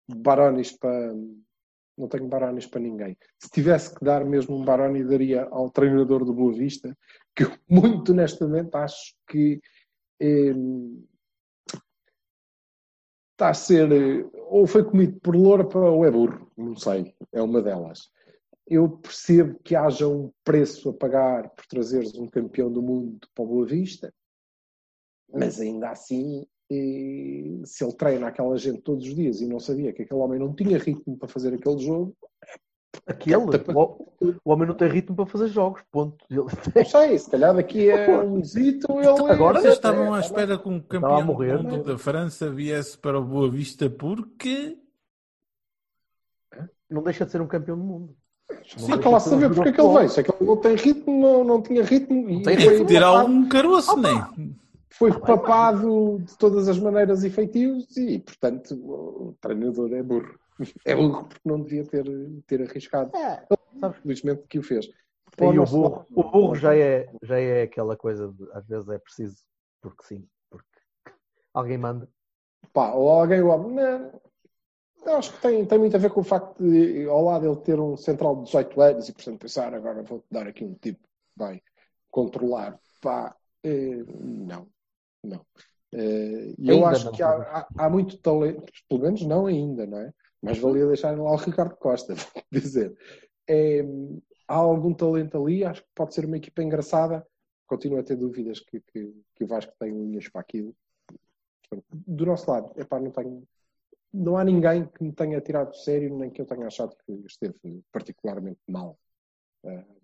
Barones 0.08 0.72
para. 0.72 1.14
Não 1.98 2.08
tenho 2.08 2.28
Barones 2.28 2.66
para 2.66 2.80
ninguém. 2.80 3.16
Se 3.38 3.50
tivesse 3.50 3.94
que 3.94 4.04
dar 4.04 4.24
mesmo 4.24 4.56
um 4.56 4.64
Baroni, 4.64 5.04
daria 5.04 5.44
ao 5.50 5.68
treinador 5.68 6.24
do 6.24 6.32
Boa 6.32 6.52
Vista, 6.52 6.96
que 7.34 7.44
eu, 7.44 7.50
muito 7.68 8.12
honestamente, 8.12 8.74
acho 8.74 9.14
que 9.28 9.60
eh, 10.20 10.54
está 13.32 13.50
a 13.50 13.54
ser. 13.54 13.90
Eh, 13.90 14.30
ou 14.48 14.66
foi 14.66 14.84
comido 14.84 15.18
por 15.20 15.34
loura 15.34 15.66
ou 15.76 16.06
é 16.06 16.10
burro, 16.10 16.50
não 16.56 16.76
sei. 16.76 17.14
É 17.32 17.42
uma 17.42 17.60
delas 17.60 18.10
eu 18.70 18.88
percebo 18.88 19.58
que 19.64 19.74
haja 19.74 20.06
um 20.06 20.30
preço 20.44 20.90
a 20.90 20.94
pagar 20.94 21.50
por 21.50 21.66
trazeres 21.66 22.14
um 22.14 22.28
campeão 22.28 22.70
do 22.70 22.80
mundo 22.80 23.26
para 23.34 23.44
o 23.44 23.48
Boa 23.48 23.66
Vista, 23.66 24.14
mas 25.28 25.60
ainda 25.60 25.90
assim, 25.90 26.46
eh, 26.70 27.60
se 27.64 27.82
ele 27.82 27.94
treina 27.94 28.28
aquela 28.28 28.56
gente 28.56 28.80
todos 28.82 29.04
os 29.04 29.14
dias 29.14 29.40
e 29.40 29.46
não 29.46 29.58
sabia 29.58 29.92
que 29.92 30.02
aquele 30.02 30.20
homem 30.20 30.38
não 30.38 30.54
tinha 30.54 30.78
ritmo 30.78 31.16
para 31.18 31.28
fazer 31.28 31.52
aquele 31.52 31.78
jogo. 31.78 32.16
Aquele? 33.06 33.36
O, 33.36 34.52
homem 34.52 34.68
não 34.68 34.76
tem 34.76 34.88
ritmo 34.88 35.16
para 35.16 35.26
fazer 35.26 35.48
jogos, 35.48 35.82
ponto. 35.90 36.24
Não 36.30 36.48
sei, 36.84 37.18
se 37.18 37.28
calhar 37.28 37.54
daqui 37.54 37.90
a 37.90 37.96
um 38.22 38.44
zito 38.44 39.00
ele. 39.00 39.32
Agora 39.32 39.60
vocês 39.60 39.74
estavam 39.74 40.14
à 40.14 40.20
espera 40.20 40.56
que 40.56 40.68
um 40.68 40.80
campeão 40.80 41.24
morrer, 41.24 41.58
do 41.58 41.64
mundo 41.64 41.84
da 41.84 41.98
França 41.98 42.48
viesse 42.48 42.96
para 42.96 43.18
o 43.18 43.24
Boa 43.24 43.50
Vista 43.50 43.90
porque. 43.90 44.78
Não 46.88 47.02
deixa 47.02 47.24
de 47.24 47.32
ser 47.32 47.40
um 47.40 47.48
campeão 47.48 47.76
do 47.76 47.84
mundo. 47.84 48.16
Sim, 48.76 48.98
para 48.98 49.10
lá 49.10 49.20
saber 49.20 49.52
porque 49.52 49.70
é 49.70 49.72
que 49.72 49.80
ele 49.80 49.94
veio. 49.94 50.08
Se 50.08 50.20
é 50.20 50.22
que 50.22 50.30
ele 50.30 50.44
não 50.44 50.56
tem 50.56 50.76
ritmo, 50.76 51.20
não, 51.20 51.44
não 51.44 51.62
tinha 51.62 51.82
ritmo. 51.82 52.30
E 52.30 52.42
tem 52.42 52.56
que 52.56 52.84
tirar 52.84 53.24
um 53.24 53.48
caroço, 53.48 53.96
nem. 53.96 54.56
Foi 54.90 55.12
papado 55.18 56.18
de 56.20 56.36
todas 56.36 56.68
as 56.68 56.78
maneiras 56.78 57.24
e 57.24 57.30
feitios 57.30 57.96
e, 57.96 58.18
portanto, 58.18 58.74
o 58.74 59.34
treinador 59.40 59.92
é 59.92 60.02
burro. 60.02 60.38
É 60.84 60.94
burro 60.94 61.24
porque 61.24 61.48
não 61.48 61.62
devia 61.62 61.84
ter, 61.84 62.04
ter 62.46 62.68
arriscado. 62.68 63.16
É, 63.16 63.46
Felizmente 64.02 64.42
que 64.48 64.58
o 64.58 64.62
fez. 64.62 64.86
E 65.38 65.58
o 65.58 65.64
burro, 65.64 66.06
o 66.10 66.22
burro 66.22 66.54
já, 66.54 66.76
é, 66.76 67.10
já 67.22 67.38
é 67.38 67.62
aquela 67.62 67.96
coisa 67.96 68.28
de, 68.28 68.50
às 68.52 68.66
vezes 68.66 68.88
é 68.88 68.98
preciso, 68.98 69.36
porque 69.80 70.04
sim, 70.04 70.28
porque 70.50 70.66
alguém 71.54 71.78
manda. 71.78 72.08
Pá, 72.72 72.92
ou 72.92 73.08
alguém, 73.08 73.40
ou, 73.40 73.50
não, 75.04 75.16
acho 75.16 75.32
que 75.32 75.40
tem, 75.40 75.64
tem 75.64 75.78
muito 75.78 75.96
a 75.96 75.98
ver 75.98 76.10
com 76.10 76.20
o 76.20 76.24
facto 76.24 76.62
de, 76.62 77.06
ao 77.06 77.24
lado 77.24 77.46
ele 77.46 77.56
ter 77.56 77.80
um 77.80 77.96
central 77.96 78.36
de 78.36 78.44
18 78.44 78.80
anos 78.80 79.08
e, 79.08 79.12
portanto, 79.12 79.38
pensar 79.38 79.74
agora 79.74 80.02
vou-te 80.02 80.26
dar 80.30 80.46
aqui 80.46 80.64
um 80.64 80.74
tipo 80.74 81.00
que 81.02 81.38
vai 81.38 81.62
controlar. 82.10 82.78
Pá, 83.00 83.34
eh, 83.64 84.04
não, 84.18 84.68
não. 85.24 85.44
Eh, 85.92 86.54
eu 86.58 86.84
acho 86.86 87.06
não, 87.06 87.12
que 87.12 87.22
há, 87.22 87.30
há, 87.30 87.68
há, 87.78 87.90
muito 87.90 88.18
talento, 88.18 88.70
pelo 88.88 89.02
menos 89.02 89.22
não 89.22 89.46
ainda, 89.46 89.86
não 89.86 89.98
é? 89.98 90.12
Mas 90.42 90.58
valia 90.58 90.86
deixar 90.86 91.18
lá 91.18 91.32
o 91.32 91.36
Ricardo 91.36 91.76
Costa, 91.76 92.14
vou 92.34 92.44
dizer. 92.52 92.96
É, 93.48 93.82
há 94.46 94.54
algum 94.54 94.92
talento 94.94 95.36
ali, 95.42 95.64
acho 95.64 95.82
que 95.82 95.88
pode 95.94 96.14
ser 96.14 96.26
uma 96.26 96.36
equipa 96.36 96.62
engraçada. 96.62 97.26
Continuo 97.66 98.00
a 98.00 98.02
ter 98.02 98.16
dúvidas 98.16 98.60
que, 98.60 98.80
que, 98.80 99.14
que 99.34 99.44
o 99.44 99.46
Vasco 99.46 99.72
tem 99.78 99.92
linhas 99.92 100.28
para 100.28 100.40
aquilo. 100.40 100.74
do 101.90 102.26
nosso 102.26 102.50
lado, 102.50 102.72
epá, 102.76 103.00
não 103.00 103.10
tenho 103.10 103.46
não 104.12 104.36
há 104.36 104.44
ninguém 104.44 104.86
que 104.86 105.02
me 105.02 105.12
tenha 105.12 105.40
tirado 105.40 105.72
de 105.72 105.82
sério, 105.82 106.16
nem 106.16 106.30
que 106.30 106.40
eu 106.40 106.46
tenha 106.46 106.66
achado 106.66 106.96
que 107.04 107.12
esteve 107.26 107.54
particularmente 107.92 108.60
mal. 108.68 108.98
Uh, 109.64 110.00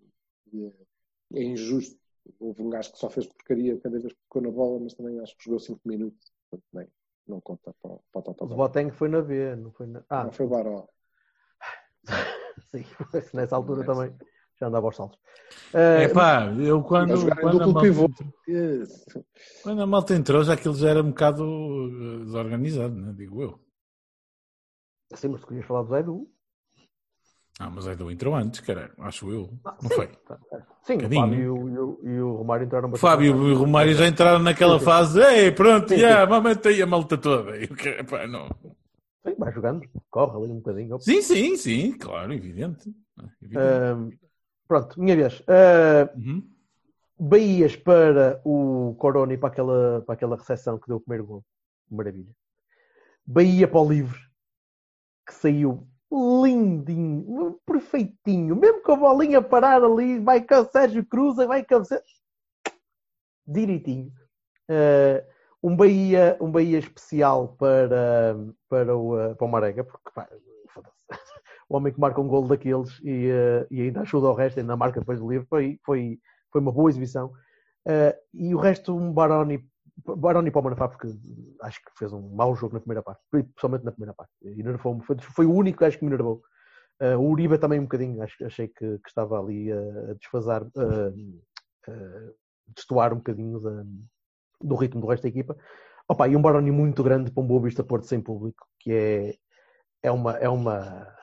é, 1.33 1.43
injusto. 1.43 1.99
Houve 2.39 2.61
um 2.61 2.69
gajo 2.69 2.91
que 2.91 2.97
só 2.97 3.09
fez 3.09 3.25
porcaria 3.25 3.79
cada 3.79 3.99
vez 3.99 4.13
que 4.13 4.21
ficou 4.21 4.41
na 4.41 4.51
bola, 4.51 4.79
mas 4.79 4.93
também 4.93 5.19
acho 5.19 5.35
que 5.37 5.45
jogou 5.45 5.59
5 5.59 5.79
minutos. 5.85 6.31
Portanto, 6.49 6.67
nem, 6.73 6.87
não 7.27 7.41
conta 7.41 7.73
para, 7.81 7.97
para 8.11 8.19
o 8.19 8.21
Totó. 8.21 8.45
O 8.45 8.47
Boateng 8.47 8.91
foi 8.91 9.09
na 9.09 9.21
B, 9.21 9.55
não 9.55 9.71
foi 9.71 9.87
na... 9.87 10.03
Ah, 10.09 10.25
não 10.25 10.31
foi 10.31 10.47
Baró. 10.47 10.87
Sim, 12.71 12.85
nessa 13.33 13.55
altura 13.55 13.85
também 13.85 14.13
já 14.59 14.67
andava 14.67 14.87
aos 14.87 14.95
saltos. 14.95 15.19
É 15.73 16.07
uh, 16.07 16.13
pá, 16.13 16.45
eu 16.59 16.83
quando, 16.83 17.13
quando, 17.39 17.61
a 17.61 17.67
malta 17.67 17.93
quando 19.63 19.81
a 19.81 19.85
malta 19.85 20.15
entrou, 20.15 20.43
já 20.43 20.53
aquilo 20.53 20.75
já 20.75 20.89
era 20.89 21.01
um 21.01 21.09
bocado 21.09 21.43
eh, 21.43 22.25
desorganizado, 22.25 22.95
né? 22.95 23.13
digo 23.15 23.41
eu. 23.41 23.66
Sim, 25.15 25.29
mas 25.29 25.41
tu 25.41 25.47
querias 25.47 25.65
falar 25.65 25.83
do 25.83 25.89
Zé 25.89 26.03
Du. 26.03 26.27
Ah, 27.59 27.71
mas 27.71 27.85
do 27.97 28.11
entrou 28.11 28.35
antes, 28.35 28.59
caralho, 28.59 28.93
acho 28.99 29.31
eu. 29.31 29.49
Ah, 29.65 29.75
não 29.81 29.89
sim. 29.89 29.95
foi? 29.95 30.07
Tá, 30.07 30.37
tá. 30.49 30.67
Sim, 30.83 30.97
o 30.97 31.09
Fábio 31.09 31.39
e 31.39 31.49
o, 31.49 31.99
e 32.03 32.21
o, 32.21 32.35
Romário 32.35 32.65
entraram 32.65 32.89
bastante. 32.89 33.09
Fábio 33.09 33.49
e 33.49 33.51
o 33.51 33.57
Romário 33.57 33.93
já 33.95 34.07
entraram 34.07 34.39
naquela 34.39 34.77
sim, 34.77 34.85
fase. 34.85 35.19
Ei, 35.19 35.51
pronto, 35.51 35.89
sim, 35.89 35.97
já, 35.97 36.25
mamãe 36.27 36.55
aí 36.63 36.81
a 36.83 36.85
malta 36.85 37.17
toda. 37.17 37.57
Eu, 37.57 37.69
pá, 38.05 38.27
não. 38.27 38.47
Sim, 39.25 39.35
vai 39.39 39.51
jogando, 39.51 39.89
corre 40.11 40.37
ali 40.37 40.51
um 40.51 40.57
bocadinho. 40.57 40.99
Sim, 40.99 41.21
sim, 41.23 41.57
sim, 41.57 41.97
claro, 41.97 42.31
evidente. 42.31 42.93
evidente. 43.41 43.65
Uh, 43.65 44.13
pronto, 44.67 44.99
minha 45.01 45.15
vez. 45.15 45.39
Uh, 45.39 46.15
uhum. 46.15 46.47
Bahias 47.19 47.75
para 47.75 48.39
o 48.45 48.95
Corona 48.99 49.33
e 49.33 49.37
para 49.37 49.49
aquela, 49.49 50.03
para 50.05 50.13
aquela 50.13 50.37
recepção 50.37 50.77
que 50.77 50.87
deu 50.87 50.97
o 50.97 51.01
primeiro 51.01 51.25
gol. 51.25 51.45
Maravilha. 51.89 52.29
Bahia 53.25 53.67
para 53.67 53.79
o 53.79 53.89
livre 53.89 54.26
que 55.27 55.33
saiu 55.33 55.85
lindinho, 56.11 57.59
perfeitinho, 57.65 58.55
mesmo 58.55 58.81
com 58.81 58.93
a 58.93 58.95
bolinha 58.95 59.41
parar 59.41 59.83
ali, 59.83 60.19
vai 60.19 60.41
com 60.41 60.55
o 60.55 60.65
Sérgio 60.65 61.05
Cruz, 61.05 61.35
vai 61.35 61.61
o 61.61 61.83
direitinho. 63.45 64.11
Uh, 64.69 65.37
um 65.61 65.75
Bahia, 65.75 66.37
um 66.39 66.51
Bahia 66.51 66.79
especial 66.79 67.55
para, 67.57 68.37
para, 68.69 68.95
o, 68.95 69.35
para 69.35 69.45
o 69.45 69.49
Marega, 69.49 69.83
porque 69.83 70.11
pá, 70.13 70.27
o 71.67 71.75
homem 71.75 71.91
que 71.91 71.99
marca 71.99 72.21
um 72.21 72.27
gol 72.27 72.47
daqueles 72.47 72.99
e, 73.03 73.29
eh, 73.29 73.67
e 73.69 73.81
ainda 73.81 74.01
ajuda 74.01 74.27
o 74.27 74.33
resto, 74.33 74.59
ainda 74.59 74.77
marca 74.77 74.99
depois 74.99 75.19
do 75.19 75.29
livro, 75.29 75.47
foi, 75.49 75.79
foi, 75.83 76.19
foi 76.51 76.61
uma 76.61 76.71
boa 76.71 76.89
exibição. 76.89 77.33
Eh, 77.85 78.17
e 78.33 78.55
o 78.55 78.59
resto, 78.59 78.95
um 78.95 79.11
Baroni, 79.11 79.67
Baroni 80.05 80.51
para 80.51 80.61
o 80.61 80.63
Manafá, 80.63 80.87
porque 80.87 81.07
acho 81.61 81.79
que 81.83 81.91
fez 81.97 82.13
um 82.13 82.29
mau 82.29 82.55
jogo 82.55 82.75
na 82.75 82.79
primeira 82.79 83.01
parte, 83.01 83.21
principalmente 83.29 83.83
na 83.83 83.91
primeira 83.91 84.13
parte. 84.13 84.31
E 84.43 84.63
foi, 84.77 85.17
foi 85.19 85.45
o 85.45 85.53
único 85.53 85.83
acho 85.83 85.97
que 85.97 86.05
me 86.05 86.11
nervou. 86.11 86.41
Eh, 86.99 87.15
o 87.15 87.21
Uribe 87.21 87.57
também 87.57 87.79
um 87.79 87.83
bocadinho, 87.83 88.21
acho, 88.21 88.43
achei 88.45 88.67
que, 88.67 88.99
que 88.99 89.07
estava 89.09 89.39
ali 89.39 89.71
a, 89.71 89.77
a 89.77 90.15
a, 90.81 91.91
a 91.91 92.31
destoar 92.75 93.13
um 93.13 93.17
bocadinho 93.17 93.59
da, 93.59 93.83
do 94.61 94.75
ritmo 94.75 95.01
do 95.01 95.07
resto 95.07 95.23
da 95.23 95.29
equipa. 95.29 95.55
Opa, 96.07 96.27
e 96.27 96.35
um 96.35 96.41
Baroni 96.41 96.71
muito 96.71 97.03
grande 97.03 97.31
para 97.31 97.43
um 97.43 97.47
Boa 97.47 97.61
Vista 97.61 97.83
Porto 97.83 98.05
sem 98.05 98.21
público, 98.21 98.67
que 98.79 98.91
é, 98.91 99.35
é 100.03 100.11
uma, 100.11 100.37
é 100.37 100.47
uma 100.47 101.17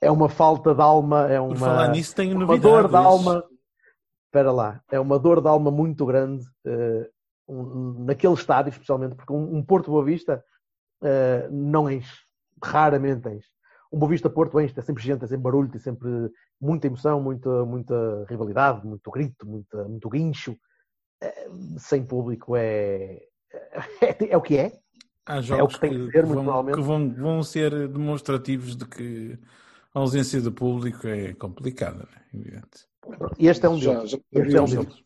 é 0.00 0.10
uma 0.10 0.28
falta 0.28 0.74
de 0.74 0.80
alma, 0.80 1.30
é 1.30 1.38
uma, 1.38 1.50
Por 1.50 1.58
falar 1.58 1.88
nisso, 1.88 2.14
tenho 2.14 2.34
uma 2.36 2.58
dor 2.58 2.88
de 2.88 2.96
alma. 2.96 3.44
Espera 4.26 4.50
lá, 4.50 4.80
é 4.90 4.98
uma 4.98 5.18
dor 5.18 5.42
de 5.42 5.48
alma 5.48 5.70
muito 5.70 6.06
grande 6.06 6.44
uh, 6.64 7.06
um, 7.50 8.04
naquele 8.04 8.34
estádio, 8.34 8.70
especialmente, 8.70 9.14
porque 9.14 9.32
um, 9.32 9.56
um 9.56 9.62
Porto 9.62 9.90
Boa 9.90 10.04
Vista 10.04 10.44
uh, 11.02 11.50
não 11.50 11.90
enche, 11.90 12.24
raramente 12.62 13.28
enche. 13.28 13.48
Um 13.92 13.98
Boa 13.98 14.10
Vista 14.10 14.30
Porto 14.30 14.60
enche, 14.60 14.74
tem 14.74 14.84
sempre 14.84 15.02
gente, 15.02 15.20
tem 15.20 15.28
sempre 15.28 15.42
barulho, 15.42 15.70
tem 15.70 15.80
sempre 15.80 16.08
muita 16.60 16.86
emoção, 16.86 17.20
muita, 17.20 17.64
muita 17.64 18.24
rivalidade, 18.28 18.86
muito 18.86 19.10
grito, 19.10 19.46
muita, 19.46 19.84
muito 19.88 20.08
guincho. 20.08 20.52
Uh, 21.22 21.78
sem 21.78 22.04
público 22.04 22.56
é, 22.56 23.20
é, 24.00 24.30
é 24.30 24.36
o 24.36 24.42
que 24.42 24.56
é. 24.56 24.78
Há 25.26 25.40
jogos 25.40 25.74
é 25.76 25.88
que, 25.88 25.88
que, 25.88 26.12
ser, 26.12 26.26
que, 26.26 26.32
vão, 26.32 26.66
que 26.66 26.80
vão, 26.80 27.14
vão, 27.14 27.42
ser 27.42 27.88
demonstrativos 27.88 28.74
de 28.74 28.86
que 28.86 29.38
a 29.94 30.00
ausência 30.00 30.40
do 30.40 30.50
público 30.50 31.06
é 31.06 31.34
complicada, 31.34 32.08
é 32.32 32.36
evidente. 32.36 32.88
E 33.38 33.48
este 33.48 33.66
é 33.66 33.68
um 33.68 33.78
já, 33.78 33.94
deles. 33.94 34.10
já 34.10 34.18
este 34.32 34.56
é 34.56 34.62
um 34.62 34.64
deles. 34.64 35.04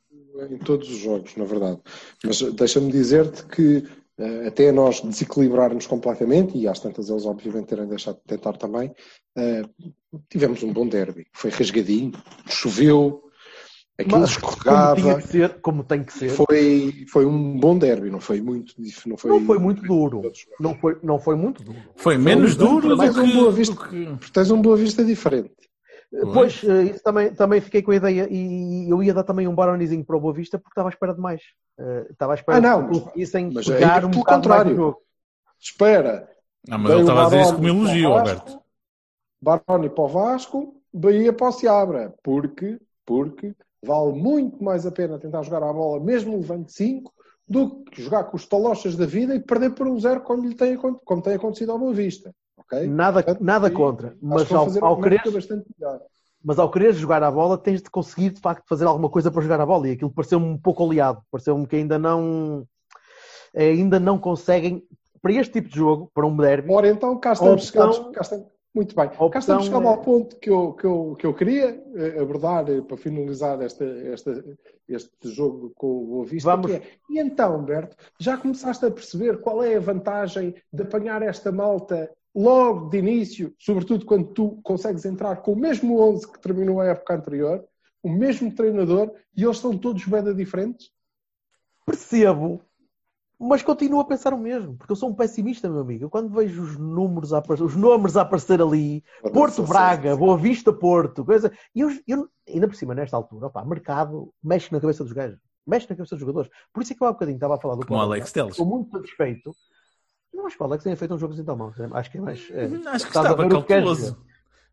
Em 0.50 0.58
todos 0.58 0.90
os 0.90 0.98
jogos, 0.98 1.36
na 1.36 1.44
verdade. 1.44 1.78
Mas 2.24 2.40
deixa-me 2.40 2.90
dizer-te 2.90 3.44
que 3.46 3.84
uh, 4.18 4.48
até 4.48 4.72
nós 4.72 5.00
desequilibrarmos 5.00 5.86
completamente, 5.86 6.58
e 6.58 6.66
às 6.66 6.80
tantas 6.80 7.08
eles 7.08 7.24
obviamente 7.24 7.66
terem 7.66 7.86
deixado 7.86 8.16
de 8.16 8.24
tentar 8.26 8.56
também, 8.56 8.88
uh, 9.38 10.20
tivemos 10.28 10.62
um 10.64 10.72
bom 10.72 10.88
derby. 10.88 11.26
Foi 11.32 11.50
rasgadinho, 11.50 12.12
choveu, 12.48 13.22
aquilo 13.96 14.20
Mas, 14.20 14.30
escorregava. 14.30 15.00
Como, 15.00 15.16
que 15.16 15.28
ser, 15.28 15.60
como 15.60 15.84
tem 15.84 16.02
que 16.02 16.12
ser. 16.12 16.30
Foi, 16.30 17.04
foi 17.08 17.24
um 17.24 17.58
bom 17.58 17.78
derby, 17.78 18.10
não 18.10 18.20
foi 18.20 18.40
muito 18.40 18.74
não 19.06 19.16
foi, 19.16 19.30
não 19.30 19.46
foi 19.46 19.58
muito 19.58 19.82
duro. 19.82 20.22
Não 20.58 20.74
foi, 20.74 20.98
não 21.02 21.18
foi 21.18 21.36
muito 21.36 21.62
duro. 21.62 21.78
Foi 21.94 22.18
menos 22.18 22.54
foi 22.54 22.66
duro, 22.66 22.96
do, 22.96 23.12
que, 23.12 23.20
um 23.20 23.32
boa 23.32 23.52
vista, 23.52 23.76
que... 23.76 24.06
Porque 24.06 24.32
tens 24.32 24.50
um 24.50 24.60
boa 24.60 24.76
vista 24.76 25.04
diferente. 25.04 25.52
Pois, 26.32 26.62
isso 26.62 27.02
também, 27.02 27.34
também 27.34 27.60
fiquei 27.60 27.82
com 27.82 27.90
a 27.90 27.96
ideia 27.96 28.28
e 28.30 28.88
eu 28.88 29.02
ia 29.02 29.12
dar 29.12 29.24
também 29.24 29.48
um 29.48 29.54
baronizinho 29.54 30.04
para 30.04 30.16
o 30.16 30.20
Boa 30.20 30.32
Vista 30.32 30.58
porque 30.58 30.72
estava 30.72 30.88
à 30.88 30.92
espera 30.92 31.14
de 31.14 31.20
mais. 31.20 31.42
Uh, 31.78 32.12
estava 32.12 32.32
à 32.32 32.34
espera 32.36 32.58
ah, 32.58 32.60
não, 32.60 32.88
de 32.88 33.00
conseguissem 33.00 33.50
mas 33.52 33.66
pegar 33.66 34.02
é 34.02 34.06
um 34.06 34.10
pelo 34.10 34.24
contrário. 34.24 34.76
jogo. 34.76 35.02
Espera. 35.58 36.28
Não, 36.68 36.78
mas 36.78 36.92
ele 36.92 37.00
estava 37.00 37.22
a 37.22 37.24
dizer 37.24 37.40
isso 37.40 37.54
como 37.56 37.68
elogio, 37.68 38.12
Alberto. 38.12 38.60
Baroni 39.42 39.90
para 39.90 40.04
o 40.04 40.08
Vasco, 40.08 40.80
Bahia 40.92 41.32
para 41.32 41.48
o 41.48 41.52
Seabra. 41.52 42.14
Porque, 42.22 42.78
porque 43.04 43.54
vale 43.84 44.12
muito 44.12 44.62
mais 44.62 44.86
a 44.86 44.92
pena 44.92 45.18
tentar 45.18 45.42
jogar 45.42 45.62
a 45.62 45.72
bola, 45.72 46.02
mesmo 46.02 46.36
levando 46.36 46.68
5, 46.68 47.12
do 47.46 47.84
que 47.84 48.02
jogar 48.02 48.24
com 48.24 48.36
os 48.36 48.46
talochas 48.46 48.96
da 48.96 49.04
vida 49.04 49.34
e 49.34 49.40
perder 49.40 49.74
por 49.74 49.86
um 49.86 49.98
zero 49.98 50.20
como, 50.22 50.46
lhe 50.46 50.54
tem, 50.54 50.76
como 50.76 51.22
tem 51.22 51.34
acontecido 51.34 51.72
ao 51.72 51.78
Boa 51.78 51.92
Vista. 51.92 52.34
Okay? 52.66 52.86
Nada, 52.86 53.22
Portanto, 53.22 53.44
nada 53.44 53.70
contra. 53.70 54.16
Mas 54.20 54.50
ao, 54.52 54.84
ao 54.84 55.00
querer, 55.00 55.22
mas 56.44 56.58
ao 56.58 56.70
querer 56.70 56.92
jogar 56.92 57.22
a 57.22 57.30
bola, 57.30 57.56
tens 57.56 57.82
de 57.82 57.90
conseguir 57.90 58.30
de 58.30 58.40
facto 58.40 58.64
fazer 58.68 58.84
alguma 58.84 59.08
coisa 59.08 59.30
para 59.30 59.42
jogar 59.42 59.60
a 59.60 59.66
bola. 59.66 59.88
E 59.88 59.92
aquilo 59.92 60.10
pareceu-me 60.10 60.46
um 60.46 60.58
pouco 60.58 60.84
oleado. 60.84 61.22
Pareceu-me 61.30 61.66
que 61.66 61.76
ainda 61.76 61.98
não 61.98 62.66
ainda 63.56 64.00
não 64.00 64.18
conseguem 64.18 64.84
para 65.22 65.32
este 65.32 65.54
tipo 65.54 65.68
de 65.68 65.76
jogo, 65.76 66.10
para 66.12 66.26
um 66.26 66.36
derby. 66.36 66.70
Ora, 66.70 66.88
então 66.88 67.18
cá 67.18 67.32
estamos 67.32 67.64
opção... 67.64 67.92
chegados, 67.92 68.14
cá 68.14 68.20
estamos, 68.20 68.46
muito 68.74 68.94
bem. 68.94 69.08
Cá 69.08 69.38
estamos 69.38 69.64
chegados 69.64 69.86
ao 69.86 70.02
ponto 70.02 70.36
que 70.36 70.50
eu, 70.50 70.72
que 70.72 70.84
eu, 70.84 71.16
que 71.18 71.26
eu 71.26 71.32
queria 71.32 71.82
abordar 72.20 72.66
para 72.82 72.96
finalizar 72.96 73.62
esta, 73.62 73.84
esta, 73.84 74.44
este 74.86 75.30
jogo 75.30 75.72
com 75.76 75.86
o 75.86 76.06
Boa 76.06 76.26
Vista. 76.26 76.50
Vamos... 76.50 76.70
É, 76.70 76.82
e 77.08 77.18
então, 77.18 77.62
Berto, 77.62 77.96
já 78.18 78.36
começaste 78.36 78.84
a 78.84 78.90
perceber 78.90 79.40
qual 79.40 79.62
é 79.62 79.76
a 79.76 79.80
vantagem 79.80 80.54
de 80.70 80.82
apanhar 80.82 81.22
esta 81.22 81.50
malta 81.50 82.10
logo 82.34 82.88
de 82.88 82.98
início, 82.98 83.54
sobretudo 83.58 84.04
quando 84.04 84.32
tu 84.32 84.60
consegues 84.62 85.04
entrar 85.04 85.36
com 85.36 85.52
o 85.52 85.56
mesmo 85.56 86.00
11 86.00 86.32
que 86.32 86.40
terminou 86.40 86.80
a 86.80 86.86
época 86.86 87.14
anterior, 87.14 87.64
o 88.02 88.08
mesmo 88.08 88.52
treinador, 88.54 89.12
e 89.36 89.44
eles 89.44 89.58
são 89.58 89.76
todos 89.78 90.04
bem 90.04 90.34
diferentes? 90.34 90.90
Percebo, 91.86 92.60
mas 93.38 93.62
continuo 93.62 94.00
a 94.00 94.04
pensar 94.04 94.32
o 94.32 94.38
mesmo, 94.38 94.76
porque 94.76 94.92
eu 94.92 94.96
sou 94.96 95.10
um 95.10 95.14
pessimista, 95.14 95.68
meu 95.68 95.80
amigo. 95.80 96.04
Eu 96.04 96.10
quando 96.10 96.32
vejo 96.32 96.62
os 96.62 96.78
números 96.78 97.32
a 97.32 97.38
aparecer, 97.38 97.64
os 97.64 97.76
nomes 97.76 98.16
a 98.16 98.22
aparecer 98.22 98.60
ali, 98.60 99.02
Porto 99.32 99.62
Braga, 99.62 100.16
Boa 100.16 100.36
Vista 100.36 100.72
Porto, 100.72 101.24
coisa. 101.24 101.52
E 101.74 101.80
eu, 101.80 101.90
eu, 102.06 102.28
ainda 102.48 102.68
por 102.68 102.76
cima, 102.76 102.94
nesta 102.94 103.16
altura, 103.16 103.46
opa, 103.46 103.64
mercado 103.64 104.32
mexe 104.42 104.72
na 104.72 104.80
cabeça 104.80 105.02
dos 105.02 105.12
gajos, 105.12 105.38
mexe 105.66 105.88
na 105.90 105.96
cabeça 105.96 106.14
dos 106.14 106.20
jogadores. 106.20 106.50
Por 106.72 106.82
isso 106.82 106.92
é 106.92 106.96
que 106.96 107.02
eu 107.02 107.08
há 107.08 107.12
bocadinho 107.12 107.36
estava 107.36 107.56
a 107.56 107.60
falar 107.60 107.74
do 107.74 107.86
Como 107.86 108.00
Alex 108.00 108.32
Teles. 108.32 108.52
Estou 108.52 108.66
muito 108.66 108.90
satisfeito. 108.90 109.54
Não 110.34 110.46
acho 110.46 110.56
que 110.56 110.62
o 110.62 110.66
Alex 110.66 110.82
tenha 110.84 110.96
feito 110.96 111.14
um 111.14 111.18
jogo 111.18 111.32
assim 111.32 111.44
tão 111.44 111.56
mau. 111.56 111.72
Acho 111.92 112.10
que 112.10 112.18
é 112.18 112.20
mais. 112.20 112.50
É, 112.50 112.64
acho 112.64 113.04
que 113.04 113.10
estava 113.10 113.36
calculoso. 113.48 114.18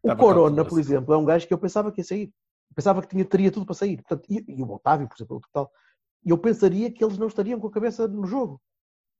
O, 0.01 0.11
o 0.11 0.17
Corona, 0.17 0.65
por 0.65 0.79
exemplo, 0.79 1.13
é 1.13 1.17
um 1.17 1.23
gajo 1.23 1.47
que 1.47 1.53
eu 1.53 1.57
pensava 1.57 1.91
que 1.91 2.01
ia 2.01 2.05
sair. 2.05 2.33
Pensava 2.75 3.01
que 3.01 3.07
tinha, 3.07 3.23
teria 3.23 3.51
tudo 3.51 3.65
para 3.65 3.75
sair. 3.75 3.97
Portanto, 3.97 4.25
e, 4.29 4.43
e 4.47 4.63
o 4.63 4.71
Otávio, 4.71 5.07
por 5.07 5.15
exemplo, 5.15 5.41
tal. 5.53 5.71
E 6.25 6.29
eu 6.29 6.37
pensaria 6.37 6.91
que 6.91 7.03
eles 7.03 7.17
não 7.17 7.27
estariam 7.27 7.59
com 7.59 7.67
a 7.67 7.71
cabeça 7.71 8.07
no 8.07 8.25
jogo. 8.25 8.59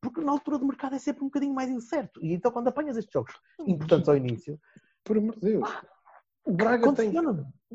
Porque 0.02 0.22
na 0.22 0.32
altura 0.32 0.58
do 0.58 0.66
mercado 0.66 0.96
é 0.96 1.00
sempre 1.00 1.24
um 1.24 1.28
bocadinho 1.28 1.54
mais 1.54 1.70
incerto. 1.70 2.20
E 2.24 2.34
então, 2.34 2.52
quando 2.52 2.68
apanhas 2.68 2.98
estes 2.98 3.14
jogos 3.14 3.34
importantes 3.68 4.10
ao 4.10 4.18
início. 4.18 4.60
Por 5.04 5.18
amor 5.18 5.36
de 5.36 5.42
Deus. 5.42 5.70
O 6.44 6.52
Braga 6.52 6.92
tem 6.94 7.14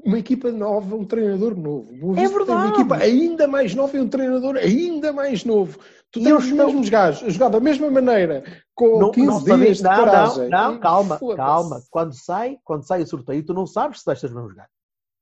uma 0.05 0.19
equipa 0.19 0.51
nova, 0.51 0.97
um 0.97 1.05
treinador 1.05 1.57
novo. 1.57 1.89
O 2.03 2.13
é 2.19 2.29
verdade. 2.29 2.47
Tem 2.47 2.55
uma 2.55 2.69
equipa 2.69 2.97
ainda 2.97 3.47
mais 3.47 3.75
nova 3.75 3.97
e 3.97 4.01
um 4.01 4.09
treinador 4.09 4.57
ainda 4.57 5.13
mais 5.13 5.45
novo. 5.45 5.79
Tu 6.11 6.23
tens 6.23 6.33
os 6.33 6.45
estou... 6.47 6.67
mesmos 6.67 6.89
gajos 6.89 7.23
a 7.23 7.31
jogar 7.31 7.49
da 7.49 7.61
mesma 7.61 7.91
maneira, 7.91 8.45
com 8.75 8.99
não, 8.99 9.11
15 9.11 9.49
não 9.49 9.59
dias 9.59 9.77
de 9.79 9.83
não, 9.85 9.91
paragem. 9.91 10.49
Não, 10.49 10.73
não, 10.73 10.81
calma, 10.81 11.19
calma. 11.37 11.83
Quando 11.91 12.15
sai, 12.15 12.59
quando 12.65 12.87
sai 12.87 13.03
o 13.03 13.07
sorteio, 13.07 13.45
tu 13.45 13.55
não 13.55 13.67
sabes 13.67 14.01
se 14.01 14.07
deixas 14.07 14.33
mesmo 14.33 14.49
jogar. 14.49 14.69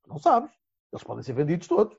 Não 0.06 0.18
sabes. 0.18 0.50
Eles 0.92 1.04
podem 1.04 1.22
ser 1.22 1.32
vendidos 1.32 1.66
todos. 1.68 1.96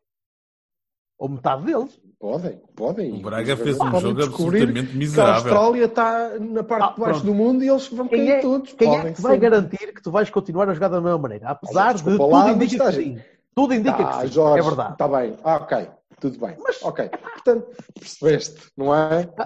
Ou 1.17 1.29
metade 1.29 1.65
deles. 1.65 1.99
Podem, 2.20 2.59
podem. 2.76 3.13
O 3.13 3.22
Braga 3.22 3.57
fez 3.57 3.80
um 3.80 3.99
jogo 3.99 4.24
absolutamente 4.24 4.95
miserável. 4.95 5.34
a 5.34 5.36
Austrália 5.36 5.86
está 5.86 6.39
na 6.39 6.63
parte 6.63 6.84
ah, 6.84 6.93
de 6.93 6.99
baixo 6.99 7.22
pronto. 7.22 7.26
do 7.26 7.34
mundo 7.34 7.63
e 7.63 7.70
eles 7.70 7.88
vão 7.89 8.07
cair 8.07 8.30
é, 8.30 8.39
todos. 8.39 8.74
Quem 8.74 8.95
é 8.95 9.11
que 9.11 9.22
vai 9.22 9.38
garantir 9.38 9.93
que 9.93 10.01
tu 10.01 10.11
vais 10.11 10.30
continuar 10.30 10.70
a 10.70 10.74
jogar 10.74 10.88
da 10.88 11.01
mesma 11.01 11.18
maneira? 11.18 11.49
Apesar 11.49 11.93
de 11.93 12.03
tudo 12.03 12.28
lá, 12.28 12.51
indica 12.51 12.86
que 12.86 12.91
sim. 12.93 13.20
Tudo 13.53 13.74
indica 13.74 13.97
ah, 13.97 14.03
que 14.22 14.28
sim. 14.28 14.34
Jorge, 14.34 14.59
é 14.59 14.63
verdade. 14.63 14.91
Está 14.93 15.07
bem. 15.07 15.36
Ah, 15.43 15.55
ok. 15.55 15.88
Tudo 16.20 16.39
bem. 16.39 16.55
Mas... 16.59 16.82
Ok. 16.82 17.09
Portanto, 17.09 17.68
percebeste, 17.99 18.61
não 18.78 18.95
é? 18.95 19.30
Ah, 19.38 19.45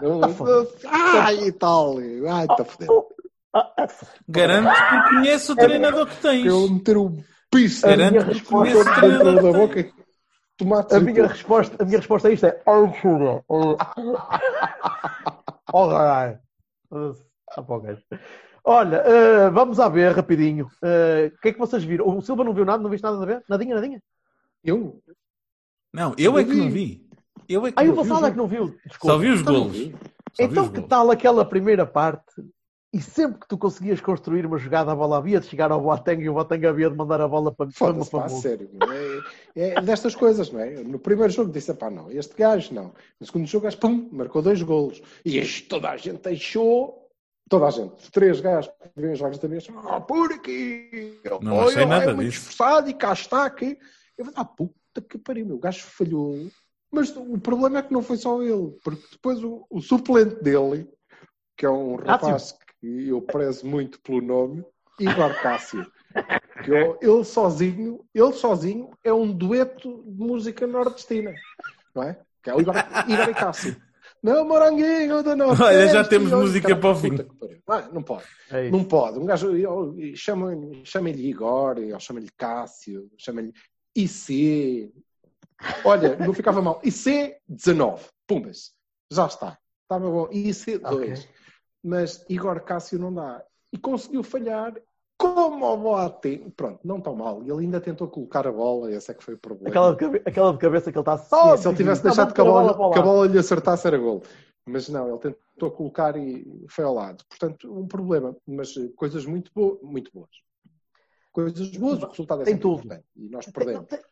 ah, 0.86 1.26
ah 1.26 1.34
e 1.34 1.52
tal. 1.52 1.98
Ai, 1.98 2.46
está 2.50 2.66
fodendo. 2.66 3.06
Garanto 4.28 4.70
que 4.70 5.16
conhece 5.16 5.52
o 5.52 5.56
treinador 5.56 6.06
que 6.08 6.16
tens. 6.18 6.46
Eu 6.46 6.70
meter 6.70 6.98
o 6.98 7.18
piso. 7.50 7.82
Garanto 7.82 8.26
que 8.30 8.42
conhece 8.44 8.78
o 8.78 8.96
treinador 8.96 9.42
da 9.42 9.52
boca. 9.52 9.99
Tomates 10.60 10.94
a 10.94 11.00
minha, 11.00 11.26
resposta, 11.26 11.82
a 11.82 11.86
minha 11.86 11.98
resposta 12.00 12.28
a 12.28 12.32
isto 12.32 12.46
é 12.46 12.62
Altura. 12.68 13.42
Alright. 15.74 16.42
Olha, 18.66 19.04
uh, 19.08 19.52
vamos 19.54 19.80
a 19.80 19.88
ver 19.88 20.12
rapidinho. 20.12 20.66
Uh, 20.84 21.34
o 21.34 21.42
que 21.42 21.48
é 21.48 21.54
que 21.54 21.60
vocês 21.60 21.82
viram? 21.86 22.10
O 22.10 22.22
Silva 22.22 22.44
não 22.44 22.54
viu 22.54 22.66
nada? 22.66 22.84
Não 22.84 22.90
viste 22.90 23.04
nada 23.04 23.24
a 23.24 23.26
ver? 23.26 23.42
Nadinha, 23.48 23.76
nadinha? 23.76 24.04
Eu? 24.62 25.02
Não, 25.94 26.14
eu 26.18 26.38
é 26.38 26.44
que 26.44 26.54
não 26.54 26.70
vi. 26.70 27.08
Eu 27.48 27.66
é 27.66 27.72
que 27.72 27.80
ah, 27.80 27.84
não 27.86 27.94
o 27.94 27.96
Gonçalo 27.96 28.26
é 28.26 28.32
que 28.32 28.38
não 28.38 28.48
viu. 28.48 28.78
Desculpa. 28.86 29.14
Só 29.14 29.18
vi 29.18 29.30
os 29.30 29.42
golos. 29.42 29.78
Então, 30.38 30.70
que 30.70 30.82
tal 30.82 31.10
aquela 31.10 31.46
primeira 31.46 31.86
parte 31.86 32.36
e 32.92 33.00
sempre 33.00 33.42
que 33.42 33.48
tu 33.48 33.56
conseguias 33.56 34.02
construir 34.02 34.46
uma 34.48 34.58
jogada, 34.58 34.92
a 34.92 34.96
bola 34.96 35.18
havia 35.18 35.40
de 35.40 35.46
chegar 35.46 35.72
ao 35.72 35.80
Boateng 35.80 36.22
e 36.24 36.30
o 36.30 36.34
Boateng 36.34 36.66
havia 36.66 36.90
de 36.90 36.96
mandar 36.96 37.22
a 37.22 37.28
bola 37.28 37.52
para, 37.52 37.70
para 37.70 37.94
uma 37.94 38.04
famosa. 38.04 38.42
sério. 38.42 38.68
É, 39.56 39.70
é, 39.70 39.82
destas 39.82 40.16
coisas, 40.16 40.52
não 40.52 40.60
é? 40.60 40.72
No 40.84 40.98
primeiro 40.98 41.32
jogo 41.32 41.52
disse, 41.52 41.72
pá, 41.76 41.92
não, 41.92 42.12
este 42.12 42.36
gajo 42.36 42.74
não. 42.74 42.92
No 43.20 43.26
segundo 43.28 43.46
jogo, 43.46 43.66
gajo, 43.66 43.78
pum, 43.78 44.10
marcou 44.12 44.42
dois 44.42 44.60
golos. 44.64 45.02
E 45.24 45.38
este, 45.38 45.68
toda 45.68 45.92
a 45.92 45.98
gente 45.98 46.24
deixou, 46.24 47.08
toda 47.48 47.68
a 47.68 47.70
gente, 47.70 48.12
três 48.12 48.42
gajos 48.42 48.72
que 48.72 49.00
vêm 49.00 49.12
os 49.12 49.20
jogos 49.20 49.38
da 49.38 49.48
mesa, 49.48 49.72
ah, 49.86 50.02
por 50.02 50.34
aqui, 50.34 51.22
não 51.42 51.68
achei 51.68 51.86
nada 51.86 52.10
é 52.10 52.14
muito 52.14 52.30
esforçado 52.30 52.90
e 52.90 52.94
cá 52.96 53.14
está 53.14 53.46
aqui. 53.46 53.78
Eu 54.18 54.26
falei, 54.26 54.40
ah, 54.40 54.46
puta 54.46 55.02
que 55.08 55.20
pariu, 55.20 55.46
meu, 55.46 55.58
o 55.58 55.60
gajo 55.60 55.84
falhou. 55.84 56.50
Mas 56.92 57.16
o 57.16 57.38
problema 57.38 57.78
é 57.78 57.82
que 57.84 57.94
não 57.94 58.02
foi 58.02 58.18
só 58.18 58.42
ele, 58.42 58.76
porque 58.84 59.04
depois 59.12 59.44
o, 59.44 59.64
o 59.70 59.80
suplente 59.80 60.42
dele, 60.42 60.90
que 61.56 61.68
é 61.68 61.70
um 61.70 61.96
rapaz 61.98 62.58
que 62.80 63.08
eu 63.10 63.22
prezo 63.22 63.66
muito 63.68 64.00
pelo 64.02 64.22
nome, 64.22 64.66
Igor 65.00 65.34
Cássio. 65.42 65.86
Eu- 66.68 66.98
ele 67.02 67.24
sozinho, 67.24 68.04
ele 68.14 68.34
sozinho 68.34 68.90
é 69.04 69.14
um 69.14 69.32
dueto 69.32 70.04
de 70.06 70.24
música 70.26 70.68
nordestina, 70.68 71.34
não 71.96 72.04
é? 72.04 72.20
Que 72.44 72.50
é 72.50 72.56
o 72.56 72.60
Igor, 72.60 72.76
Igor 73.08 73.30
e 73.30 73.34
Cássio. 73.34 73.82
Não, 74.22 74.44
moranguinho 74.46 75.24
do 75.24 75.36
Nordeste. 75.38 75.64
Olha, 75.64 75.88
já 75.88 76.04
temos 76.04 76.34
olha, 76.34 76.42
música 76.42 76.68
caralho, 76.68 76.82
para 76.82 76.92
o 76.92 76.96
fim. 76.96 77.16
que 77.16 77.24
pariu. 77.24 77.60
Não, 77.66 77.94
não 77.94 78.04
pode. 78.04 78.24
É. 78.52 78.70
Não 78.70 78.84
pode. 78.84 79.20
Um 79.20 79.26
gajo 79.26 79.56
eu- 79.56 79.96
chama- 80.16 80.52
chama-lhe 80.84 81.30
Igor, 81.30 81.78
chama-lhe 82.00 82.30
Cássio, 82.38 83.10
chama-lhe 83.18 83.54
IC. 83.96 84.92
Olha, 85.86 86.18
não 86.18 86.34
ficava 86.34 86.62
mal. 86.62 86.82
IC 86.84 87.38
19. 87.48 88.04
Pumbas. 88.28 88.72
Já 89.12 89.26
está. 89.28 89.58
Estava 89.84 90.10
bom. 90.10 90.28
IC 90.32 90.78
2. 90.80 91.28
Mas 91.84 92.26
Igor 92.30 92.60
Cássio 92.62 93.00
não 93.00 93.14
dá. 93.14 93.44
E 93.72 93.78
conseguiu 93.78 94.24
falhar 94.24 94.74
como 95.18 95.66
o 95.66 95.78
Boateng. 95.78 96.50
Pronto, 96.52 96.80
não 96.84 97.00
tão 97.00 97.16
mal. 97.16 97.42
Ele 97.44 97.52
ainda 97.66 97.80
tentou 97.80 98.08
colocar 98.08 98.48
a 98.48 98.52
bola. 98.52 98.92
Esse 98.92 99.12
é 99.12 99.14
que 99.14 99.24
foi 99.24 99.36
o 99.36 99.38
problema. 99.38 99.70
Aquela, 99.70 99.92
de 99.92 99.98
cabe- 99.98 100.22
aquela 100.26 100.52
de 100.54 100.58
cabeça 100.58 100.92
que 100.92 100.98
ele 100.98 101.02
está 101.02 101.18
só. 101.18 101.56
Se 101.58 101.68
ele 101.68 101.78
tivesse 101.78 102.02
Tá, 102.02 102.10
deixado 102.10 102.34
que 102.34 102.42
a, 102.42 102.44
bola, 102.44 102.94
que 102.94 103.00
a 103.00 103.02
bola 103.02 103.28
lhe 103.28 103.38
acertasse 103.38 103.88
era 103.88 103.98
gol. 103.98 104.24
Mas 104.66 104.88
não, 104.90 105.10
ele 105.10 105.20
tentou 105.20 105.72
colocar 105.72 106.16
e 106.18 106.66
foi 106.70 106.84
ao 106.86 106.94
lado. 106.94 107.24
Portanto, 107.28 107.72
um 107.74 107.88
problema. 107.88 108.36
Mas 108.48 108.76
eh, 108.78 108.90
coisas 108.96 109.26
muito, 109.26 109.52
bo 109.56 109.80
muito 109.82 110.12
boas. 110.14 110.30
Coisas 111.32 111.70
boas, 111.78 112.02
o 112.04 112.08
resultado 112.08 112.42
é 112.42 112.46
Tem 112.46 112.58
tudo. 112.58 112.80
importante. 112.84 113.06
E 113.16 113.30
nós 113.30 113.46
perdemos. 113.48 113.88
tem- 113.88 113.98
tem 114.00 114.08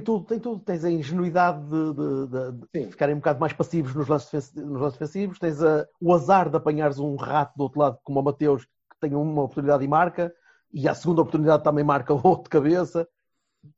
tudo, 0.00 0.24
tem 0.24 0.38
tudo. 0.38 0.60
Tens 0.64 0.84
a 0.84 0.90
ingenuidade 0.90 1.60
de, 1.68 1.94
de- 1.94 2.26
de- 2.72 2.86
de 2.86 2.90
ficarem 2.90 3.14
um 3.14 3.18
bocado 3.18 3.40
mais 3.40 3.52
passivos 3.52 3.94
nos 3.94 4.08
lances, 4.08 4.52
nos 4.54 4.80
lances 4.80 4.98
defensivos, 4.98 5.38
tens 5.38 5.62
a- 5.62 5.86
o 6.00 6.14
azar 6.14 6.48
de 6.48 6.56
apanhares 6.56 6.98
um 6.98 7.16
rato 7.16 7.56
do 7.56 7.62
outro 7.64 7.80
lado, 7.80 7.98
como 8.02 8.20
o 8.20 8.22
Mateus, 8.22 8.64
que 8.64 8.98
tem 9.00 9.14
uma 9.14 9.42
oportunidade 9.42 9.84
e 9.84 9.88
marca, 9.88 10.34
e 10.72 10.88
a 10.88 10.94
segunda 10.94 11.20
oportunidade 11.22 11.62
também 11.64 11.84
marca 11.84 12.12
o 12.14 12.20
outro 12.26 12.44
de 12.44 12.50
cabeça. 12.50 13.08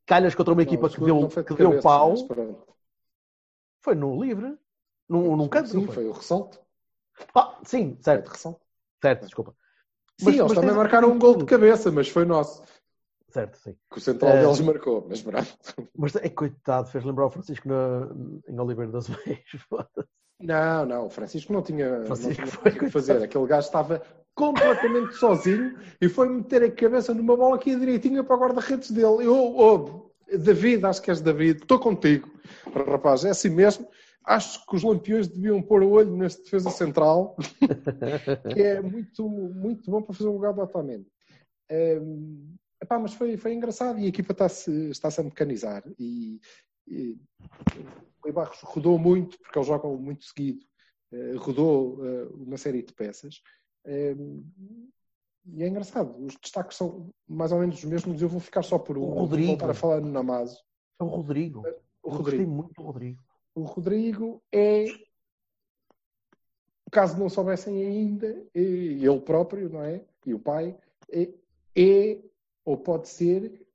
Calhas 0.06 0.34
contra 0.34 0.52
uma 0.52 0.62
equipa 0.62 0.88
Não, 0.88 0.94
que 0.94 1.00
deu, 1.00 1.30
foi 1.30 1.44
que 1.44 1.54
deu 1.54 1.68
cabeça, 1.70 1.82
pau, 1.82 2.14
foi 3.82 3.94
no 3.94 4.22
livre, 4.22 4.56
num, 5.08 5.36
num 5.36 5.48
canto. 5.48 5.68
Sim, 5.68 5.84
não 5.84 5.92
foi 5.92 6.06
o 6.06 6.12
ressalto. 6.12 6.58
Ah, 7.34 7.58
sim, 7.64 7.88
Foi 7.90 7.96
de 7.96 8.04
certo, 8.04 8.28
ressalto. 8.28 8.60
certo, 9.02 9.24
desculpa. 9.24 9.54
Sim, 10.18 10.26
Mas- 10.26 10.34
eles 10.36 10.48
mas 10.48 10.54
também 10.54 10.74
marcaram 10.74 11.10
um 11.10 11.18
gol 11.18 11.36
de 11.36 11.44
cabeça, 11.44 11.90
mas 11.90 12.08
foi 12.08 12.24
nosso. 12.24 12.62
Certo, 13.34 13.56
sim. 13.58 13.74
Que 13.90 13.98
o 13.98 14.00
central 14.00 14.36
Eh, 14.36 14.40
deles 14.42 14.60
marcou. 14.60 15.04
Mas 15.08 15.20
pronto. 15.20 15.58
Mas 15.98 16.14
é 16.14 16.28
coitado, 16.28 16.88
fez 16.88 17.04
lembrar 17.04 17.26
o 17.26 17.30
Francisco 17.30 17.68
na, 17.68 18.08
em 18.48 18.60
Oliveira 18.60 18.92
das 18.92 19.08
Meias. 19.08 19.40
Não, 20.40 20.84
não, 20.84 21.06
o 21.06 21.10
Francisco 21.10 21.52
não 21.52 21.62
tinha, 21.62 22.00
não 22.00 22.06
Francisco 22.06 22.34
tinha 22.34 22.46
foi 22.48 22.72
o 22.72 22.78
que 22.78 22.90
fazer. 22.90 23.22
Aquele 23.22 23.46
gajo 23.46 23.66
estava 23.66 24.02
completamente 24.34 25.14
sozinho 25.14 25.78
e 26.00 26.08
foi 26.08 26.28
meter 26.28 26.62
a 26.64 26.70
cabeça 26.70 27.14
numa 27.14 27.36
bola 27.36 27.56
que 27.56 27.70
ia 27.70 27.78
direitinho 27.78 28.22
para 28.24 28.36
o 28.36 28.40
guarda-redes 28.40 28.90
dele. 28.90 29.24
Eu, 29.24 29.56
oh, 29.56 30.10
David, 30.36 30.84
acho 30.84 31.00
que 31.00 31.10
és 31.10 31.20
David, 31.20 31.62
estou 31.62 31.78
contigo. 31.78 32.28
Rapaz, 32.74 33.24
é 33.24 33.30
assim 33.30 33.48
mesmo. 33.48 33.88
Acho 34.24 34.66
que 34.66 34.76
os 34.76 34.82
lampiões 34.82 35.28
deviam 35.28 35.62
pôr 35.62 35.82
o 35.82 35.92
olho 35.92 36.14
neste 36.14 36.42
defesa 36.42 36.68
central, 36.68 37.36
que 38.52 38.60
é 38.60 38.82
muito, 38.82 39.26
muito 39.26 39.90
bom 39.90 40.02
para 40.02 40.14
fazer 40.14 40.28
o 40.28 40.32
lugar 40.32 40.52
do 40.52 40.60
Otamendi. 40.62 41.06
Ehm, 41.70 42.54
epá, 42.84 42.98
mas 42.98 43.14
foi, 43.14 43.36
foi 43.36 43.52
engraçado 43.52 43.98
e 43.98 44.04
a 44.04 44.08
equipa 44.08 44.32
está-se 44.32 44.70
está 44.90 45.10
-se 45.10 45.20
a 45.20 45.24
mecanizar. 45.24 45.82
E, 45.98 46.40
e 46.86 47.18
o 47.72 48.22
Rui 48.22 48.32
Barros 48.32 48.60
rodou 48.62 48.98
muito, 48.98 49.38
porque 49.38 49.58
eles 49.58 49.68
jogam 49.68 49.96
muito 49.96 50.24
seguido, 50.24 50.64
eh, 51.12 51.34
rodou 51.36 52.04
eh, 52.04 52.28
uma 52.34 52.56
série 52.56 52.82
de 52.82 52.92
peças. 52.92 53.40
Eh, 53.84 54.14
e 55.46 55.62
é 55.62 55.68
engraçado, 55.68 56.16
os 56.24 56.36
destaques 56.36 56.76
são 56.76 57.10
mais 57.28 57.52
ou 57.52 57.58
menos 57.60 57.76
os 57.76 57.84
mesmos. 57.84 58.20
Eu 58.22 58.28
vou 58.28 58.40
ficar 58.40 58.62
só 58.62 58.78
por 58.78 58.96
um. 58.96 59.02
O 59.02 59.06
Vou 59.10 59.18
Rodrigo. 59.20 59.48
voltar 59.48 59.70
a 59.70 59.74
falar 59.74 60.00
no 60.00 60.10
Namazo. 60.10 60.58
É 60.98 61.04
o 61.04 61.08
Rodrigo. 61.08 61.60
O 61.60 61.66
Eu 61.66 61.76
gostei 62.18 62.38
Rodrigo. 62.38 62.50
muito 62.50 62.72
do 62.74 62.82
Rodrigo. 62.82 63.22
O 63.54 63.62
Rodrigo 63.62 64.42
é, 64.52 64.86
caso 66.90 67.18
não 67.18 67.28
soubessem 67.28 67.84
ainda, 67.84 68.46
ele 68.54 69.20
próprio, 69.20 69.68
não 69.68 69.82
é? 69.82 70.04
E 70.24 70.32
o 70.32 70.38
pai, 70.38 70.76
é, 71.10 71.28
é 71.76 72.22
ou 72.64 72.76
pode 72.76 73.08
ser 73.08 73.66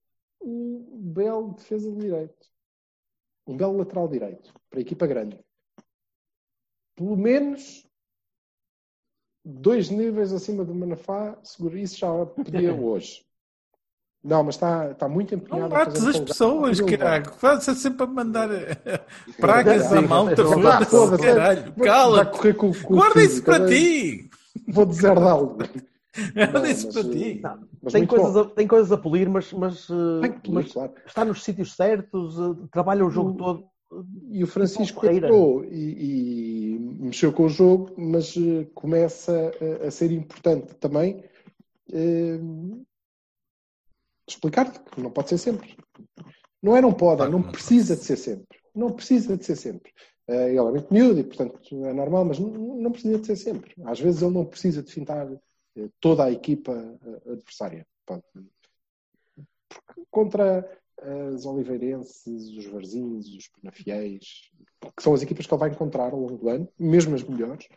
um 0.41 0.85
belo 0.97 1.53
defesa 1.53 1.91
de 1.91 1.97
direito. 1.97 2.47
Um 3.45 3.57
belo 3.57 3.77
lateral 3.77 4.07
direito 4.07 4.53
para 4.69 4.79
a 4.79 4.81
equipa 4.81 5.07
grande. 5.07 5.39
Pelo 6.95 7.15
menos 7.15 7.87
dois 9.43 9.89
níveis 9.89 10.31
acima 10.31 10.63
do 10.63 10.75
Manafá, 10.75 11.37
seguro 11.43 11.77
isso 11.77 11.97
já 11.97 12.25
podia 12.25 12.73
hoje. 12.75 13.25
Não, 14.21 14.43
mas 14.43 14.55
está, 14.55 14.91
está 14.91 15.07
muito 15.07 15.33
empenhado. 15.33 15.69
Não 15.69 15.77
a 15.77 15.85
mates 15.85 16.05
as 16.05 16.19
pessoas, 16.19 16.79
lugar. 16.79 16.97
caralho. 16.97 17.31
Faz 17.35 17.63
sempre 17.63 18.03
a 18.03 18.07
mandar 18.07 18.51
eh, 18.51 18.75
pragas 19.39 19.93
à 19.93 20.01
malta. 20.01 20.43
Foda-se, 20.43 21.23
caralho. 21.23 21.73
Cala-te. 21.73 22.37
correr 22.37 22.53
com, 22.53 22.73
com 22.73 22.93
o 22.93 22.97
Guarda 22.97 23.21
isso 23.21 23.29
físico, 23.29 23.45
para 23.45 23.67
ti. 23.67 24.29
Vou 24.67 24.85
deserdá-lo. 24.85 25.57
Guarda 26.35 26.59
Não, 26.59 26.65
isso 26.65 26.87
mas, 26.87 26.95
para 26.95 27.07
eh, 27.07 27.11
ti. 27.11 27.41
Não, 27.41 27.91
tem, 27.91 28.07
coisas 28.07 28.33
bom. 28.33 28.39
a, 28.39 28.45
tem 28.55 28.67
coisas 28.67 28.91
a 28.91 28.97
polir, 28.97 29.29
mas, 29.29 29.53
mas, 29.53 29.87
eh, 29.89 30.21
Tem 30.21 30.31
que 30.33 30.39
polir, 30.41 30.63
mas 30.63 30.73
claro. 30.73 30.93
está 31.05 31.23
nos 31.25 31.43
sítios 31.43 31.75
certos, 31.75 32.39
eh, 32.39 32.67
trabalha 32.71 33.05
o 33.05 33.09
jogo 33.09 33.31
O- 33.31 33.33
todo. 33.37 33.69
E 34.29 34.43
o 34.43 34.47
Francisco 34.47 35.03
entrou 35.07 35.65
e, 35.65 36.75
e 36.75 36.79
mexeu 36.79 37.33
com 37.33 37.45
o 37.45 37.49
jogo, 37.49 37.91
mas 37.97 38.35
eh, 38.37 38.65
começa 38.75 39.51
a, 39.83 39.87
a 39.87 39.91
ser 39.91 40.11
importante 40.11 40.75
também 40.75 41.23
eh, 41.91 42.39
explicar 44.27 44.71
que 44.71 45.01
não 45.01 45.11
pode 45.11 45.29
ser 45.29 45.37
sempre. 45.37 45.75
Não 46.61 46.75
é 46.75 46.81
não 46.81 46.93
pode, 46.93 47.27
não 47.31 47.41
precisa 47.41 47.95
de 47.95 48.03
ser 48.03 48.17
sempre. 48.17 48.59
Não 48.75 48.91
precisa 48.91 49.35
de 49.35 49.43
ser 49.43 49.55
sempre. 49.55 49.91
Eh, 50.27 50.49
ele 50.49 50.59
é 50.59 50.71
muito 50.71 50.93
miúdo 50.93 51.19
e, 51.19 51.23
portanto, 51.23 51.59
é 51.85 51.93
normal, 51.93 52.25
mas 52.25 52.37
não, 52.37 52.49
não 52.51 52.91
precisa 52.91 53.17
de 53.17 53.25
ser 53.25 53.35
sempre. 53.37 53.73
Às 53.85 53.99
vezes 53.99 54.21
ele 54.21 54.33
não 54.33 54.45
precisa 54.45 54.83
de 54.83 54.91
fintar 54.91 55.31
eh, 55.31 55.39
toda 55.99 56.25
a 56.25 56.31
equipa 56.31 56.73
eh, 56.73 57.31
adversária. 57.31 57.87
Porque 58.05 58.27
contra 60.09 60.67
as 61.33 61.45
Oliveirenses, 61.45 62.49
os 62.57 62.65
Varzinhos, 62.65 63.27
os 63.33 63.47
Penafiéis, 63.47 64.51
que 64.95 65.03
são 65.03 65.13
as 65.13 65.21
equipas 65.21 65.45
que 65.45 65.53
ele 65.53 65.59
vai 65.59 65.69
encontrar 65.69 66.11
ao 66.11 66.19
longo 66.19 66.37
do 66.37 66.49
ano, 66.49 66.67
mesmo 66.77 67.15
as 67.15 67.23
melhores, 67.23 67.67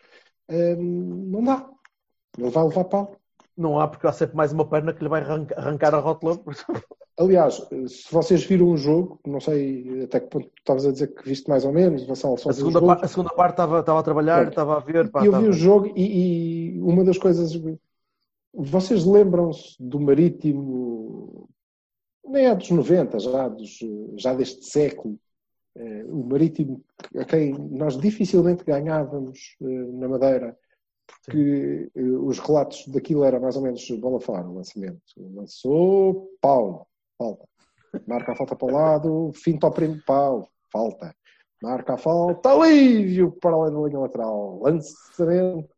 não 0.48 1.44
dá. 1.44 1.70
Ele 2.36 2.50
vai 2.50 2.64
levar 2.64 2.84
pau. 2.84 3.21
Não 3.56 3.78
há, 3.78 3.86
porque 3.86 4.06
há 4.06 4.12
sempre 4.12 4.36
mais 4.36 4.52
uma 4.52 4.66
perna 4.68 4.92
que 4.94 5.02
lhe 5.02 5.08
vai 5.08 5.20
arranca- 5.20 5.54
arrancar 5.58 5.94
a 5.94 5.98
rótula. 5.98 6.40
Aliás, 7.18 7.56
se 7.88 8.10
vocês 8.10 8.42
viram 8.44 8.68
o 8.70 8.76
jogo, 8.76 9.20
não 9.26 9.38
sei 9.40 10.04
até 10.04 10.18
que 10.20 10.28
ponto 10.28 10.50
estavas 10.58 10.86
a 10.86 10.92
dizer 10.92 11.08
que 11.08 11.22
viste 11.28 11.48
mais 11.48 11.62
ou 11.64 11.72
menos, 11.72 12.04
Vassal, 12.06 12.34
A 12.34 12.52
segunda, 12.52 12.80
par- 12.80 13.04
a 13.04 13.08
segunda 13.08 13.30
parte 13.34 13.52
estava, 13.52 13.80
estava 13.80 14.00
a 14.00 14.02
trabalhar, 14.02 14.48
estava 14.48 14.76
a 14.76 14.80
ver. 14.80 15.10
Pá, 15.10 15.18
eu 15.20 15.32
vi 15.32 15.36
estava- 15.38 15.48
o 15.48 15.52
jogo 15.52 15.92
e, 15.94 16.74
e 16.76 16.80
uma 16.80 17.04
das 17.04 17.18
coisas. 17.18 17.52
Vocês 18.54 19.04
lembram-se 19.04 19.76
do 19.78 20.00
Marítimo, 20.00 21.48
nem 22.26 22.46
é 22.46 22.54
dos 22.54 22.70
90, 22.70 23.18
já, 23.18 23.48
dos, 23.48 23.78
já 24.16 24.34
deste 24.34 24.64
século, 24.64 25.18
eh, 25.76 26.04
o 26.08 26.22
Marítimo 26.24 26.82
a 27.18 27.24
quem 27.24 27.52
nós 27.52 27.98
dificilmente 27.98 28.64
ganhávamos 28.64 29.56
eh, 29.60 29.64
na 29.66 30.08
Madeira, 30.08 30.56
porque 31.06 31.90
eh, 31.94 32.02
os 32.02 32.38
relatos 32.38 32.86
daquilo 32.88 33.24
era 33.24 33.40
mais 33.40 33.56
ou 33.56 33.62
menos 33.62 33.88
bola 33.92 34.20
fora, 34.20 34.46
o 34.48 34.54
lançamento. 34.54 35.00
Lançou, 35.16 36.30
pau, 36.40 36.88
falta. 37.18 37.44
Marca 38.06 38.32
a 38.32 38.36
falta 38.36 38.56
para 38.56 38.66
o 38.66 38.72
lado, 38.72 39.32
finta 39.34 39.66
ao 39.66 39.72
primo, 39.72 40.00
pau, 40.06 40.48
falta. 40.72 41.14
Marca 41.62 41.94
a 41.94 41.98
falta, 41.98 42.50
alívio 42.50 43.32
para 43.32 43.54
além 43.54 43.72
da 43.72 43.88
linha 43.88 44.00
lateral. 44.00 44.60
Lançamento, 44.60 45.68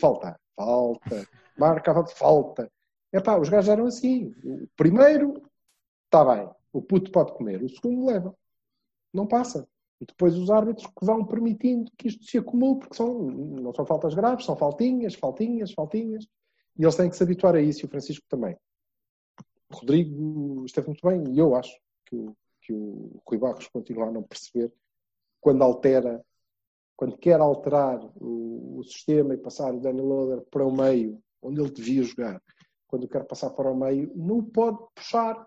falta, 0.00 0.38
falta. 0.56 1.28
Marca 1.58 1.90
a 1.90 1.94
falta, 1.94 2.14
falta. 2.14 2.72
Epá, 3.12 3.36
os 3.38 3.48
gajos 3.48 3.68
eram 3.68 3.86
assim. 3.86 4.34
O 4.44 4.68
primeiro, 4.76 5.42
está 6.04 6.24
bem. 6.24 6.48
O 6.72 6.80
puto 6.80 7.10
pode 7.10 7.32
comer. 7.32 7.62
O 7.62 7.68
segundo 7.68 8.06
leva. 8.06 8.34
Não 9.12 9.26
passa. 9.26 9.68
E 10.00 10.06
depois 10.06 10.34
os 10.36 10.50
árbitros 10.50 10.86
que 10.86 11.04
vão 11.04 11.24
permitindo 11.24 11.90
que 11.98 12.08
isto 12.08 12.24
se 12.24 12.38
acumule, 12.38 12.78
porque 12.78 12.96
são, 12.96 13.22
não 13.22 13.74
são 13.74 13.84
faltas 13.84 14.14
graves, 14.14 14.46
são 14.46 14.56
faltinhas, 14.56 15.14
faltinhas, 15.14 15.72
faltinhas. 15.72 16.26
E 16.78 16.82
eles 16.82 16.96
têm 16.96 17.10
que 17.10 17.16
se 17.16 17.22
habituar 17.22 17.54
a 17.54 17.60
isso, 17.60 17.84
e 17.84 17.86
o 17.86 17.88
Francisco 17.90 18.24
também. 18.28 18.56
O 19.70 19.76
Rodrigo 19.76 20.64
esteve 20.64 20.86
muito 20.86 21.06
bem, 21.06 21.22
e 21.34 21.38
eu 21.38 21.54
acho 21.54 21.78
que 22.06 22.16
o, 22.16 22.34
que 22.62 22.72
o 22.72 23.20
Rui 23.28 23.38
Barros 23.38 23.68
continua 23.68 24.06
a 24.06 24.10
não 24.10 24.22
perceber 24.22 24.72
quando 25.40 25.62
altera, 25.62 26.24
quando 26.96 27.18
quer 27.18 27.40
alterar 27.40 28.00
o, 28.16 28.78
o 28.78 28.84
sistema 28.84 29.34
e 29.34 29.38
passar 29.38 29.74
o 29.74 29.80
Danny 29.80 30.00
Loader 30.00 30.42
para 30.50 30.64
o 30.66 30.74
meio, 30.74 31.22
onde 31.42 31.60
ele 31.60 31.70
devia 31.70 32.02
jogar, 32.02 32.42
quando 32.86 33.08
quer 33.08 33.24
passar 33.24 33.50
para 33.50 33.70
o 33.70 33.76
meio, 33.76 34.10
não 34.16 34.42
pode 34.42 34.78
puxar 34.94 35.46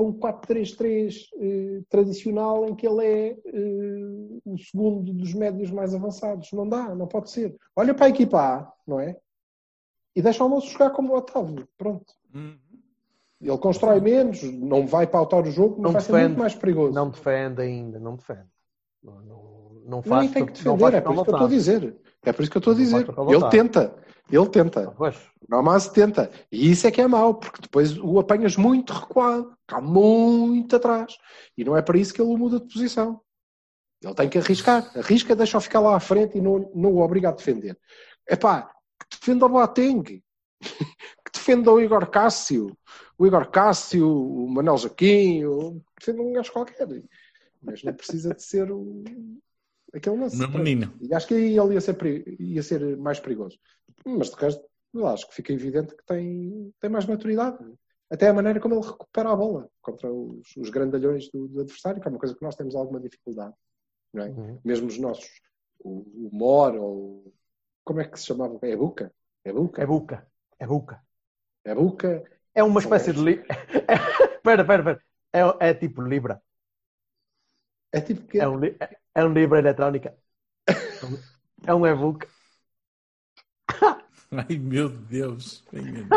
para 0.00 0.04
um 0.04 0.12
4-3-3 0.12 1.28
eh, 1.38 1.82
tradicional 1.88 2.66
em 2.66 2.74
que 2.74 2.86
ele 2.86 3.04
é 3.04 3.30
eh, 3.30 4.40
o 4.44 4.56
segundo 4.58 5.12
dos 5.12 5.34
médios 5.34 5.70
mais 5.70 5.94
avançados. 5.94 6.50
Não 6.52 6.66
dá, 6.68 6.94
não 6.94 7.06
pode 7.06 7.30
ser. 7.30 7.54
Olha 7.76 7.92
para 7.94 8.06
a 8.06 8.08
equipa 8.08 8.40
A, 8.40 8.72
não 8.86 8.98
é? 8.98 9.16
E 10.16 10.22
deixa 10.22 10.42
o 10.44 10.48
moço 10.48 10.70
jogar 10.70 10.90
como 10.90 11.12
o 11.12 11.16
Otávio. 11.16 11.68
Pronto. 11.76 12.14
Hum. 12.34 12.56
Ele 13.40 13.58
constrói 13.58 14.00
menos, 14.00 14.42
não 14.42 14.86
vai 14.86 15.06
pautar 15.06 15.42
o 15.42 15.50
jogo, 15.50 15.76
mas 15.76 15.82
Não 15.82 15.92
vai 15.92 16.00
ser 16.02 16.12
defende. 16.12 16.28
muito 16.28 16.38
mais 16.40 16.54
perigoso. 16.54 16.92
Não 16.92 17.10
defende 17.10 17.62
ainda, 17.62 17.98
não 17.98 18.16
defende. 18.16 18.48
Não, 19.02 19.14
não, 19.22 19.82
não 19.84 19.90
Não, 19.90 20.02
faz. 20.02 20.22
nem 20.24 20.32
tem 20.32 20.46
que 20.46 20.64
não 20.64 20.76
defender, 20.76 20.92
faz 20.92 20.94
é 20.94 21.00
por 21.00 21.12
isso 21.12 21.24
que 21.24 21.30
eu 21.30 21.32
estou 21.32 21.34
a 21.34 21.38
vontade. 21.40 21.54
dizer. 21.54 21.96
É 22.22 22.32
por 22.32 22.42
isso 22.42 22.50
que 22.50 22.56
eu 22.56 22.60
estou 22.60 22.72
a 22.72 22.76
Não 22.76 22.82
dizer. 22.82 23.06
Ele 23.28 23.50
tenta. 23.50 23.96
Ele 24.30 24.48
tenta. 24.48 24.90
Pois. 24.96 25.16
Não, 25.48 25.62
mas 25.62 25.88
tenta. 25.88 26.30
E 26.52 26.70
isso 26.70 26.86
é 26.86 26.90
que 26.90 27.00
é 27.00 27.06
mau, 27.08 27.34
porque 27.34 27.62
depois 27.62 27.98
o 27.98 28.18
apanhas 28.20 28.56
muito 28.56 28.92
recuado, 28.92 29.52
cá 29.66 29.80
muito 29.80 30.76
atrás. 30.76 31.16
E 31.56 31.64
não 31.64 31.76
é 31.76 31.82
para 31.82 31.98
isso 31.98 32.14
que 32.14 32.22
ele 32.22 32.32
o 32.32 32.36
muda 32.38 32.60
de 32.60 32.72
posição. 32.72 33.20
Ele 34.02 34.14
tem 34.14 34.28
que 34.28 34.38
arriscar. 34.38 34.90
Arrisca, 34.96 35.34
deixa-o 35.34 35.60
ficar 35.60 35.80
lá 35.80 35.96
à 35.96 36.00
frente 36.00 36.38
e 36.38 36.40
não, 36.40 36.70
não 36.74 36.92
o 36.94 37.00
obriga 37.00 37.28
a 37.30 37.32
defender. 37.32 37.76
Epá, 38.28 38.70
que 39.10 39.18
defenda 39.18 39.46
o 39.46 39.48
Boateng. 39.48 40.22
que 40.60 41.32
defenda 41.32 41.72
o 41.72 41.80
Igor 41.80 42.06
Cássio. 42.08 42.76
O 43.18 43.26
Igor 43.26 43.50
Cássio, 43.50 44.08
o 44.08 44.48
Manel 44.48 44.78
Jaquinho. 44.78 45.82
Que 45.98 46.06
defenda 46.06 46.22
um 46.22 46.32
gajo 46.32 46.52
qualquer. 46.52 46.86
Mas 47.62 47.82
não 47.82 47.92
precisa 47.94 48.34
de 48.34 48.42
ser 48.42 48.70
o... 48.70 49.02
aquele 49.94 50.16
lance. 50.18 50.36
Meu 50.36 50.48
menino. 50.48 50.94
E 51.00 51.14
acho 51.14 51.26
que 51.26 51.34
aí 51.34 51.58
ele 51.58 51.74
ia 51.74 51.80
ser, 51.80 51.94
peri- 51.94 52.36
ia 52.38 52.62
ser 52.62 52.96
mais 52.96 53.20
perigoso. 53.20 53.58
Mas 54.04 54.30
de 54.30 54.36
resto, 54.36 54.64
eu 54.94 55.06
acho 55.06 55.28
que 55.28 55.34
fica 55.34 55.52
evidente 55.52 55.94
que 55.94 56.04
tem, 56.04 56.72
tem 56.80 56.90
mais 56.90 57.06
maturidade. 57.06 57.58
Até 58.10 58.28
a 58.28 58.34
maneira 58.34 58.58
como 58.58 58.74
ele 58.74 58.86
recupera 58.86 59.30
a 59.30 59.36
bola 59.36 59.68
contra 59.80 60.12
os, 60.12 60.56
os 60.56 60.70
grandalhões 60.70 61.30
do, 61.30 61.46
do 61.46 61.60
adversário, 61.60 62.00
que 62.00 62.08
é 62.08 62.10
uma 62.10 62.18
coisa 62.18 62.34
que 62.34 62.42
nós 62.42 62.56
temos 62.56 62.74
alguma 62.74 62.98
dificuldade. 62.98 63.54
Não 64.12 64.24
é? 64.24 64.28
Uhum. 64.30 64.58
Mesmo 64.64 64.88
os 64.88 64.98
nossos, 64.98 65.30
o, 65.78 66.00
o 66.26 66.30
Mor, 66.32 66.74
ou 66.74 67.32
como 67.84 68.00
é 68.00 68.04
que 68.04 68.18
se 68.18 68.26
chamava? 68.26 68.58
É 68.62 68.74
Buca? 68.76 69.12
É 69.44 69.52
Buca? 69.52 69.82
É 69.82 69.86
buca. 69.86 70.26
É 70.58 70.66
buca. 70.66 71.00
É 71.64 71.74
Buca? 71.74 72.24
É 72.54 72.64
uma 72.64 72.80
espécie 72.80 73.12
de. 73.12 73.20
Li... 73.22 73.32
Espera, 74.40 74.62
espera, 74.62 74.82
espera. 74.82 75.02
É, 75.32 75.68
é 75.70 75.74
tipo 75.74 76.02
Libra. 76.02 76.42
É 77.92 78.00
tipo 78.00 78.22
que 78.28 78.38
É 78.38 78.48
um, 78.48 78.58
li- 78.58 78.76
é 79.14 79.24
um 79.24 79.32
Libra 79.32 79.58
eletrónica. 79.58 80.14
É 81.66 81.74
um 81.74 81.86
e-book. 81.86 82.26
Ai 84.32 84.56
meu 84.58 84.88
Deus. 84.88 85.64
Ai, 85.72 85.80
meu 85.82 86.04
Deus. 86.04 86.10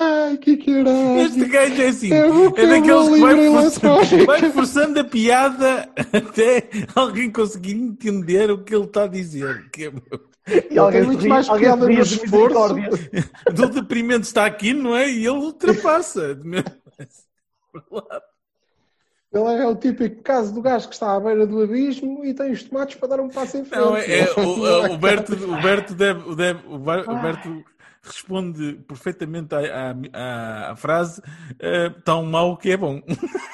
Ai, 0.00 0.36
que 0.38 0.56
caralho! 0.56 1.18
Este 1.20 1.44
gajo 1.46 1.82
é 1.82 1.86
assim. 1.88 2.12
É 2.12 2.18
É 2.18 2.66
daqueles 2.66 3.08
que 3.08 3.20
vai 3.20 3.48
forçando, 3.50 4.26
vai 4.26 4.52
forçando 4.52 5.00
a 5.00 5.04
piada 5.04 5.88
até 6.12 6.68
alguém 6.94 7.30
conseguir 7.30 7.72
entender 7.74 8.50
o 8.50 8.62
que 8.64 8.74
ele 8.74 8.84
está 8.84 9.04
a 9.04 9.08
dizer. 9.08 9.68
Que 9.70 9.84
é, 9.86 9.92
E 10.70 10.78
alguém 10.78 11.00
tem 11.00 11.06
muito 11.08 11.22
ri- 11.22 11.28
mais 11.28 11.48
alguém 11.48 11.64
piada 11.68 11.86
no 11.86 11.92
esforço. 11.92 12.74
do 13.54 13.68
deprimente 13.68 14.22
está 14.26 14.46
aqui, 14.46 14.72
não 14.72 14.96
é? 14.96 15.08
E 15.08 15.18
ele 15.26 15.28
ultrapassa. 15.30 16.36
Ele 19.32 19.62
é 19.62 19.66
o 19.66 19.74
típico 19.74 20.22
caso 20.22 20.54
do 20.54 20.62
gajo 20.62 20.86
que 20.88 20.94
está 20.94 21.12
à 21.16 21.18
beira 21.18 21.44
do 21.44 21.60
abismo 21.60 22.24
e 22.24 22.32
tem 22.32 22.52
os 22.52 22.62
tomates 22.62 22.94
para 22.94 23.08
dar 23.08 23.20
um 23.20 23.28
passo 23.28 23.56
em 23.56 23.64
frente. 23.64 23.80
Não, 23.80 23.96
é, 23.96 24.20
é, 24.20 24.30
o, 24.32 24.92
o 24.94 24.98
Berto, 24.98 25.34
o 25.34 25.60
Berto, 25.60 25.94
deve, 25.94 26.36
deve- 26.36 26.68
o 26.68 26.76
o 26.76 26.78
Berto 27.20 27.64
responde 28.00 28.74
perfeitamente 28.86 29.52
à, 29.54 29.90
à- 30.12 30.70
à- 30.70 30.76
frase 30.76 31.20
eh, 31.58 31.90
tão 32.04 32.24
mau 32.24 32.56
que 32.56 32.70
é 32.70 32.76
bom. 32.76 33.02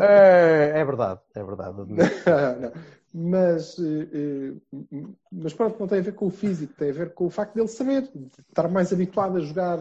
É, 0.00 0.80
é 0.80 0.84
verdade, 0.84 1.20
é 1.34 1.44
verdade. 1.44 1.76
Não, 1.76 2.72
mas, 3.12 3.78
eh, 3.78 4.08
eh, 4.12 5.04
mas 5.30 5.52
pronto, 5.52 5.78
não 5.78 5.86
tem 5.86 5.98
a 5.98 6.02
ver 6.02 6.14
com 6.14 6.26
o 6.26 6.30
físico, 6.30 6.72
tem 6.72 6.88
a 6.88 6.94
ver 6.94 7.12
com 7.12 7.26
o 7.26 7.30
facto 7.30 7.54
dele 7.54 7.68
saber, 7.68 8.02
de 8.14 8.28
estar 8.48 8.66
mais 8.68 8.94
habituado 8.94 9.36
a 9.36 9.40
jogar 9.40 9.78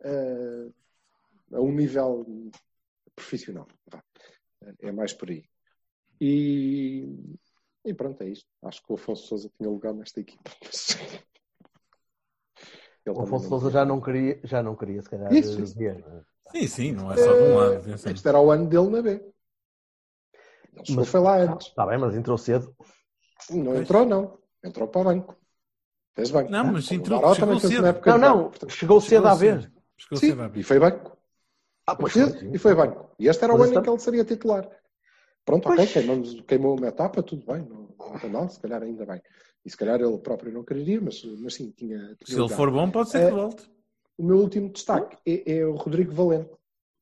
eh, 0.00 0.68
a 1.52 1.60
um 1.60 1.70
nível 1.72 2.26
profissional. 3.18 3.66
Vá. 3.90 4.02
É 4.80 4.90
mais 4.92 5.12
por 5.12 5.30
aí. 5.30 5.44
E, 6.20 7.06
e 7.84 7.94
pronto, 7.94 8.22
é 8.22 8.28
isto. 8.28 8.46
Acho 8.62 8.82
que 8.82 8.92
o 8.92 8.96
Afonso 8.96 9.26
Souza 9.26 9.50
tinha 9.56 9.68
lugar 9.68 9.92
nesta 9.94 10.20
equipa. 10.20 10.50
Ele 13.06 13.16
O 13.16 13.22
Afonso 13.22 13.48
Sousa 13.48 13.70
já 13.70 13.84
não 13.84 14.00
queria, 14.00 14.40
já 14.44 14.62
não 14.62 14.76
queria 14.76 15.00
se 15.02 15.08
calhar, 15.08 15.32
Isso, 15.32 15.60
isso. 15.62 15.74
ver. 15.78 16.04
Sim, 16.50 16.66
sim, 16.66 16.92
não 16.92 17.12
é 17.12 17.16
só 17.16 17.32
de 17.36 17.42
um 17.42 17.56
lado. 17.56 17.76
atenção. 17.76 18.12
Este 18.12 18.28
era 18.28 18.40
o 18.40 18.50
ano 18.50 18.66
dele 18.68 18.88
na 18.90 19.02
B. 19.02 19.10
Ele 19.10 20.84
chegou, 20.84 20.96
Mas- 21.02 21.08
foi 21.08 21.20
lá 21.20 21.38
antes. 21.38 21.68
Está 21.68 21.86
bem, 21.86 21.98
mas 21.98 22.14
entrou 22.14 22.38
cedo. 22.38 22.74
Não 23.50 23.76
entrou, 23.80 24.04
não. 24.06 24.38
Entrou 24.64 24.88
para 24.88 25.00
o 25.00 25.04
banco. 25.04 25.36
Fez 26.14 26.30
banco. 26.30 26.50
Não, 26.50 26.72
mas 26.72 26.90
entrou- 26.90 27.34
chegou 27.34 27.60
cedo. 27.60 27.82
Não, 28.06 28.18
não, 28.18 28.52
chegou 28.68 29.00
cedo 29.00 29.26
à 29.28 29.34
vez. 29.34 29.70
Chegou 29.96 30.18
Sim, 30.18 30.36
e 30.54 30.62
foi 30.62 30.78
banco. 30.78 31.17
Ah, 31.90 31.96
pois 31.96 32.14
e 32.16 32.58
foi 32.58 32.74
banco. 32.74 33.14
E 33.18 33.28
este 33.28 33.42
era 33.44 33.54
o 33.54 33.56
Mas 33.58 33.68
ano 33.68 33.70
em 33.70 33.78
está- 33.78 33.82
que 33.82 33.90
ele 33.90 33.98
seria 33.98 34.24
titular. 34.24 34.68
Pronto, 35.44 35.62
Pois. 35.68 35.80
ok, 35.80 35.92
queimamos, 35.94 36.40
queimou 36.42 36.76
uma 36.76 36.88
etapa, 36.88 37.22
tudo 37.22 37.46
bem, 37.46 37.62
não, 37.66 37.88
não 37.98 38.18
tem 38.18 38.28
mal, 38.30 38.46
se 38.50 38.60
calhar 38.60 38.82
ainda 38.82 39.06
bem. 39.06 39.22
E 39.64 39.70
se 39.70 39.76
calhar 39.76 39.98
ele 39.98 40.18
próprio 40.18 40.52
não 40.52 40.62
quereria, 40.62 41.00
mas, 41.00 41.24
mas 41.40 41.54
sim, 41.54 41.70
tinha. 41.70 41.98
tinha 41.98 42.16
Se 42.26 42.32
ele 42.34 42.42
lugar. 42.42 42.56
for 42.56 42.70
bom, 42.70 42.90
pode 42.90 43.08
ser 43.08 43.22
É. 43.22 43.28
que 43.28 43.34
volte. 43.34 43.70
O 44.18 44.22
meu 44.24 44.36
último 44.36 44.70
destaque 44.70 45.16
é, 45.26 45.56
é 45.58 45.64
o 45.66 45.76
Rodrigo 45.76 46.12
Valente, 46.12 46.50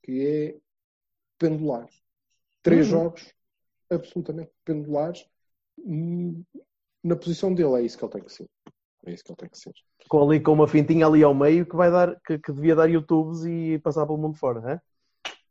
que 0.05 0.25
é 0.25 0.57
pendular. 1.39 1.89
Três 2.63 2.87
Uhum. 2.87 2.93
jogos 3.01 3.35
absolutamente 3.91 4.53
pendulares. 4.65 5.27
Hum, 5.79 6.45
Na 7.03 7.15
posição 7.17 7.53
dele, 7.55 7.75
é 7.75 7.83
isso 7.83 7.97
que 7.99 8.05
ele 8.05 8.13
tem 8.13 8.23
que 8.25 8.33
ser. 8.33 8.47
É 9.07 9.13
isso 9.13 9.25
que 9.25 9.31
ele 9.31 9.37
tem 9.37 9.49
que 9.49 9.59
ser. 9.59 9.73
Com, 10.09 10.23
ali, 10.23 10.41
com 10.41 10.53
uma 10.53 10.67
fintinha 10.67 11.07
ali 11.07 11.23
ao 11.23 11.35
meio 11.35 11.65
que, 11.65 11.77
vai 11.77 11.91
dar, 11.91 12.21
que, 12.21 12.39
que 12.39 12.53
devia 12.53 12.75
dar 12.75 12.91
YouTubes 12.91 13.45
e 13.45 13.79
passar 13.79 14.05
pelo 14.05 14.19
mundo 14.19 14.37
fora, 14.37 14.61
né? 14.61 14.81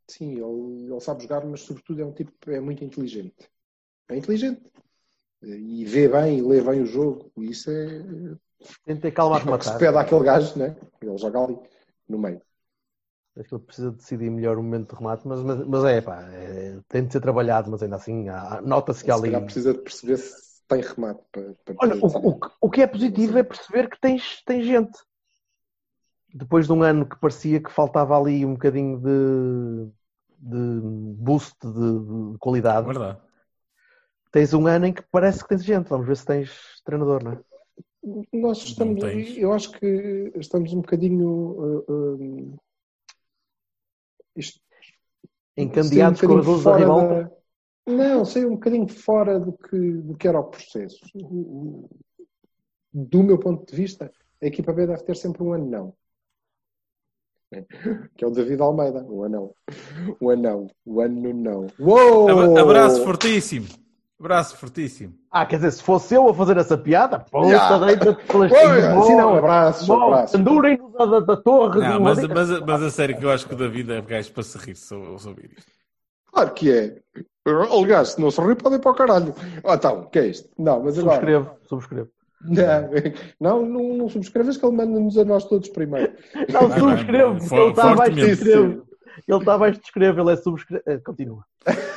Sim, 0.08 0.32
ele, 0.32 0.92
ele 0.92 1.00
sabe 1.00 1.22
jogar, 1.22 1.44
mas 1.44 1.60
sobretudo 1.60 2.00
é 2.00 2.04
um 2.04 2.12
tipo 2.12 2.32
é 2.50 2.60
muito 2.60 2.84
inteligente. 2.84 3.50
É 4.08 4.16
inteligente. 4.16 4.62
E 5.42 5.84
vê 5.84 6.08
bem 6.08 6.38
e 6.38 6.42
lê 6.42 6.60
bem 6.60 6.82
o 6.82 6.86
jogo. 6.86 7.30
E 7.36 7.50
isso 7.50 7.70
é, 7.70 8.02
Tem 8.84 8.94
de 8.94 9.00
ter 9.00 9.10
calma 9.12 9.36
a 9.36 9.40
é 9.40 9.42
o 9.42 9.58
que 9.58 9.64
se 9.64 9.70
rematar. 9.70 9.78
pede 9.78 9.96
àquele 9.96 10.24
gajo, 10.24 10.58
né? 10.58 10.76
Ele 11.00 11.16
joga 11.18 11.40
ali 11.40 11.58
no 12.08 12.18
meio. 12.18 12.40
Acho 13.38 13.48
que 13.48 13.54
ele 13.54 13.64
precisa 13.64 13.90
decidir 13.90 14.30
melhor 14.30 14.56
o 14.58 14.62
momento 14.62 14.90
de 14.90 14.96
remate, 14.96 15.28
mas, 15.28 15.42
mas, 15.42 15.66
mas 15.66 15.84
é, 15.84 16.00
pá, 16.00 16.22
é, 16.32 16.78
tem 16.88 17.04
de 17.06 17.12
ser 17.12 17.20
trabalhado, 17.20 17.70
mas 17.70 17.82
ainda 17.82 17.96
assim, 17.96 18.26
nota-se 18.64 19.04
que 19.04 19.10
há 19.10 19.14
ali. 19.14 19.30
precisa 19.42 19.74
de 19.74 19.80
perceber 19.80 20.16
se 20.16 20.55
tem 20.68 20.80
remate 20.82 21.20
para, 21.32 21.54
para 21.64 21.74
Olha, 21.80 21.96
o, 21.96 22.06
o, 22.06 22.40
que- 22.40 22.50
o 22.60 22.70
que 22.70 22.82
é 22.82 22.86
positivo 22.86 23.38
é 23.38 23.42
perceber 23.42 23.88
que 23.88 24.00
tens, 24.00 24.42
tens 24.44 24.64
gente. 24.66 24.98
Depois 26.34 26.66
de 26.66 26.72
um 26.72 26.82
ano 26.82 27.08
que 27.08 27.16
parecia 27.18 27.62
que 27.62 27.70
faltava 27.72 28.18
ali 28.18 28.44
um 28.44 28.52
bocadinho 28.54 28.98
de, 29.00 29.90
de 30.38 30.80
boost 31.16 31.56
de, 31.62 32.32
de 32.32 32.38
qualidade, 32.38 32.86
Verdade. 32.86 33.18
tens 34.32 34.52
um 34.52 34.66
ano 34.66 34.86
em 34.86 34.92
que 34.92 35.02
parece 35.10 35.42
que 35.42 35.48
tens 35.48 35.64
gente. 35.64 35.88
Vamos 35.88 36.06
ver 36.06 36.16
se 36.16 36.26
tens 36.26 36.80
treinador, 36.84 37.22
não 37.22 37.32
é? 37.32 37.40
Nós 38.32 38.58
estamos, 38.58 39.02
eu 39.36 39.52
acho 39.52 39.72
que 39.72 40.32
estamos 40.36 40.72
um 40.72 40.80
bocadinho 40.80 41.28
uh, 41.88 42.16
um, 42.20 42.56
isto- 44.36 44.60
Encandeados 45.56 46.20
sei 46.20 46.28
com 46.28 46.34
um 46.34 46.38
as 46.38 46.46
luzes 46.46 46.64
da 46.64 46.76
ribalta. 46.76 47.35
Não, 47.86 48.24
sei 48.24 48.44
um 48.44 48.54
bocadinho 48.54 48.88
fora 48.88 49.38
do 49.38 49.52
que, 49.52 49.78
do 49.78 50.16
que 50.16 50.26
era 50.26 50.40
o 50.40 50.44
processo. 50.44 50.98
Do 52.92 53.22
meu 53.22 53.38
ponto 53.38 53.64
de 53.70 53.76
vista, 53.76 54.10
a 54.42 54.46
equipa 54.46 54.72
B 54.72 54.86
deve 54.86 55.02
ter 55.04 55.14
sempre 55.16 55.42
um 55.42 55.52
anão. 55.52 55.94
Que 58.16 58.24
é 58.24 58.26
o 58.26 58.30
David 58.30 58.60
Almeida, 58.60 59.04
o 59.04 59.22
anão. 59.22 59.54
O 60.20 60.30
anão, 60.30 60.66
o 60.84 61.00
ano 61.00 61.32
não. 61.32 61.66
Uou! 61.78 62.58
Abraço 62.58 63.04
fortíssimo. 63.04 63.66
Abraço 64.18 64.56
fortíssimo. 64.56 65.14
Ah, 65.30 65.44
quer 65.46 65.56
dizer, 65.56 65.72
se 65.72 65.82
fosse 65.82 66.14
eu 66.14 66.26
a 66.28 66.34
fazer 66.34 66.56
essa 66.56 66.76
piada, 66.76 67.20
puta, 67.20 67.46
Yeah. 67.46 67.86
deita-te 67.86 68.24
pelas 68.26 68.50
Oi, 68.50 68.58
tinhas, 68.58 68.84
assim 68.84 69.14
não, 69.14 69.30
bom, 69.30 69.36
abraços, 69.36 69.86
bom, 69.86 70.02
abraços. 70.04 70.36
Pendurem-nos 70.36 70.92
da, 70.92 71.04
da, 71.06 71.20
da 71.20 71.36
torre. 71.36 71.80
Não, 71.80 71.98
do- 71.98 72.02
mas, 72.02 72.26
mas, 72.26 72.60
mas 72.60 72.82
a 72.82 72.90
sério 72.90 73.16
que 73.18 73.24
eu 73.24 73.30
acho 73.30 73.46
que 73.46 73.52
o 73.54 73.56
David 73.58 73.92
é 73.92 74.00
gajo 74.00 74.32
para 74.32 74.42
se 74.42 74.56
rir 74.58 74.70
eu 74.70 74.76
se 74.76 74.94
eu 74.94 75.30
ouvir 75.30 75.52
isto. 75.56 75.70
Claro 76.32 76.54
que 76.54 76.72
é. 76.72 76.98
Aliás, 77.48 78.08
se 78.10 78.20
não 78.20 78.30
se 78.30 78.40
rir, 78.40 78.56
pode 78.56 78.76
ir 78.76 78.78
para 78.80 78.90
o 78.90 78.94
caralho. 78.94 79.34
Ah, 79.64 79.74
então, 79.74 80.00
o 80.00 80.06
que 80.10 80.18
é 80.18 80.26
isto? 80.28 80.48
Não, 80.58 80.82
mas 80.82 80.98
agora. 80.98 81.14
Subscrevo, 81.16 81.50
subscrevo. 81.68 82.08
Não, 82.44 82.62
não, 83.40 83.66
não, 83.66 83.96
não 83.96 84.08
subscreves 84.08 84.56
que 84.56 84.64
ele 84.66 84.76
manda-nos 84.76 85.16
a 85.18 85.24
nós 85.24 85.44
todos 85.44 85.68
primeiro. 85.68 86.12
Não, 86.52 86.70
subscrevo, 86.78 87.38
porque 87.38 87.54
ele 87.54 87.70
está 87.70 87.92
abaixo 87.92 88.12
de 88.14 88.30
escrevo. 88.30 88.86
Ele 89.28 89.38
está 89.38 89.54
abaixo 89.54 89.80
de 89.80 89.86
escrevo, 89.86 90.20
ele 90.20 90.32
é 90.32 90.36
subscrevo. 90.36 90.82
Eh, 90.86 90.98
Continua. 90.98 91.44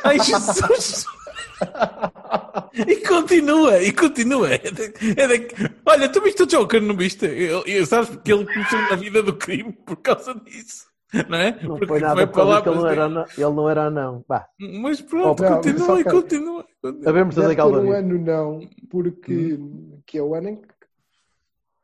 Ai, 0.03 0.17
Jesus! 0.19 1.05
e 2.87 2.95
continua, 3.07 3.81
e 3.81 3.91
continua. 3.91 4.49
É 4.53 4.57
de- 4.59 5.19
é 5.19 5.27
de- 5.27 5.47
Olha, 5.85 6.09
tu 6.09 6.21
viste 6.21 6.43
o 6.43 6.47
Joker, 6.47 6.81
não 6.81 6.95
viste? 6.95 7.25
Eu, 7.25 7.63
eu- 7.65 7.85
sabes 7.85 8.09
porque 8.09 8.31
ele 8.31 8.45
começou 8.45 8.79
na 8.89 8.95
vida 8.95 9.21
do 9.21 9.33
crime 9.35 9.73
por 9.85 9.97
causa 9.97 10.33
disso. 10.33 10.87
Não 11.30 11.38
é? 11.38 11.51
Não 11.62 11.70
Porque 11.70 11.88
foi 11.88 11.99
nada 11.99 12.28
para 12.28 12.43
lá, 12.43 12.62
que 12.62 12.70
ele 12.70 12.76
não 12.76 12.84
mas- 12.84 12.91
era 12.91 13.05
anão. 13.05 13.26
Ele 13.36 13.53
não 13.55 13.70
era 13.70 13.84
anão. 13.86 14.24
Vá, 14.28 14.47
Mas 14.60 15.01
pronto, 15.01 15.41
Oh, 15.41 15.43
não, 15.49 15.55
continua 15.55 15.88
mas 15.88 15.97
e 15.99 16.01
ok. 16.01 16.12
continua. 16.12 16.66
sabemos 17.03 17.36
fazer 17.36 17.47
Deve 17.47 17.55
ter 17.55 17.55
calma 17.55 17.80
um 17.80 17.91
ano 17.91 18.18
não, 18.20 18.60
porque 18.89 19.57
que 20.05 20.18
é 20.18 20.22
o 20.22 20.36
ano 20.36 20.49
em 20.49 20.55
que 20.57 20.68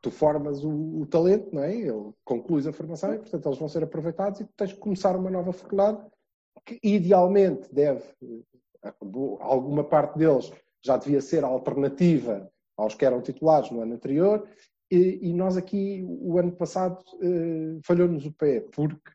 tu 0.00 0.10
formas 0.12 0.62
o, 0.64 0.70
o 1.00 1.06
talento, 1.06 1.52
não 1.52 1.62
é? 1.64 1.74
Ele 1.74 2.12
concluis 2.24 2.66
a 2.68 2.72
formação 2.72 3.14
e, 3.14 3.18
portanto, 3.18 3.46
eles 3.46 3.58
vão 3.58 3.68
ser 3.68 3.82
aproveitados 3.82 4.40
e 4.40 4.44
tu 4.44 4.52
tens 4.56 4.72
que 4.72 4.78
começar 4.78 5.16
uma 5.16 5.30
nova 5.30 5.52
faculdade 5.52 5.98
que, 6.64 6.78
idealmente, 6.82 7.68
deve, 7.74 8.04
alguma 9.40 9.82
parte 9.84 10.18
deles 10.18 10.52
já 10.84 10.96
devia 10.96 11.20
ser 11.20 11.42
alternativa 11.44 12.48
aos 12.76 12.94
que 12.94 13.04
eram 13.04 13.20
titulares 13.20 13.70
no 13.70 13.80
ano 13.80 13.94
anterior 13.94 14.46
e, 14.90 15.18
e 15.28 15.32
nós 15.32 15.56
aqui, 15.56 16.04
o 16.06 16.38
ano 16.38 16.52
passado, 16.52 17.02
eh, 17.20 17.78
falhou-nos 17.84 18.24
o 18.24 18.32
pé, 18.32 18.60
porque 18.72 19.10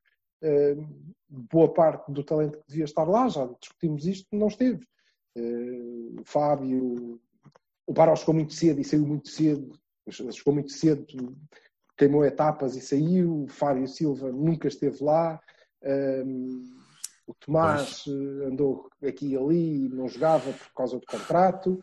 boa 1.30 1.74
parte 1.74 2.12
do 2.12 2.24
talento 2.24 2.58
que 2.58 2.68
devia 2.68 2.86
estar 2.86 3.04
lá, 3.04 3.28
já 3.30 3.46
discutimos 3.60 4.06
isto, 4.06 4.28
não 4.36 4.48
esteve. 4.48 4.86
Eh, 5.36 6.20
o 6.20 6.24
Fábio, 6.26 7.22
o 7.88 7.94
Barros 7.94 8.20
chegou 8.20 8.36
muito 8.36 8.54
cedo 8.54 8.82
e 8.82 8.84
saiu 8.84 9.06
muito 9.06 9.30
cedo, 9.30 9.74
chegou 10.10 10.54
muito 10.54 10.72
cedo, 10.72 11.06
queimou 11.96 12.26
etapas 12.26 12.76
e 12.76 12.82
saiu. 12.82 13.44
O 13.44 13.48
Fábio 13.48 13.88
Silva 13.88 14.32
nunca 14.32 14.68
esteve 14.68 15.04
lá. 15.04 15.40
O 17.26 17.34
Tomás 17.36 18.04
pois. 18.04 18.52
andou 18.52 18.90
aqui 19.02 19.34
e 19.34 19.38
ali, 19.38 19.90
não 19.90 20.08
jogava 20.08 20.52
por 20.52 20.74
causa 20.74 21.00
do 21.00 21.06
contrato. 21.06 21.82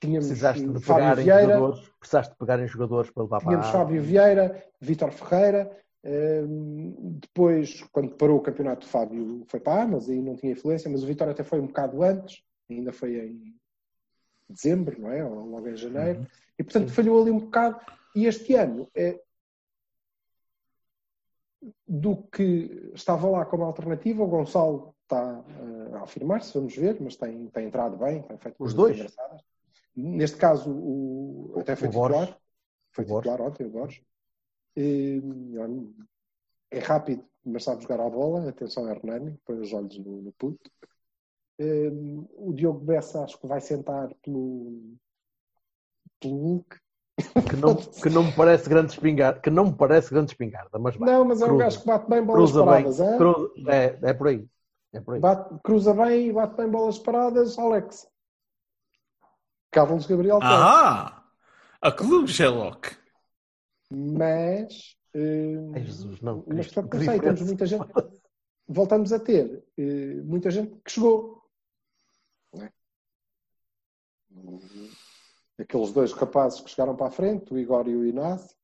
Tínhamos 0.00 0.26
precisaste 0.26 0.66
de 0.66 0.80
Fábio 0.80 1.24
Vieira, 1.24 1.42
jogadores, 1.42 1.88
precisaste 1.98 2.32
de 2.32 2.38
pegar 2.38 2.60
em 2.60 2.66
jogadores 2.66 3.10
para 3.10 3.22
levar 3.22 3.40
Tínhamos 3.40 3.68
Fábio 3.68 4.02
Vieira, 4.02 4.64
Vítor 4.80 5.12
Ferreira. 5.12 5.70
Um, 6.08 7.18
depois, 7.20 7.82
quando 7.90 8.14
parou 8.14 8.38
o 8.38 8.42
campeonato, 8.42 8.86
o 8.86 8.88
Fábio 8.88 9.44
foi 9.48 9.58
para 9.58 9.82
a 9.82 9.86
mas 9.88 10.08
aí 10.08 10.22
não 10.22 10.36
tinha 10.36 10.52
influência, 10.52 10.88
mas 10.88 11.02
o 11.02 11.06
Vitória 11.06 11.32
até 11.32 11.42
foi 11.42 11.58
um 11.58 11.66
bocado 11.66 12.00
antes, 12.00 12.44
ainda 12.70 12.92
foi 12.92 13.18
em 13.18 13.56
dezembro, 14.48 15.00
não 15.00 15.10
é? 15.10 15.24
Ou 15.24 15.46
logo 15.46 15.68
em 15.68 15.76
janeiro. 15.76 16.20
Uhum. 16.20 16.26
E 16.58 16.62
portanto 16.62 16.92
falhou 16.92 17.20
ali 17.20 17.32
um 17.32 17.40
bocado. 17.40 17.80
E 18.14 18.26
este 18.26 18.54
ano, 18.54 18.88
é, 18.94 19.20
do 21.86 22.16
que 22.16 22.92
estava 22.94 23.28
lá 23.28 23.44
como 23.44 23.64
alternativa, 23.64 24.22
o 24.22 24.28
Gonçalo 24.28 24.94
está 25.02 25.40
uh, 25.40 25.96
a 25.96 26.02
afirmar-se, 26.02 26.54
vamos 26.54 26.76
ver, 26.76 26.96
mas 27.00 27.16
tem, 27.16 27.48
tem 27.48 27.66
entrado 27.66 27.96
bem, 27.96 28.22
tem 28.22 28.38
feito 28.38 28.56
Os 28.58 28.74
dois? 28.74 28.96
engraçadas. 28.96 29.42
Neste 29.96 30.36
caso, 30.36 30.70
o, 30.70 31.54
até 31.58 31.74
foi 31.74 31.88
o 31.88 31.90
titular. 31.90 32.12
Borges. 32.12 32.36
Foi 32.92 33.04
titular 33.04 33.40
ontem, 33.40 33.66
o 33.66 33.70
Borges. 33.70 34.02
E, 34.76 35.22
é 36.70 36.78
rápido, 36.80 37.24
mas 37.44 37.64
sabe 37.64 37.82
jogar 37.82 38.00
a 38.00 38.10
bola. 38.10 38.48
Atenção 38.48 38.86
a 38.86 38.90
Hernani, 38.90 39.38
põe 39.44 39.58
os 39.58 39.72
olhos 39.72 39.98
no, 39.98 40.22
no 40.22 40.32
puto. 40.32 40.70
Um, 41.58 42.26
o 42.36 42.52
Diogo 42.52 42.80
Bessa 42.80 43.24
acho 43.24 43.38
que 43.40 43.46
vai 43.46 43.60
sentar 43.60 44.12
pelo, 44.22 44.94
pelo 46.20 46.36
Hulk. 46.36 46.76
Que 47.48 47.56
não, 47.56 47.74
que 47.74 48.10
não 48.10 48.24
me 48.24 48.32
parece 48.32 48.68
grande 48.68 48.92
espingarda, 48.92 49.40
que 49.40 49.48
não 49.48 49.66
me 49.66 49.74
parece 49.74 50.10
grande 50.10 50.32
espingarda, 50.32 50.78
mas 50.78 50.96
vai. 50.96 51.10
Não, 51.10 51.24
mas 51.24 51.40
é 51.40 51.46
um 51.46 51.56
gajo 51.56 51.80
que 51.80 51.86
bate 51.86 52.10
bem 52.10 52.22
bolas 52.22 52.50
cruza 52.50 52.64
paradas, 52.64 52.98
bem, 52.98 53.08
é? 53.08 53.16
Cruza, 53.16 53.52
é? 53.68 53.98
É 54.02 54.12
por 54.12 54.28
aí. 54.28 54.48
É 54.92 55.00
por 55.00 55.14
aí. 55.14 55.20
Bate, 55.20 55.54
cruza 55.64 55.94
bem 55.94 56.28
e 56.28 56.32
bate 56.32 56.56
bem 56.56 56.68
bolas 56.68 56.98
paradas, 56.98 57.58
Alex. 57.58 58.06
Carlos 59.70 60.06
Gabriel 60.06 60.40
Ah! 60.42 61.22
A 61.80 61.92
clube 61.92 62.28
Sherlock. 62.28 62.96
Mas. 63.90 64.96
Uh, 65.14 65.72
Ai, 65.74 65.84
Jesus, 65.84 66.20
não. 66.20 66.44
Mas 66.46 66.66
portanto, 66.66 66.94
não 66.94 67.04
sei, 67.04 67.20
temos 67.20 67.40
muita 67.42 67.66
gente. 67.66 67.86
Voltamos 68.68 69.12
a 69.12 69.20
ter 69.20 69.64
uh, 69.78 70.24
muita 70.24 70.50
gente 70.50 70.76
que 70.84 70.90
chegou 70.90 71.36
é? 72.62 72.70
Aqueles 75.58 75.92
dois 75.92 76.12
rapazes 76.12 76.60
que 76.60 76.70
chegaram 76.70 76.94
para 76.94 77.06
a 77.06 77.10
frente, 77.10 77.52
o 77.52 77.58
Igor 77.58 77.88
e 77.88 77.96
o 77.96 78.04
Inácio, 78.04 78.56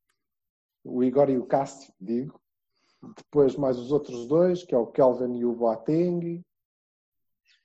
o 0.85 1.03
Igor 1.03 1.31
e 1.31 1.39
o 1.39 1.47
Cássio, 1.47 1.93
digo. 2.01 2.41
Depois 3.17 3.57
mais 3.57 3.79
os 3.79 3.91
outros 3.91 4.27
dois, 4.27 4.63
que 4.63 4.75
é 4.75 4.79
o 4.79 4.87
Kelvin 4.87 5.37
e 5.37 5.45
o 5.45 5.55
Boateng. 5.55 6.45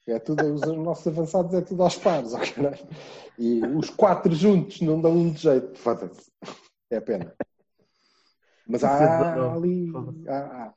É 0.08 0.20
tudo, 0.20 0.42
os 0.54 0.62
nossos 0.62 1.06
avançados 1.08 1.54
é 1.54 1.62
tudo 1.62 1.84
aos 1.84 1.98
pares, 1.98 2.34
ok? 2.34 2.54
E 3.38 3.62
os 3.62 3.90
quatro 3.90 4.34
juntos 4.34 4.80
não 4.80 5.02
dão 5.02 5.12
um 5.12 5.32
de 5.32 5.42
jeito, 5.42 5.78
foda-se. 5.78 6.32
É 6.90 7.02
pena. 7.02 7.36
Mas 8.68 8.84
há 8.84 9.54
ali. 9.54 9.92
Há, 10.28 10.34
há, 10.38 10.74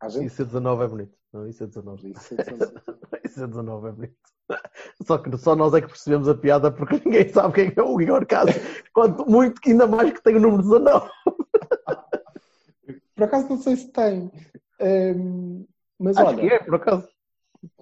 há 0.00 0.08
gente... 0.08 0.26
Isso 0.26 0.42
é 0.42 0.44
19 0.44 0.84
é 0.84 0.88
bonito. 0.88 1.18
Não, 1.32 1.46
isso 1.46 1.62
é 1.62 1.66
19. 1.66 2.10
Isso 2.10 2.34
é 2.34 2.36
19. 2.36 2.72
isso 3.24 3.44
é 3.44 3.46
19 3.46 3.88
é 3.88 3.92
bonito. 3.92 4.16
Só 5.06 5.18
que 5.18 5.36
só 5.36 5.54
nós 5.54 5.74
é 5.74 5.80
que 5.80 5.88
percebemos 5.88 6.28
a 6.28 6.34
piada 6.34 6.70
porque 6.72 7.00
ninguém 7.04 7.28
sabe 7.28 7.54
quem 7.54 7.72
é 7.76 7.82
o 7.82 8.00
Igor 8.00 8.26
Caso. 8.26 8.52
Quanto 8.92 9.28
muito, 9.30 9.60
ainda 9.66 9.86
mais 9.86 10.12
que 10.12 10.22
tem 10.22 10.36
o 10.36 10.40
número 10.40 10.62
19. 10.62 11.10
Por 13.14 13.24
acaso 13.24 13.48
não 13.48 13.58
sei 13.58 13.76
se 13.76 13.88
tem. 13.88 14.30
Um, 14.80 15.66
mas 15.98 16.16
Acho 16.16 16.28
olha. 16.28 16.38
que 16.38 16.46
é, 16.46 16.58
por 16.60 16.74
acaso. 16.76 17.08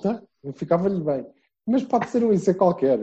Tá? 0.02 0.22
Ficava-lhe 0.54 1.02
bem. 1.04 1.26
Mas 1.66 1.82
pode 1.82 2.08
ser 2.08 2.22
um 2.22 2.32
IC 2.32 2.54
qualquer. 2.54 3.00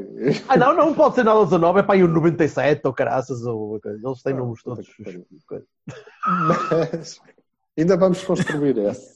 Ah, 0.48 0.56
não, 0.56 0.74
não 0.74 0.94
pode 0.94 1.16
ser 1.16 1.26
nada 1.26 1.44
19, 1.44 1.80
é 1.80 1.84
para 1.84 1.96
aí 1.96 2.04
o 2.04 2.08
97 2.08 2.82
ou 2.86 2.94
caraças, 2.94 3.46
ou 3.46 3.78
eles 3.84 4.24
têm 4.24 4.34
números 4.34 4.64
todos. 4.64 4.88
Mas 6.26 7.20
ainda 7.78 7.98
vamos 7.98 8.24
construir 8.24 8.78
esse. 8.78 9.16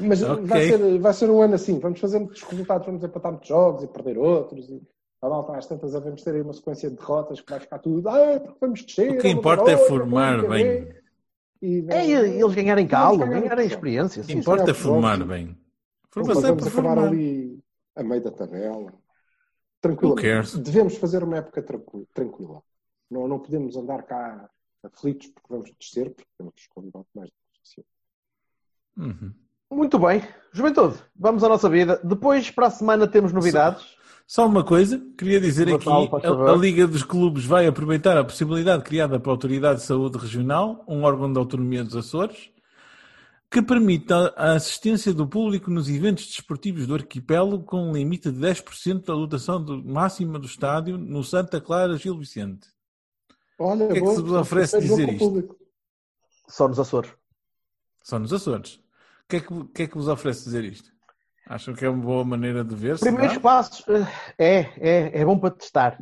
Mas 0.00 0.22
okay. 0.22 0.44
vai, 0.44 0.66
ser, 0.66 0.98
vai 0.98 1.12
ser 1.12 1.30
um 1.30 1.40
ano 1.40 1.54
assim, 1.54 1.78
vamos 1.78 2.00
fazer 2.00 2.18
muitos 2.18 2.42
resultados, 2.42 2.86
vamos 2.86 3.04
empatar 3.04 3.30
muitos 3.30 3.48
jogos 3.48 3.84
e 3.84 3.86
perder 3.86 4.18
outros. 4.18 4.68
E, 4.68 4.82
a 5.22 5.28
malta, 5.28 5.56
às 5.56 5.66
tantas, 5.66 5.92
vamos 5.92 6.22
ter 6.22 6.34
aí 6.34 6.40
uma 6.40 6.52
sequência 6.52 6.90
de 6.90 6.96
derrotas 6.96 7.40
que 7.40 7.50
vai 7.50 7.60
ficar 7.60 7.78
tudo. 7.78 8.08
Ah, 8.08 8.40
vamos 8.60 8.84
descer. 8.84 9.12
O 9.12 9.18
que 9.18 9.28
importa 9.28 9.70
é 9.70 9.76
formar 9.76 10.46
bem. 10.48 10.88
E, 11.62 11.84
é 11.88 12.06
eles 12.08 12.54
ganharem 12.54 12.88
calo, 12.88 13.18
ganharem 13.18 13.66
experiência. 13.66 14.22
O 14.22 14.26
que 14.26 14.32
importa 14.32 14.72
é 14.72 14.74
formar 14.74 15.24
bem. 15.24 15.56
Formação 16.10 16.56
é 16.56 16.70
formar 16.70 16.98
ali 16.98 17.47
a 17.98 18.04
meio 18.04 18.22
da 18.22 18.30
tabela. 18.30 18.92
Tranquilo. 19.80 20.14
Devemos 20.62 20.96
fazer 20.96 21.22
uma 21.22 21.38
época 21.38 21.62
tranquila. 22.14 22.62
Não, 23.10 23.26
não 23.26 23.38
podemos 23.38 23.76
andar 23.76 24.02
cá 24.04 24.48
aflitos 24.82 25.28
porque 25.28 25.48
vamos 25.50 25.72
descer, 25.78 26.14
porque 26.14 26.30
temos 26.36 26.54
convidado 26.68 27.06
mais 27.14 27.28
do 27.28 27.34
que 27.74 27.84
uhum. 29.00 29.34
Muito 29.70 29.98
bem. 29.98 30.22
Juventude, 30.52 30.96
vamos 31.14 31.42
à 31.44 31.48
nossa 31.48 31.68
vida. 31.68 32.00
Depois, 32.02 32.50
para 32.50 32.68
a 32.68 32.70
semana, 32.70 33.06
temos 33.06 33.32
novidades. 33.32 33.96
Só 34.26 34.46
uma 34.46 34.62
coisa, 34.62 35.02
queria 35.16 35.40
dizer 35.40 35.74
aqui, 35.74 35.88
a, 35.88 36.52
a, 36.52 36.54
Liga 36.54 36.86
dos 36.86 37.02
Clubes 37.02 37.46
vai 37.46 37.66
aproveitar 37.66 38.16
a 38.16 38.24
possibilidade 38.24 38.84
criada 38.84 39.18
pela 39.18 39.32
Autoridade 39.32 39.80
de 39.80 39.86
Saúde 39.86 40.18
Regional, 40.18 40.84
um 40.86 41.02
órgão 41.02 41.32
de 41.32 41.38
autonomia 41.38 41.82
dos 41.82 41.96
Açores, 41.96 42.50
que 43.50 43.62
permite 43.62 44.12
a 44.12 44.52
assistência 44.52 45.12
do 45.12 45.26
público 45.26 45.70
nos 45.70 45.88
eventos 45.88 46.26
desportivos 46.26 46.86
do 46.86 46.94
arquipélago 46.94 47.64
com 47.64 47.88
um 47.88 47.92
limite 47.92 48.30
de 48.30 48.38
10% 48.38 49.06
da 49.06 49.14
lotação 49.14 49.62
do, 49.62 49.82
máxima 49.82 50.38
do 50.38 50.46
estádio 50.46 50.98
no 50.98 51.24
Santa 51.24 51.60
Clara 51.60 51.96
Gil 51.96 52.18
Vicente. 52.18 52.68
Olha, 53.58 53.86
o 53.86 53.88
que 53.88 53.98
é 53.98 54.00
que 54.00 54.14
se 54.14 54.22
vos 54.22 54.32
oferece 54.32 54.78
dizer 54.80 55.08
isto? 55.14 55.56
Só 56.46 56.68
nos 56.68 56.78
Açores. 56.78 57.10
Só 58.02 58.18
nos 58.18 58.32
Açores. 58.32 58.74
O 58.74 59.28
que 59.28 59.36
é 59.36 59.40
que, 59.40 59.64
que, 59.74 59.82
é 59.82 59.86
que 59.86 59.96
vos 59.96 60.08
oferece 60.08 60.44
dizer 60.44 60.64
isto? 60.64 60.90
Acham 61.46 61.74
que 61.74 61.84
é 61.84 61.88
uma 61.88 62.04
boa 62.04 62.24
maneira 62.24 62.62
de 62.62 62.74
ver? 62.74 62.98
Primeiros 62.98 63.38
passos, 63.38 63.82
eh, 63.88 64.06
é, 64.38 64.58
é, 64.78 65.20
é 65.20 65.24
bom 65.24 65.38
para 65.38 65.50
testar. 65.50 65.98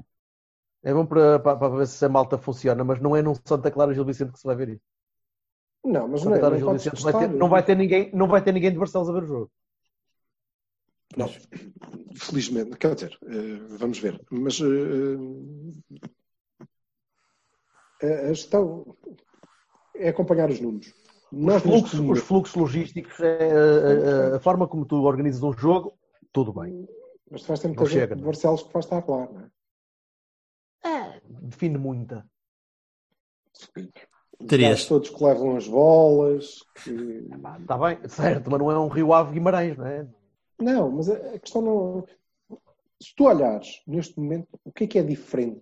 É 0.82 0.92
bom 0.92 1.06
para, 1.06 1.38
para, 1.38 1.56
para, 1.56 1.76
ver 1.76 1.86
se 1.86 2.04
a 2.04 2.08
malta 2.08 2.36
funciona, 2.36 2.82
mas 2.82 3.00
não 3.00 3.14
é 3.14 3.22
num 3.22 3.34
Santa 3.44 3.70
Clara 3.70 3.94
Gil 3.94 4.04
Vicente 4.04 4.32
que 4.32 4.40
se 4.40 4.46
vai 4.46 4.56
ver 4.56 4.70
isso. 4.70 4.95
Não, 5.86 6.08
mas 6.08 6.24
não, 6.24 6.34
é, 6.34 6.58
Gil 6.58 6.72
Vicente 6.72 7.00
vai 7.00 7.12
ter, 7.12 7.28
não, 7.28 7.48
vai 7.48 7.64
ter 7.64 7.76
ninguém, 7.76 8.10
não 8.12 8.26
vai 8.26 8.42
ter 8.42 8.52
ninguém 8.52 8.72
de 8.72 8.78
Barcelos 8.78 9.08
a 9.08 9.12
ver 9.12 9.22
o 9.22 9.26
jogo. 9.26 9.50
Não, 11.16 11.28
felizmente, 12.16 12.76
quer 12.76 12.94
dizer, 12.96 13.16
uh, 13.22 13.78
vamos 13.78 14.00
ver. 14.00 14.20
Mas 14.28 14.58
uh, 14.60 15.72
a 18.02 18.32
gestão 18.32 18.96
é 19.94 20.08
acompanhar 20.08 20.50
os 20.50 20.60
números. 20.60 20.92
Os 21.32 21.62
fluxos, 21.62 22.00
os 22.00 22.20
fluxos, 22.20 22.56
logísticos, 22.56 23.20
é, 23.20 23.50
a, 23.50 24.34
a, 24.34 24.36
a, 24.36 24.40
forma 24.40 24.66
como 24.66 24.84
tu 24.84 25.02
organizas 25.02 25.42
um 25.42 25.52
jogo, 25.52 25.96
tudo 26.32 26.52
bem. 26.52 26.88
Mas 27.30 27.42
tu 27.42 27.48
vais 27.48 27.60
ter 27.60 27.68
muita 27.68 27.82
não 27.82 27.88
gente 27.88 28.00
chega, 28.00 28.16
de 28.16 28.22
Barcelos 28.22 28.62
que 28.64 28.72
vai 28.72 28.80
estar 28.80 29.08
lá, 29.08 29.26
não 29.26 29.40
é? 29.40 29.50
É, 30.88 31.20
define 31.42 31.78
muita. 31.78 32.28
Terias. 34.46 34.84
Todos 34.86 35.10
que 35.10 35.24
levam 35.24 35.56
as 35.56 35.66
bolas. 35.66 36.58
Está 37.60 37.78
bem, 37.78 37.98
certo, 38.08 38.50
mas 38.50 38.60
não 38.60 38.70
é 38.70 38.78
um 38.78 38.88
Rio 38.88 39.12
Ave 39.12 39.32
Guimarães, 39.34 39.76
não 39.76 39.86
é? 39.86 40.06
Não, 40.60 40.90
mas 40.90 41.08
a 41.08 41.38
questão 41.38 41.62
não. 41.62 42.04
Se 43.02 43.14
tu 43.14 43.24
olhares 43.24 43.82
neste 43.86 44.18
momento, 44.18 44.48
o 44.64 44.72
que 44.72 44.84
é 44.84 44.86
que 44.86 44.98
é 44.98 45.02
diferente 45.02 45.60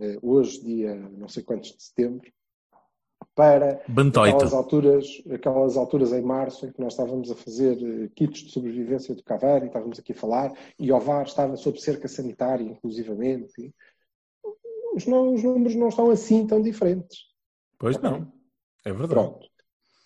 eh, 0.00 0.18
hoje, 0.22 0.62
dia 0.62 0.94
não 0.94 1.28
sei 1.28 1.42
quantos 1.42 1.72
de 1.72 1.82
setembro, 1.82 2.30
para 3.34 3.82
aquelas 4.34 4.52
alturas, 4.54 5.06
aquelas 5.32 5.76
alturas 5.76 6.12
em 6.12 6.22
março 6.22 6.66
em 6.66 6.72
que 6.72 6.80
nós 6.80 6.92
estávamos 6.92 7.30
a 7.30 7.34
fazer 7.34 7.76
uh, 7.78 8.10
kits 8.10 8.42
de 8.44 8.50
sobrevivência 8.52 9.14
do 9.14 9.22
Cavani, 9.24 9.66
estávamos 9.66 9.98
aqui 9.98 10.12
a 10.12 10.14
falar, 10.16 10.52
e 10.78 10.92
o 10.92 11.00
VAR 11.00 11.24
estava 11.24 11.56
sob 11.56 11.80
cerca 11.80 12.06
sanitária, 12.08 12.62
inclusivamente. 12.64 13.74
os, 14.94 15.06
não- 15.06 15.32
os 15.34 15.42
números 15.42 15.74
não 15.74 15.88
estão 15.88 16.10
assim 16.10 16.46
tão 16.46 16.60
diferentes. 16.60 17.31
Pois 17.82 18.00
não. 18.00 18.32
É 18.84 18.92
verdade. 18.92 19.08
Pronto. 19.08 19.48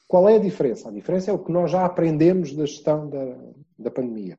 Qual 0.09 0.27
é 0.31 0.37
a 0.37 0.41
diferença? 0.41 0.89
A 0.89 0.93
diferença 0.93 1.31
é 1.31 1.35
o 1.35 1.45
que 1.45 1.53
nós 1.53 1.71
já 1.71 1.85
aprendemos 1.85 2.55
da 2.55 2.65
gestão 2.65 3.11
da, 3.11 3.37
da 3.79 3.91
pandemia. 3.91 4.39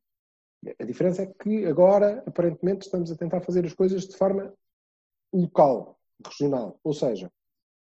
A 0.80 0.84
diferença 0.84 1.22
é 1.22 1.28
que 1.28 1.64
agora, 1.68 2.24
aparentemente, 2.26 2.88
estamos 2.88 3.12
a 3.12 3.16
tentar 3.16 3.42
fazer 3.42 3.64
as 3.64 3.74
coisas 3.74 4.08
de 4.08 4.18
forma 4.18 4.52
local, 5.32 6.00
regional. 6.26 6.80
Ou 6.84 6.96
seja, 6.96 7.32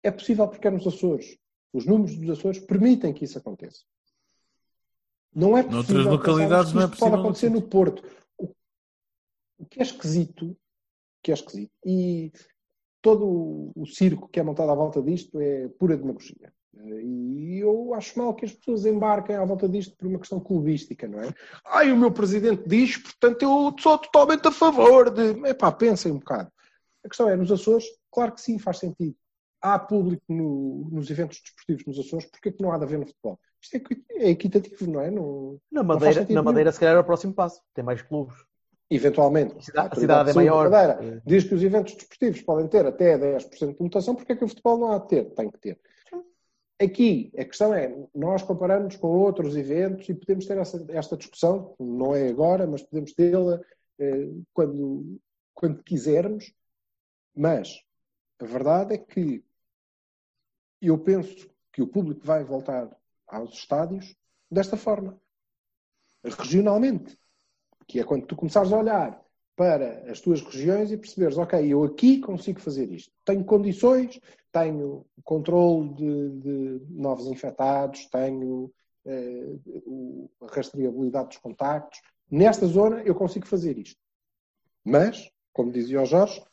é 0.02 0.10
possível 0.10 0.48
porque 0.48 0.68
é 0.68 0.72
nos 0.72 0.88
Açores. 0.88 1.38
Os 1.72 1.86
números 1.86 2.18
dos 2.18 2.40
Açores 2.40 2.60
permitem 2.60 3.14
que 3.14 3.26
isso 3.26 3.38
aconteça. 3.38 3.84
Não 5.32 5.56
é 5.56 5.62
possível 5.62 6.06
Noutras 6.06 6.06
localidades 6.08 6.74
não 6.74 6.82
é 6.82 6.88
possível 6.88 7.10
pode 7.12 7.22
acontecer 7.22 7.50
noutros 7.52 7.64
no 7.66 7.70
Porto. 7.70 8.04
O, 9.60 9.66
que 9.68 9.80
é 9.80 9.84
esquisito, 9.84 10.58
que 11.22 11.30
é 11.30 11.36
esquisito, 11.36 11.72
e 11.86 12.32
todo 13.06 13.72
o, 13.76 13.86
circo 13.86 14.28
que 14.28 14.40
é 14.40 14.44
montado 14.44 14.72
à 14.72 14.74
volta 14.76 15.00
disto 15.00 15.40
é 15.40 15.68
pura 15.78 15.96
demagogia. 15.96 16.52
E 17.04 17.60
eu 17.60 17.94
acho 17.94 18.18
mal 18.18 18.34
que 18.34 18.46
as 18.46 18.52
pessoas 18.52 18.84
embarquem 18.86 19.36
à 19.36 19.46
volta 19.46 19.70
disto 19.70 19.96
por 19.96 20.08
uma 20.08 20.18
questão 20.18 20.40
clubística, 20.40 21.08
não 21.08 21.22
é? 21.22 21.32
Ai, 21.68 21.92
o 21.92 21.98
meu 21.98 22.12
presidente 22.12 22.68
diz, 22.68 22.98
portanto 22.98 23.44
eu 23.44 23.76
sou 23.80 23.98
totalmente 24.00 24.48
a 24.48 24.52
favor 24.52 25.12
de. 25.12 25.48
Epá, 25.48 25.72
pensem 25.72 26.12
um 26.12 26.18
bocado. 26.18 26.52
A 27.04 27.08
questão 27.08 27.30
é, 27.30 27.36
nos 27.36 27.52
Açores, 27.52 27.86
claro 28.12 28.32
que 28.34 28.42
sim, 28.42 28.58
faz 28.58 28.80
sentido. 28.80 29.16
Há 29.62 29.78
público 29.78 30.24
no- 30.28 30.90
nos 30.92 31.10
eventos 31.12 31.40
desportivos 31.42 31.86
nos 31.86 32.00
Açores, 32.00 32.26
porque 32.26 32.50
é 32.50 32.52
que 32.52 32.62
não 32.64 32.72
há 32.72 32.78
de 32.80 32.86
haver 32.86 32.98
no 33.00 33.06
futebol? 33.06 33.40
Isto 33.62 33.78
é, 33.78 33.82
é 34.26 34.30
equitativo, 34.32 34.92
não 34.92 35.00
é? 35.02 35.12
Não, 35.12 35.60
Na 35.72 35.82
não 35.84 35.90
Madeira, 35.94 36.14
sentido 36.16 36.30
na 36.30 36.42
nenhum. 36.42 36.44
Madeira, 36.46 36.72
se 36.72 36.80
calhar, 36.80 36.96
é 36.96 37.00
o 37.00 37.04
próximo 37.04 37.34
passo. 37.34 37.62
Tem 37.76 37.84
mais 37.86 38.02
clubes. 38.02 38.36
Eventualmente. 38.90 39.56
A 39.58 39.62
cidade- 39.62 39.90
a 39.92 39.96
cidade 40.00 40.30
é 40.30 40.34
maior. 40.34 40.70
Madeira 40.70 41.22
diz 41.26 41.44
que 41.44 41.56
os 41.56 41.64
eventos 41.64 41.96
desportivos 41.96 42.42
podem 42.42 42.68
ter 42.68 42.86
até 42.86 43.18
10% 43.18 43.78
de 43.78 43.84
mutação, 43.84 44.16
porque 44.16 44.34
é 44.34 44.36
que 44.36 44.44
o 44.44 44.48
futebol 44.48 44.78
não 44.78 44.92
há 44.92 45.00
de 45.00 45.08
ter? 45.08 45.26
Tem 45.34 45.50
que 45.50 45.60
ter. 45.60 45.80
Aqui, 46.80 47.32
a 47.38 47.46
questão 47.46 47.74
é, 47.74 47.96
nós 48.14 48.44
comparamos 48.44 48.98
com 48.98 49.08
outros 49.08 49.56
eventos 49.56 50.08
e 50.10 50.14
podemos 50.14 50.46
ter 50.46 50.58
essa, 50.58 50.86
esta 50.90 51.16
discussão, 51.16 51.74
não 51.80 52.14
é 52.14 52.28
agora, 52.28 52.68
mas 52.68 52.84
podemos 52.84 53.14
tê-la 53.14 53.62
eh, 53.98 54.30
quando, 54.54 55.18
quando 55.54 55.82
quisermos, 55.84 56.54
mas 57.34 57.82
a 58.40 58.46
verdade 58.46 58.94
é 58.94 58.98
que 58.98 59.42
eu 60.82 60.98
penso 60.98 61.50
que 61.72 61.82
o 61.82 61.88
público 61.88 62.22
vai 62.26 62.44
voltar 62.44 62.90
aos 63.26 63.54
estádios 63.54 64.14
desta 64.52 64.76
forma, 64.76 65.18
regionalmente, 66.24 67.18
que 67.88 68.00
é 68.00 68.04
quando 68.04 68.26
tu 68.26 68.36
começares 68.36 68.72
a 68.72 68.78
olhar 68.78 69.22
para 69.56 70.12
as 70.12 70.20
tuas 70.20 70.42
regiões 70.42 70.92
e 70.92 70.98
perceberes, 70.98 71.38
ok, 71.38 71.66
eu 71.66 71.84
aqui 71.84 72.20
consigo 72.20 72.60
fazer 72.60 72.92
isto. 72.92 73.12
Tenho 73.24 73.44
condições, 73.46 74.20
tenho 74.52 75.06
controle 75.24 75.94
de, 75.94 76.30
de 76.40 76.82
novos 76.90 77.28
infectados, 77.28 78.06
tenho 78.08 78.72
eh, 79.06 79.56
o- 79.86 80.30
a 80.42 80.48
rastreabilidade 80.48 81.30
dos 81.30 81.38
contactos. 81.38 82.02
Nesta 82.30 82.66
zona 82.66 83.02
eu 83.04 83.16
consigo 83.16 83.46
fazer 83.48 83.78
isto. 83.78 84.00
Mas, 84.84 85.30
como 85.54 85.72
dizia 85.72 86.02
o 86.02 86.06
Jorge, 86.06 86.44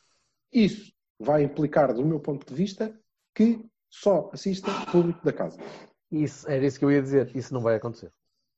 isso 0.51 0.93
vai 1.19 1.43
implicar, 1.43 1.93
do 1.93 2.05
meu 2.05 2.19
ponto 2.19 2.45
de 2.47 2.53
vista, 2.53 2.97
que 3.35 3.65
só 3.89 4.29
assista 4.33 4.71
público 4.91 5.23
da 5.25 5.33
casa. 5.33 5.57
Isso, 6.11 6.49
era 6.49 6.65
isso 6.65 6.79
que 6.79 6.85
eu 6.85 6.91
ia 6.91 7.01
dizer. 7.01 7.35
Isso 7.35 7.53
não 7.53 7.61
vai 7.61 7.75
acontecer. 7.75 8.11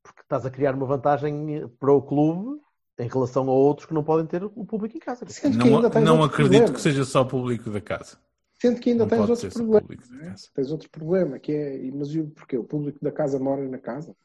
Porque 0.03 0.21
estás 0.21 0.45
a 0.45 0.51
criar 0.51 0.75
uma 0.75 0.85
vantagem 0.85 1.67
para 1.79 1.91
o 1.91 2.01
clube 2.01 2.61
em 2.97 3.07
relação 3.07 3.49
a 3.49 3.53
outros 3.53 3.85
que 3.85 3.93
não 3.93 4.03
podem 4.03 4.25
ter 4.25 4.43
o 4.43 4.65
público 4.65 4.95
em 4.95 4.99
casa. 4.99 5.25
Não, 5.53 6.01
não 6.01 6.23
acredito 6.23 6.51
problema. 6.51 6.73
que 6.73 6.81
seja 6.81 7.03
só 7.03 7.23
público 7.23 7.69
da 7.69 7.81
casa. 7.81 8.17
Sendo 8.59 8.79
que 8.79 8.91
ainda 8.91 9.03
Não 9.03 9.09
tens 9.09 9.29
outro 9.29 9.49
problema. 9.51 9.87
casa. 9.87 10.49
Tens 10.55 10.71
outro 10.71 10.89
problema, 10.89 11.39
que 11.39 11.51
é, 11.51 11.91
mas 11.93 12.09
e 12.09 12.21
o 12.21 12.27
porquê? 12.27 12.57
O 12.57 12.63
público 12.63 12.99
da 13.01 13.11
casa 13.11 13.37
mora 13.37 13.67
na 13.67 13.77
casa? 13.77 14.15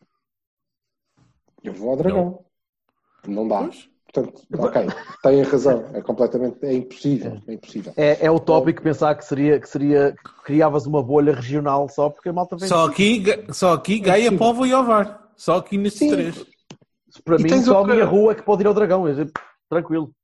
Eu 1.62 1.74
vou 1.74 1.90
ao 1.90 1.96
dragão. 1.96 2.44
Não, 3.26 3.46
dá. 3.46 3.64
Pois. 3.64 3.90
Portanto, 4.12 4.42
ok, 4.58 4.86
têm 5.22 5.42
razão. 5.42 5.84
É 5.94 6.00
completamente, 6.00 6.58
é 6.62 6.72
impossível. 6.72 7.40
É 7.46 7.52
impossível. 7.52 7.92
É, 7.96 8.26
é 8.26 8.30
utópico 8.30 8.82
pensar 8.82 9.14
que 9.14 9.24
seria, 9.24 9.60
que 9.60 9.68
seria 9.68 10.12
que 10.12 10.42
criavas 10.42 10.84
uma 10.84 11.00
bolha 11.00 11.32
regional 11.32 11.88
só 11.88 12.10
porque 12.10 12.28
a 12.28 12.32
malta 12.32 12.56
vem. 12.56 12.68
Só 12.68 12.86
aqui, 12.86 13.22
só 13.52 13.74
aqui 13.74 14.00
Gaia. 14.00 14.36
Póvoa 14.36 14.66
e 14.66 14.74
Ovar. 14.74 15.30
Só 15.36 15.58
aqui 15.58 15.78
nestes 15.78 16.00
Sim. 16.00 16.10
três. 16.10 16.44
Para 17.24 17.36
E 17.36 17.42
mim, 17.42 17.48
tens 17.48 17.64
só 17.64 17.78
outra- 17.78 17.92
a 17.92 17.96
minha 17.96 18.06
rua 18.06 18.32
é 18.32 18.34
que 18.34 18.42
pode 18.42 18.62
ir 18.62 18.66
ao 18.66 18.74
dragão. 18.74 19.06
Eu 19.08 19.14
digo, 19.14 19.30
Tranquilo. 19.68 20.14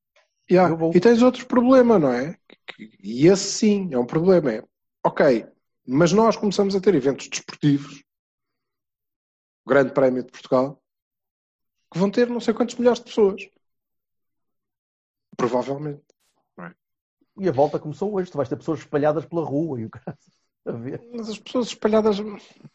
Yeah. 0.51 0.75
E 0.95 1.01
tens 1.01 1.23
outro 1.23 1.47
problema, 1.47 1.99
não 1.99 2.13
é? 2.13 2.37
E 3.03 3.27
esse 3.27 3.45
sim 3.53 3.89
é 3.93 3.99
um 3.99 4.07
problema. 4.07 4.53
É, 4.53 4.65
ok, 5.05 5.47
mas 5.87 6.13
nós 6.13 6.37
começamos 6.37 6.75
a 6.77 6.81
ter 6.81 6.95
eventos 6.95 7.29
desportivos, 7.29 8.03
o 9.65 9.69
Grande 9.69 9.93
Prémio 9.93 10.23
de 10.23 10.31
Portugal, 10.31 10.81
que 11.93 11.99
vão 11.99 12.11
ter 12.11 12.29
não 12.29 12.41
sei 12.41 12.55
quantos 12.55 12.77
milhares 12.77 12.99
de 13.01 13.07
pessoas. 13.07 13.49
Provavelmente. 15.37 16.03
E 17.39 17.49
a 17.49 17.53
volta 17.53 17.79
começou 17.79 18.15
hoje. 18.15 18.31
Tu 18.31 18.37
vais 18.37 18.49
ter 18.49 18.57
pessoas 18.57 18.79
espalhadas 18.81 19.27
pela 19.27 19.45
rua 19.45 19.81
e 19.81 19.85
o 19.85 19.91
cara. 19.91 20.17
Mas 21.15 21.29
as 21.29 21.39
pessoas 21.39 21.69
espalhadas, 21.69 22.17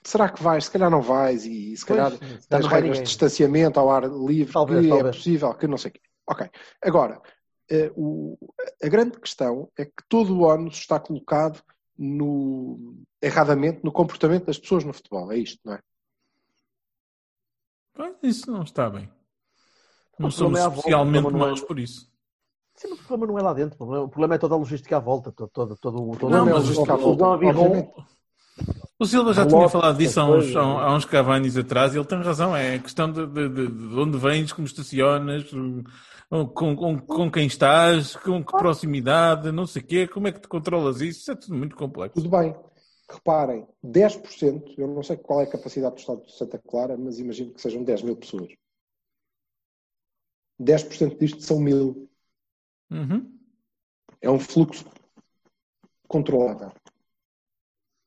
será 0.03 0.29
que 0.29 0.41
vais? 0.41 0.65
Se 0.65 0.71
calhar 0.71 0.89
não 0.89 1.01
vais 1.01 1.45
e 1.45 1.75
se 1.75 1.85
calhar 1.85 2.09
Pois, 2.17 2.47
tens 2.47 2.61
não 2.63 2.69
vai 2.69 2.81
regras 2.81 2.97
de 2.99 3.03
distanciamento 3.03 3.79
ao 3.79 3.89
ar 3.91 4.03
livre, 4.09 4.53
Talvez, 4.53 4.81
que 4.81 4.87
é 4.87 4.89
talvez. 4.95 5.15
possível, 5.17 5.53
que 5.55 5.67
não 5.67 5.77
sei 5.77 5.89
o 5.91 5.93
quê. 5.93 6.01
Ok. 6.27 6.49
Agora, 6.81 7.21
eh, 7.69 7.91
o- 7.95 8.37
a 8.81 8.87
grande 8.87 9.19
questão 9.19 9.69
é 9.77 9.85
que 9.85 10.03
todo 10.07 10.37
o 10.37 10.49
ano 10.49 10.69
está 10.69 10.99
colocado 10.99 11.61
no, 11.97 12.95
erradamente 13.21 13.81
no 13.83 13.91
comportamento 13.91 14.45
das 14.45 14.57
pessoas 14.57 14.83
no 14.83 14.93
futebol. 14.93 15.31
É 15.31 15.37
isto, 15.37 15.59
não 15.65 15.73
é? 15.73 15.79
Isso 18.23 18.49
não 18.51 18.63
está 18.63 18.89
bem. 18.89 19.09
Não 20.17 20.29
O 20.29 20.31
somos 20.31 20.59
problema 20.59 20.59
é 20.59 20.61
à 20.61 20.67
volta, 20.67 20.79
especialmente 20.79 21.23
não 21.23 21.29
é- 21.29 21.47
maus 21.49 21.61
por 21.61 21.79
isso. 21.79 22.10
Sim, 22.81 22.87
mas 22.89 22.99
o 22.99 23.03
problema 23.03 23.31
não 23.33 23.39
é 23.39 23.43
lá 23.43 23.53
dentro. 23.53 23.75
O 23.75 24.09
problema, 24.09 24.33
é 24.33 24.37
toda 24.39 24.55
a 24.55 24.57
logística 24.57 24.97
à 24.97 24.99
volta. 24.99 25.31
Todo, 25.31 25.49
todo, 25.49 25.75
todo, 25.77 26.17
todo 26.17 26.29
Não, 26.31 26.41
o- 26.41 26.49
mas 26.49 26.67
o- 26.67 26.71
isto- 26.71 26.81
o- 28.99 29.05
Silva 29.05 29.33
já 29.33 29.45
tinha 29.45 29.69
falado 29.69 29.97
disso 29.97 30.19
há 30.19 30.25
uns, 30.25 30.55
há, 30.55 30.95
uns 30.95 31.05
Cavanis 31.05 31.57
atrás 31.57 31.93
e 31.93 31.97
ele 31.99 32.05
tem 32.05 32.19
razão. 32.23 32.55
É 32.55 32.79
questão 32.79 33.11
de, 33.11 33.27
de- 33.27 33.49
de- 33.49 33.67
de 33.67 33.99
onde 33.99 34.17
vens, 34.17 34.51
como 34.51 34.65
estacionas, 34.65 35.45
com, 36.53 36.75
com, 36.75 36.97
com 36.99 37.31
quem 37.31 37.45
estás, 37.45 38.15
com 38.15 38.43
que 38.43 38.51
proximidade, 38.51 39.51
não 39.51 39.67
sei 39.67 39.83
o 39.83 39.85
quê, 39.85 40.07
como 40.07 40.27
é 40.27 40.31
que 40.31 40.39
te 40.39 40.47
controlas 40.47 41.01
isso? 41.01 41.19
Isso 41.21 41.31
é 41.31 41.35
tudo 41.35 41.53
muito 41.55 41.75
complexo. 41.75 42.15
Tudo 42.15 42.29
bem. 42.35 42.55
Reparem, 43.11 43.67
10%, 43.83 44.73
eu 44.77 44.87
não 44.87 45.03
sei 45.03 45.17
qual 45.17 45.41
é 45.41 45.43
a 45.43 45.51
capacidade 45.51 45.95
do 45.95 45.99
Estado 45.99 46.23
de 46.25 46.31
Santa 46.35 46.57
Clara, 46.57 46.97
mas 46.97 47.19
imagino 47.19 47.51
que 47.51 47.61
sejam 47.61 47.83
10 47.83 48.01
mil 48.01 48.15
pessoas. 48.15 48.51
10% 50.59 51.17
disto 51.19 51.41
são 51.41 51.59
mil. 51.59 52.09
Uhum. 52.91 53.39
É 54.21 54.29
um 54.29 54.39
fluxo 54.39 54.85
controlável. 56.07 56.71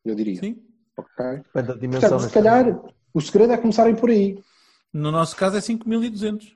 Eu 0.05 0.15
diria. 0.15 0.39
Sim. 0.39 0.63
Ok? 0.97 1.25
Depende 1.37 1.69
da 1.69 1.75
dimensão. 1.75 2.11
Portanto, 2.11 2.29
se 2.29 2.35
calhar, 2.35 2.85
o 3.13 3.21
segredo 3.21 3.53
é 3.53 3.57
começarem 3.57 3.97
por 3.97 4.11
aí. 4.11 4.39
No 4.93 5.11
nosso 5.11 5.35
caso 5.35 5.57
é 5.57 5.61
5.200. 5.61 6.55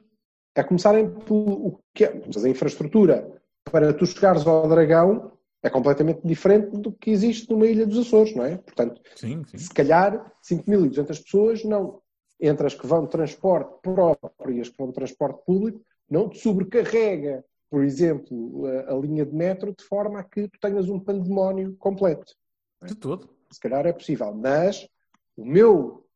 É 0.55 0.63
começarem 0.63 1.11
pelo 1.11 1.81
que 1.95 2.05
é. 2.05 2.23
Mas 2.27 2.45
a 2.45 2.49
infraestrutura 2.49 3.43
para 3.65 3.93
tu 3.93 4.07
chegares 4.07 4.47
ao 4.47 4.69
Dragão 4.69 5.33
é 5.63 5.71
completamente 5.71 6.21
diferente 6.25 6.77
do 6.79 6.93
que 6.93 7.11
existe 7.11 7.51
numa 7.51 7.67
ilha 7.67 7.87
dos 7.87 8.07
Açores, 8.07 8.35
não 8.35 8.45
é? 8.45 8.57
Portanto, 8.59 9.01
Sim, 9.17 9.45
sim. 9.45 9.59
se 9.59 9.71
calhar 9.71 10.33
5.200 10.43 11.07
pessoas 11.23 11.65
não, 11.65 12.01
entre 12.41 12.67
as 12.67 12.75
que 12.75 12.87
vão 12.87 13.05
de 13.05 13.11
transporte 13.11 13.75
próprio 13.83 14.55
e 14.55 14.61
as 14.61 14.69
que 14.69 14.79
vão 14.79 14.89
de 14.89 14.95
transporte 14.95 15.45
público, 15.45 15.81
não 16.09 16.29
te 16.29 16.39
sobrecarrega, 16.39 17.45
por 17.71 17.85
exemplo, 17.85 18.67
a, 18.67 18.93
a 18.93 18.97
linha 18.99 19.25
de 19.27 19.35
metro 19.35 19.75
de 19.75 19.85
forma 19.85 20.21
a 20.21 20.25
que 20.25 20.49
tu 20.49 20.59
tenhas 20.61 20.89
um 20.89 20.99
pandemónio 20.99 21.77
completo. 21.77 22.35
De 22.83 22.95
todo. 22.95 23.29
Se 23.51 23.61
calhar 23.61 23.87
é 23.87 23.93
possível, 23.93 24.33
mas 24.35 24.87
o 25.37 25.45
meu, 25.45 26.07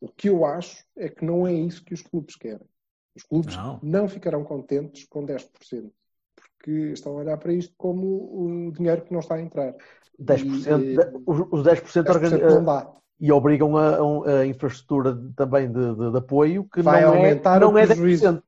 o 0.00 0.08
que 0.08 0.28
eu 0.28 0.44
acho 0.44 0.84
é 0.96 1.08
que 1.08 1.24
não 1.24 1.46
é 1.46 1.52
isso 1.52 1.84
que 1.84 1.94
os 1.94 2.02
clubes 2.02 2.36
querem. 2.36 2.66
Os 3.14 3.22
clubes 3.22 3.56
Não. 3.56 3.80
não, 3.82 4.08
ficarão 4.08 4.44
contentes 4.44 5.06
com 5.08 5.24
10%, 5.24 5.90
porque 6.34 6.70
estão 6.92 7.12
a 7.12 7.20
olhar 7.20 7.38
para 7.38 7.52
isto 7.52 7.74
como 7.78 8.66
o 8.68 8.72
dinheiro 8.72 9.02
que 9.02 9.12
não 9.12 9.20
está 9.20 9.36
a 9.36 9.40
entrar. 9.40 9.74
10%, 10.18 10.80
E, 10.80 10.96
de- 10.96 11.22
os, 11.26 11.40
os 11.50 11.62
10%, 11.62 12.04
10% 12.04 12.10
organi- 12.10 12.42
não 12.42 12.64
dá. 12.64 12.92
e 13.18 13.32
obrigam 13.32 13.76
a, 13.76 13.96
a- 13.96 14.40
a 14.40 14.46
infraestrutura 14.46 15.16
também 15.34 15.70
de, 15.72 15.94
de- 15.94 16.10
de 16.10 16.18
apoio 16.18 16.64
que 16.68 16.82
Vai 16.82 17.02
não, 17.02 17.14
é, 17.14 17.16
aumentar 17.16 17.60
não 17.60 17.72
o 17.72 17.78
é 17.78 17.86
prejuízo. 17.86 18.24
10%. 18.24 18.42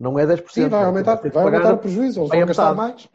Não 0.00 0.18
é 0.18 0.26
10%. 0.26 0.50
Sim, 0.50 0.68
vai 0.68 0.84
aumentar, 0.84 1.16
vai 1.16 1.30
pagar- 1.30 1.44
aumentar 1.44 1.74
o 1.74 1.78
prejuízo, 1.78 2.20
eles 2.20 2.28
vai 2.30 2.38
vão 2.38 2.46
gastar 2.48 2.74
mais. 2.74 3.06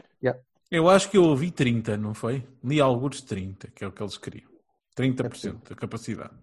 Eu 0.71 0.89
acho 0.89 1.09
que 1.09 1.17
eu 1.17 1.23
ouvi 1.23 1.51
30, 1.51 1.95
não 1.95 2.13
foi? 2.13 2.43
Li 2.63 2.81
alguns 2.81 3.21
30, 3.21 3.69
que 3.69 3.83
é 3.83 3.87
o 3.87 3.91
que 3.91 4.01
eles 4.01 4.17
queriam. 4.17 4.49
30% 4.95 5.69
da 5.69 5.75
capacidade. 5.75 6.33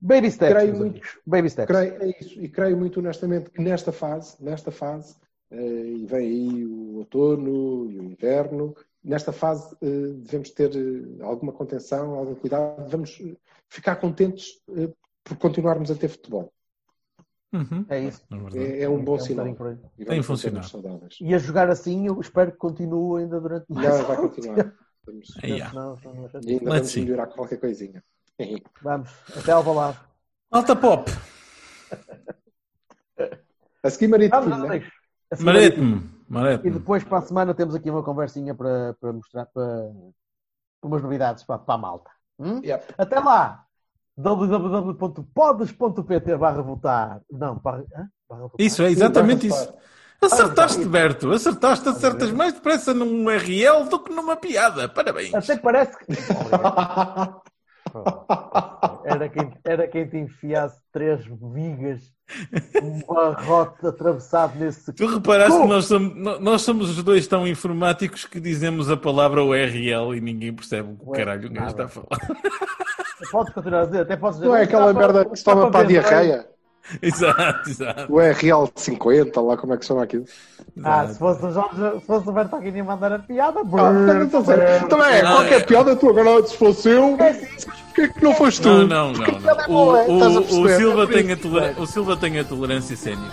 Baby 0.00 0.30
steps, 0.30 0.54
Creio 0.54 0.76
muito. 0.76 1.00
Baby 1.26 1.50
steps. 1.50 1.66
Creio, 1.76 2.02
é 2.02 2.20
isso, 2.20 2.40
e 2.40 2.48
creio 2.48 2.76
muito 2.76 2.98
honestamente 3.00 3.50
que 3.50 3.60
nesta 3.60 3.92
fase, 3.92 4.36
nesta 4.42 4.70
fase, 4.70 5.16
eh, 5.50 5.56
e 5.58 6.06
vem 6.06 6.18
aí 6.26 6.66
o 6.66 6.96
outono 6.98 7.90
e 7.90 7.98
o 7.98 8.02
inverno. 8.04 8.74
Nesta 9.04 9.32
fase 9.32 9.74
eh, 9.82 10.12
devemos 10.16 10.50
ter 10.50 10.70
eh, 10.74 11.22
alguma 11.22 11.52
contenção, 11.52 12.14
algum 12.14 12.34
cuidado, 12.34 12.88
vamos 12.88 13.20
ficar 13.68 13.96
contentes 13.96 14.62
por 15.24 15.36
continuarmos 15.38 15.90
a 15.90 15.94
ter 15.94 16.08
futebol. 16.08 16.52
Uhum. 17.52 17.86
É 17.88 18.00
isso. 18.00 18.22
É. 18.54 18.58
É, 18.58 18.82
é 18.82 18.88
um 18.88 19.02
bom 19.02 19.16
É 19.16 19.20
um 19.20 19.20
sinal. 19.20 19.46
E 19.98 20.04
Tem 20.04 20.22
funcionado. 20.22 20.68
E 21.20 21.34
a 21.34 21.38
jogar 21.38 21.70
assim, 21.70 22.06
eu 22.06 22.20
espero 22.20 22.52
que 22.52 22.58
continue 22.58 23.22
ainda 23.22 23.40
durante 23.40 23.66
mais 23.70 23.98
Não, 23.98 24.06
vai 24.06 24.16
continuar. 24.16 24.72
Vamos, 25.06 25.28
Aí, 25.42 25.62
ah. 25.62 25.72
Não, 25.72 25.96
não, 26.04 26.14
não, 26.14 26.40
e 26.42 26.52
ainda 26.54 26.70
vamos 26.70 26.96
melhorar 26.96 27.26
qualquer 27.28 27.58
coisinha. 27.58 28.02
Vamos, 28.82 29.10
até 29.36 29.52
ao 29.52 29.72
lado. 29.72 29.98
Alta 30.50 30.76
Pop, 30.76 31.10
A 33.82 33.90
seguir, 33.90 34.08
Marítimo, 34.08 34.42
Vamos, 34.42 34.68
né? 34.68 34.90
A 35.30 35.36
seguir, 35.36 35.44
Marete-me. 35.44 36.16
E 36.64 36.70
depois, 36.70 37.04
para 37.04 37.18
a 37.18 37.22
semana, 37.22 37.54
temos 37.54 37.74
aqui 37.74 37.88
uma 37.88 38.02
conversinha 38.02 38.54
para, 38.54 38.94
para 39.00 39.12
mostrar 39.12 39.46
para, 39.46 39.92
para 40.80 40.88
umas 40.88 41.02
novidades 41.02 41.44
para, 41.44 41.58
para 41.58 41.74
a 41.74 41.78
malta. 41.78 42.10
Hum? 42.38 42.60
Yep. 42.64 42.94
Até 42.98 43.20
lá! 43.20 43.65
www.podes.pt 44.16 46.36
barra 46.36 46.62
votar. 46.62 47.20
Não, 47.30 47.56
barra, 47.56 47.84
barra 48.28 48.42
votar. 48.42 48.56
Isso, 48.58 48.82
é 48.82 48.90
exatamente 48.90 49.42
Sim, 49.42 49.48
isso. 49.48 49.72
Acertaste, 50.22 50.82
Ah, 50.82 50.88
Berto. 50.88 51.30
Acertaste, 51.30 51.88
acertas 51.88 52.32
mais 52.32 52.54
depressa 52.54 52.92
num 52.94 53.26
URL 53.26 53.84
do 53.88 54.02
que 54.02 54.12
numa 54.12 54.34
piada. 54.36 54.88
Parabéns. 54.88 55.34
Até 55.34 55.56
parece 55.58 55.96
que. 55.98 56.06
Era 59.04 59.28
quem, 59.28 59.52
era 59.64 59.88
quem 59.88 60.06
te 60.06 60.16
enfiasse 60.16 60.76
três 60.92 61.24
vigas, 61.54 62.00
um 62.82 63.00
barrote 63.06 63.86
atravessado 63.86 64.58
nesse. 64.58 64.92
Tu 64.92 65.06
reparaste 65.06 65.60
que 65.60 65.66
nós 65.66 65.86
somos, 65.86 66.40
nós 66.40 66.62
somos 66.62 66.90
os 66.90 67.02
dois 67.02 67.26
tão 67.26 67.46
informáticos 67.46 68.24
que 68.24 68.40
dizemos 68.40 68.90
a 68.90 68.96
palavra 68.96 69.42
URL 69.44 70.16
e 70.16 70.20
ninguém 70.20 70.52
percebe 70.52 70.92
o 70.92 70.96
que 70.96 71.18
caralho 71.18 71.48
o 71.48 71.52
gajo 71.52 71.68
está 71.68 71.84
a 71.84 71.88
falar. 71.88 72.08
Podes 73.30 73.52
continuar 73.54 73.82
a 73.82 73.84
dizer, 73.86 74.00
até 74.00 74.16
podes 74.16 74.38
dizer. 74.38 74.48
Não 74.48 74.56
é 74.56 74.62
aquela 74.62 74.92
merda 74.92 75.24
que 75.24 75.36
se 75.36 75.44
toma 75.44 75.70
para 75.70 75.80
a 75.80 75.84
é? 75.84 75.86
diarreia? 75.86 76.46
Exato, 77.02 77.68
exato. 77.68 78.12
O 78.12 78.20
RL 78.20 78.70
50, 78.76 79.40
lá 79.40 79.56
como 79.56 79.74
é 79.74 79.76
que 79.76 79.84
se 79.84 79.88
chama 79.88 80.04
aquilo? 80.04 80.24
Ah, 80.84 81.06
se 81.08 81.18
fosse 81.18 81.44
o 81.44 81.50
Jorge, 81.52 82.00
se 82.00 82.06
fosse 82.06 82.28
o 82.28 82.32
Berto 82.32 82.54
aqui 82.56 82.78
a 82.78 82.84
mandar 82.84 83.12
a 83.12 83.18
piada, 83.18 83.60
Ah, 83.60 84.22
então, 84.22 84.40
então, 84.40 84.88
Também 84.88 85.14
é, 85.14 85.20
qualquer 85.22 85.60
é- 85.60 85.64
piada 85.64 85.96
tu 85.96 86.10
agora, 86.10 86.46
se 86.46 86.56
fosse 86.56 86.90
eu, 86.90 87.16
porquê 87.16 88.08
que 88.08 88.22
não 88.22 88.34
foste 88.34 88.62
tu? 88.62 88.68
Não, 88.68 88.86
não, 88.86 89.12
não. 89.12 89.40
não. 89.40 89.66
boa, 89.66 90.02
O, 90.04 90.12
o, 90.12 90.62
o? 90.62 90.68
Silva 90.68 91.02
É 91.04 91.06
tem 91.06 91.32
a 91.32 91.80
o 91.80 91.86
Silva 91.86 92.16
tem 92.16 92.38
a 92.38 92.44
tolerância 92.44 92.96
sénior. 92.96 93.32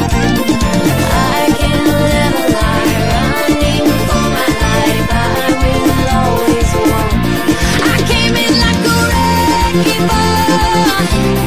Thank 11.03 11.35
you. 11.35 11.40